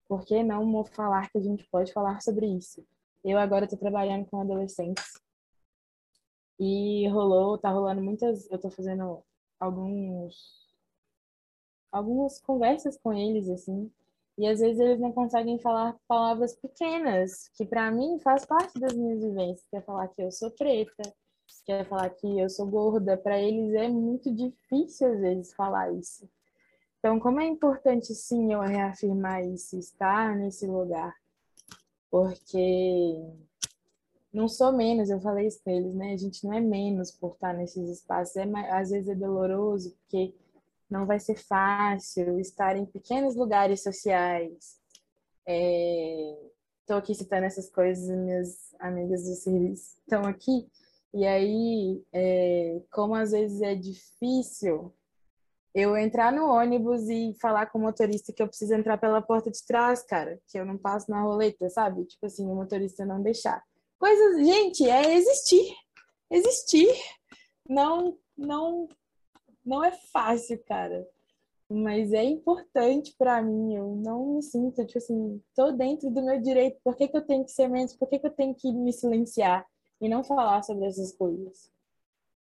Por 0.08 0.24
que 0.24 0.42
não 0.42 0.84
falar 0.84 1.30
que 1.30 1.38
a 1.38 1.42
gente 1.42 1.66
pode 1.70 1.92
falar 1.92 2.20
sobre 2.20 2.46
isso? 2.46 2.84
Eu 3.24 3.38
agora 3.38 3.64
estou 3.64 3.78
trabalhando 3.78 4.26
com 4.26 4.40
adolescentes 4.40 5.12
e 6.58 7.08
rolou, 7.08 7.58
tá 7.58 7.70
rolando 7.70 8.02
muitas, 8.02 8.48
eu 8.50 8.56
estou 8.56 8.70
fazendo 8.70 9.22
alguns 9.58 10.62
algumas 11.90 12.40
conversas 12.40 12.96
com 12.96 13.12
eles 13.12 13.48
assim, 13.50 13.90
e 14.38 14.46
às 14.46 14.60
vezes 14.60 14.80
eles 14.80 14.98
não 14.98 15.12
conseguem 15.12 15.58
falar 15.58 15.94
palavras 16.08 16.54
pequenas, 16.54 17.48
que 17.54 17.66
para 17.66 17.90
mim 17.90 18.18
faz 18.20 18.46
parte 18.46 18.78
das 18.80 18.94
minhas 18.94 19.22
vivências, 19.22 19.66
quer 19.70 19.84
falar 19.84 20.08
que 20.08 20.22
eu 20.22 20.30
sou 20.30 20.50
preta, 20.50 21.02
quer 21.64 21.86
falar 21.86 22.10
que 22.10 22.38
eu 22.38 22.48
sou 22.48 22.66
gorda, 22.66 23.16
para 23.16 23.40
eles 23.40 23.74
é 23.74 23.88
muito 23.88 24.34
difícil 24.34 25.12
às 25.12 25.20
vezes 25.20 25.54
falar 25.54 25.92
isso. 25.92 26.28
Então, 26.98 27.18
como 27.18 27.40
é 27.40 27.46
importante 27.46 28.14
sim 28.14 28.52
eu 28.52 28.60
reafirmar 28.60 29.44
isso, 29.44 29.76
estar 29.76 30.36
nesse 30.36 30.66
lugar, 30.66 31.14
porque 32.10 33.16
não 34.32 34.48
sou 34.48 34.72
menos, 34.72 35.10
eu 35.10 35.20
falei 35.20 35.46
isso 35.46 35.60
para 35.62 35.72
eles, 35.72 35.94
né? 35.94 36.12
A 36.12 36.16
gente 36.16 36.44
não 36.44 36.52
é 36.52 36.60
menos 36.60 37.10
por 37.10 37.32
estar 37.32 37.52
nesses 37.52 37.88
espaços, 37.88 38.36
é, 38.36 38.44
às 38.70 38.90
vezes 38.90 39.08
é 39.08 39.14
doloroso, 39.14 39.90
porque 39.98 40.32
não 40.88 41.06
vai 41.06 41.18
ser 41.18 41.36
fácil 41.36 42.38
estar 42.38 42.76
em 42.76 42.86
pequenos 42.86 43.34
lugares 43.34 43.82
sociais. 43.82 44.78
Estou 45.44 46.96
é, 46.96 46.98
aqui 46.98 47.14
citando 47.14 47.46
essas 47.46 47.68
coisas, 47.68 48.08
minhas 48.16 48.74
amigas 48.78 49.24
do 49.24 49.34
serviço 49.34 49.96
estão 49.98 50.22
aqui. 50.22 50.68
E 51.14 51.26
aí, 51.26 52.02
é, 52.12 52.80
como 52.90 53.14
às 53.14 53.32
vezes 53.32 53.60
é 53.60 53.74
difícil 53.74 54.94
eu 55.74 55.96
entrar 55.96 56.32
no 56.32 56.46
ônibus 56.46 57.08
e 57.08 57.34
falar 57.40 57.66
com 57.66 57.78
o 57.78 57.82
motorista 57.82 58.32
que 58.32 58.42
eu 58.42 58.48
preciso 58.48 58.74
entrar 58.74 58.98
pela 58.98 59.22
porta 59.22 59.50
de 59.50 59.64
trás, 59.64 60.02
cara, 60.02 60.38
que 60.48 60.58
eu 60.58 60.64
não 60.64 60.76
passo 60.76 61.10
na 61.10 61.22
roleta, 61.22 61.68
sabe? 61.70 62.04
Tipo 62.04 62.26
assim, 62.26 62.46
o 62.46 62.54
motorista 62.54 63.06
não 63.06 63.22
deixar. 63.22 63.62
Coisas, 63.98 64.46
gente, 64.46 64.88
é 64.88 65.14
existir. 65.14 65.74
Existir. 66.30 66.88
Não, 67.68 68.18
não 68.36 68.88
não 69.64 69.84
é 69.84 69.92
fácil, 70.12 70.62
cara. 70.66 71.06
Mas 71.70 72.12
é 72.12 72.24
importante 72.24 73.14
para 73.16 73.40
mim. 73.40 73.74
Eu 73.74 73.96
não 73.96 74.34
me 74.34 74.42
sinto, 74.42 74.84
tipo 74.84 74.98
assim, 74.98 75.40
tô 75.54 75.72
dentro 75.72 76.10
do 76.10 76.22
meu 76.22 76.40
direito. 76.40 76.80
Por 76.84 76.96
que, 76.96 77.08
que 77.08 77.16
eu 77.16 77.24
tenho 77.24 77.44
que 77.44 77.52
ser 77.52 77.68
menos? 77.68 77.94
Por 77.94 78.08
que, 78.08 78.18
que 78.18 78.26
eu 78.26 78.32
tenho 78.32 78.54
que 78.54 78.70
me 78.72 78.92
silenciar 78.92 79.66
e 80.02 80.08
não 80.08 80.24
falar 80.24 80.62
sobre 80.64 80.84
essas 80.86 81.12
coisas? 81.12 81.70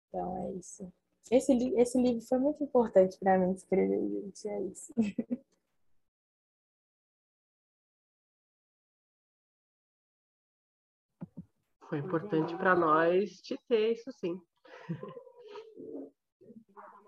Então 0.10 0.38
é 0.38 0.52
isso. 0.52 0.92
Esse, 1.32 1.54
esse 1.78 2.02
livro 2.02 2.22
foi 2.22 2.38
muito 2.38 2.64
importante 2.64 3.18
para 3.18 3.38
mim 3.38 3.54
escrever, 3.54 4.08
gente. 4.10 4.48
É 4.48 4.62
isso. 4.64 4.94
Foi 11.90 12.00
importante 12.00 12.54
para 12.58 12.76
nós 12.76 13.40
te 13.42 13.58
ter 13.66 13.94
isso 13.94 14.12
sim. 14.12 14.38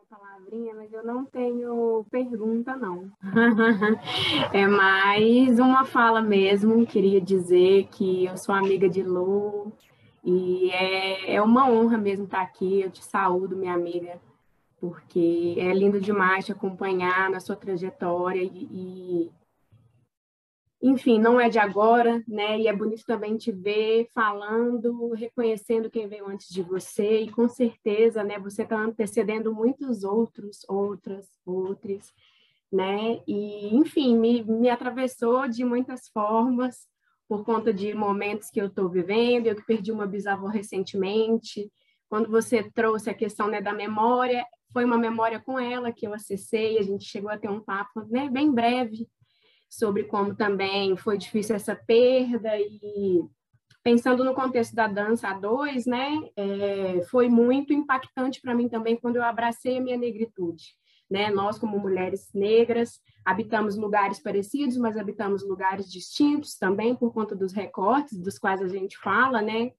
palavrinha, 0.10 0.74
mas 0.74 0.94
eu 0.94 1.04
não 1.04 1.26
tenho 1.26 2.06
pergunta, 2.10 2.78
não. 2.78 3.12
é 4.54 4.66
mais 4.68 5.60
uma 5.60 5.84
fala 5.84 6.22
mesmo. 6.22 6.88
Queria 6.88 7.20
dizer 7.20 7.88
que 7.88 8.26
eu 8.26 8.38
sou 8.38 8.56
amiga 8.56 8.88
de 8.88 9.04
Lu 9.04 9.74
e 10.30 10.70
é, 10.72 11.36
é 11.36 11.42
uma 11.42 11.68
honra 11.68 11.98
mesmo 11.98 12.26
estar 12.26 12.42
aqui. 12.42 12.82
Eu 12.82 12.92
te 12.92 13.04
saúdo, 13.04 13.56
minha 13.58 13.74
amiga, 13.74 14.22
porque 14.80 15.56
é 15.58 15.74
lindo 15.74 16.00
demais 16.00 16.46
te 16.46 16.52
acompanhar 16.52 17.30
na 17.32 17.40
sua 17.40 17.56
trajetória 17.56 18.44
e, 18.44 18.70
e 18.72 19.32
enfim, 20.82 21.20
não 21.20 21.42
é 21.42 21.50
de 21.50 21.58
agora, 21.58 22.24
né? 22.28 22.60
E 22.60 22.68
é 22.68 22.74
bonito 22.74 23.04
também 23.06 23.38
te 23.38 23.52
ver 23.52 24.08
falando, 24.14 25.14
reconhecendo 25.14 25.90
quem 25.90 26.08
veio 26.08 26.28
antes 26.28 26.48
de 26.50 26.62
você, 26.62 27.22
e 27.22 27.32
com 27.32 27.50
certeza, 27.50 28.24
né, 28.24 28.40
você 28.40 28.64
está 28.64 28.78
antecedendo 28.78 29.54
muitos 29.54 30.04
outros, 30.04 30.60
outras, 30.70 31.28
outros, 31.46 32.14
né? 32.72 33.20
E, 33.28 33.76
enfim, 33.76 34.18
me, 34.18 34.44
me 34.44 34.70
atravessou 34.70 35.50
de 35.50 35.66
muitas 35.66 36.08
formas, 36.08 36.88
por 37.30 37.46
conta 37.46 37.72
de 37.72 37.94
momentos 37.94 38.50
que 38.50 38.60
eu 38.60 38.66
estou 38.66 38.90
vivendo, 38.90 39.46
eu 39.46 39.56
que 39.56 39.64
perdi 39.64 39.92
uma 39.92 40.08
bisavó 40.08 40.48
recentemente, 40.48 41.72
quando 42.10 42.28
você 42.28 42.64
trouxe 42.72 43.08
a 43.08 43.14
questão 43.14 43.48
né, 43.48 43.62
da 43.62 43.72
memória, 43.72 44.44
foi 44.74 44.84
uma 44.84 44.98
memória 44.98 45.40
com 45.40 45.60
ela 45.60 45.92
que 45.92 46.08
eu 46.08 46.14
acessei, 46.14 46.80
a 46.80 46.82
gente 46.82 47.06
chegou 47.06 47.30
a 47.30 47.38
ter 47.38 47.48
um 47.48 47.62
papo 47.62 48.02
né, 48.10 48.28
bem 48.28 48.52
breve, 48.52 49.08
sobre 49.70 50.06
como 50.06 50.36
também 50.36 50.98
foi 50.98 51.20
difícil 51.20 51.56
essa 51.56 51.76
perda 51.76 52.60
e 52.60 53.24
pensando 53.84 54.24
no 54.24 54.34
contexto 54.34 54.74
da 54.74 54.88
dança 54.88 55.28
a 55.28 55.34
dois, 55.34 55.86
né, 55.86 56.10
é, 56.36 57.04
foi 57.12 57.30
muito 57.30 57.72
impactante 57.72 58.42
para 58.42 58.56
mim 58.56 58.68
também 58.68 58.96
quando 58.96 59.18
eu 59.18 59.24
abracei 59.24 59.78
a 59.78 59.82
minha 59.82 59.98
negritude. 59.98 60.79
Né? 61.10 61.30
Nós, 61.32 61.58
como 61.58 61.80
mulheres 61.80 62.30
negras, 62.34 63.02
habitamos 63.26 63.76
lugares 63.76 64.20
parecidos, 64.20 64.78
mas 64.78 64.96
habitamos 64.96 65.48
lugares 65.48 65.92
distintos 65.92 66.56
também 66.56 66.96
por 66.96 67.12
conta 67.12 67.36
dos 67.36 67.52
recortes 67.52 68.20
dos 68.20 68.38
quais 68.38 68.62
a 68.62 68.68
gente 68.68 68.98
fala, 69.00 69.42
né? 69.42 69.72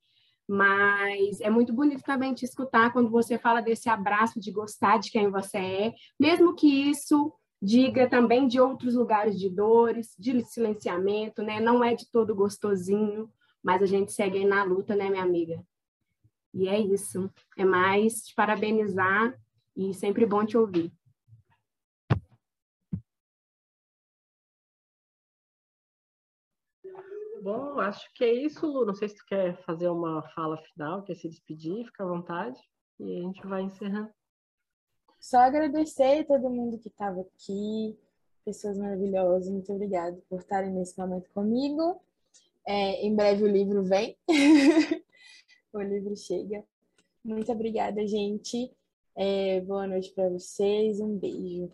Mas 0.48 1.40
é 1.40 1.48
muito 1.48 1.72
bonito 1.72 2.02
também 2.02 2.34
te 2.34 2.44
escutar 2.44 2.92
quando 2.92 3.08
você 3.08 3.38
fala 3.38 3.60
desse 3.60 3.88
abraço 3.88 4.40
de 4.40 4.50
gostar 4.50 4.98
de 4.98 5.10
quem 5.12 5.30
você 5.30 5.58
é, 5.58 5.94
mesmo 6.18 6.54
que 6.56 6.90
isso 6.90 7.32
diga 7.62 8.08
também 8.08 8.48
de 8.48 8.60
outros 8.60 8.94
lugares 8.94 9.38
de 9.38 9.48
dores, 9.48 10.14
de 10.18 10.44
silenciamento, 10.44 11.42
né? 11.42 11.60
Não 11.60 11.84
é 11.84 11.94
de 11.94 12.10
todo 12.10 12.34
gostosinho, 12.34 13.30
mas 13.62 13.82
a 13.82 13.86
gente 13.86 14.12
segue 14.12 14.38
aí 14.38 14.44
na 14.44 14.64
luta, 14.64 14.96
né, 14.96 15.10
minha 15.10 15.22
amiga? 15.22 15.62
E 16.54 16.68
é 16.68 16.80
isso. 16.80 17.30
É 17.56 17.64
mais 17.64 18.22
te 18.22 18.34
parabenizar 18.34 19.34
e 19.76 19.94
sempre 19.94 20.26
bom 20.26 20.44
te 20.44 20.56
ouvir. 20.56 20.92
Bom, 27.43 27.80
acho 27.80 28.12
que 28.14 28.24
é 28.24 28.32
isso, 28.32 28.66
Lu. 28.66 28.84
Não 28.84 28.95
sei 28.95 29.09
se 29.09 29.16
tu 29.16 29.24
quer 29.26 29.57
fazer 29.64 29.88
uma 29.88 30.22
fala 30.34 30.59
final, 30.59 31.03
quer 31.03 31.14
se 31.14 31.28
despedir, 31.28 31.86
fica 31.86 32.05
à 32.05 32.07
vontade. 32.07 32.61
E 32.99 33.18
a 33.18 33.22
gente 33.22 33.47
vai 33.47 33.62
encerrando. 33.62 34.11
Só 35.18 35.38
agradecer 35.38 36.20
a 36.20 36.24
todo 36.24 36.51
mundo 36.51 36.78
que 36.78 36.88
estava 36.88 37.20
aqui, 37.20 37.99
pessoas 38.45 38.78
maravilhosas, 38.78 39.51
muito 39.51 39.72
obrigada 39.72 40.18
por 40.28 40.38
estarem 40.38 40.70
nesse 40.70 40.99
momento 40.99 41.30
comigo. 41.30 42.01
É, 42.66 43.07
em 43.07 43.14
breve 43.14 43.45
o 43.45 43.47
livro 43.47 43.82
vem, 43.82 44.16
o 45.72 45.80
livro 45.80 46.16
chega. 46.16 46.64
Muito 47.22 47.53
obrigada, 47.53 48.07
gente. 48.07 48.72
É, 49.14 49.61
boa 49.61 49.86
noite 49.86 50.11
para 50.12 50.28
vocês, 50.30 51.01
um 51.01 51.18
beijo. 51.18 51.70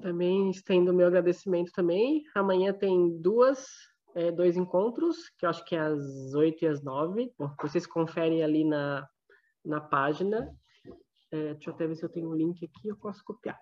Também 0.00 0.50
estendo 0.50 0.92
meu 0.92 1.06
agradecimento 1.06 1.72
também. 1.72 2.22
Amanhã 2.34 2.72
tem 2.72 3.20
duas, 3.20 3.66
é, 4.14 4.30
dois 4.30 4.56
encontros, 4.56 5.30
que 5.38 5.46
eu 5.46 5.50
acho 5.50 5.64
que 5.64 5.74
é 5.74 5.80
às 5.80 6.34
oito 6.34 6.64
e 6.64 6.68
às 6.68 6.82
nove. 6.82 7.32
Vocês 7.60 7.86
conferem 7.86 8.42
ali 8.42 8.64
na, 8.64 9.08
na 9.64 9.80
página. 9.80 10.50
É, 11.30 11.54
deixa 11.54 11.70
eu 11.70 11.74
até 11.74 11.86
ver 11.86 11.96
se 11.96 12.04
eu 12.04 12.10
tenho 12.10 12.30
um 12.30 12.34
link 12.34 12.64
aqui, 12.64 12.88
eu 12.88 12.96
posso 12.96 13.22
copiar. 13.24 13.58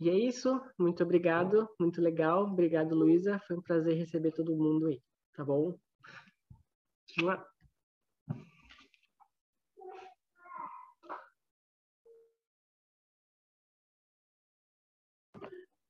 E 0.00 0.08
é 0.08 0.14
isso, 0.14 0.58
muito 0.78 1.02
obrigado, 1.02 1.68
muito 1.78 2.00
legal. 2.00 2.44
Obrigado, 2.44 2.94
Luísa. 2.94 3.38
Foi 3.46 3.56
um 3.58 3.62
prazer 3.62 3.94
receber 3.98 4.32
todo 4.32 4.56
mundo 4.56 4.86
aí, 4.86 4.98
tá 5.34 5.44
bom? 5.44 5.78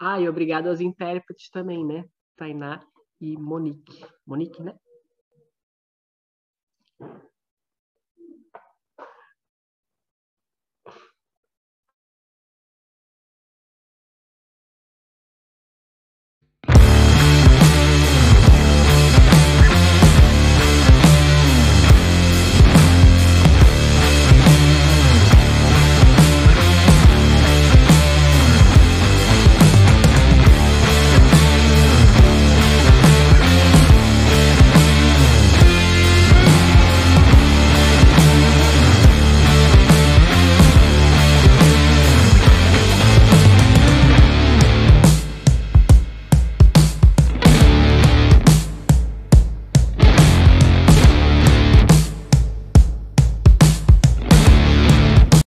Ah, 0.03 0.19
e 0.19 0.27
obrigado 0.27 0.69
aos 0.69 0.81
intérpretes 0.81 1.51
também, 1.51 1.85
né? 1.85 2.07
Tainá 2.35 2.81
e 3.21 3.37
Monique. 3.37 4.03
Monique, 4.27 4.63
né? 4.63 4.75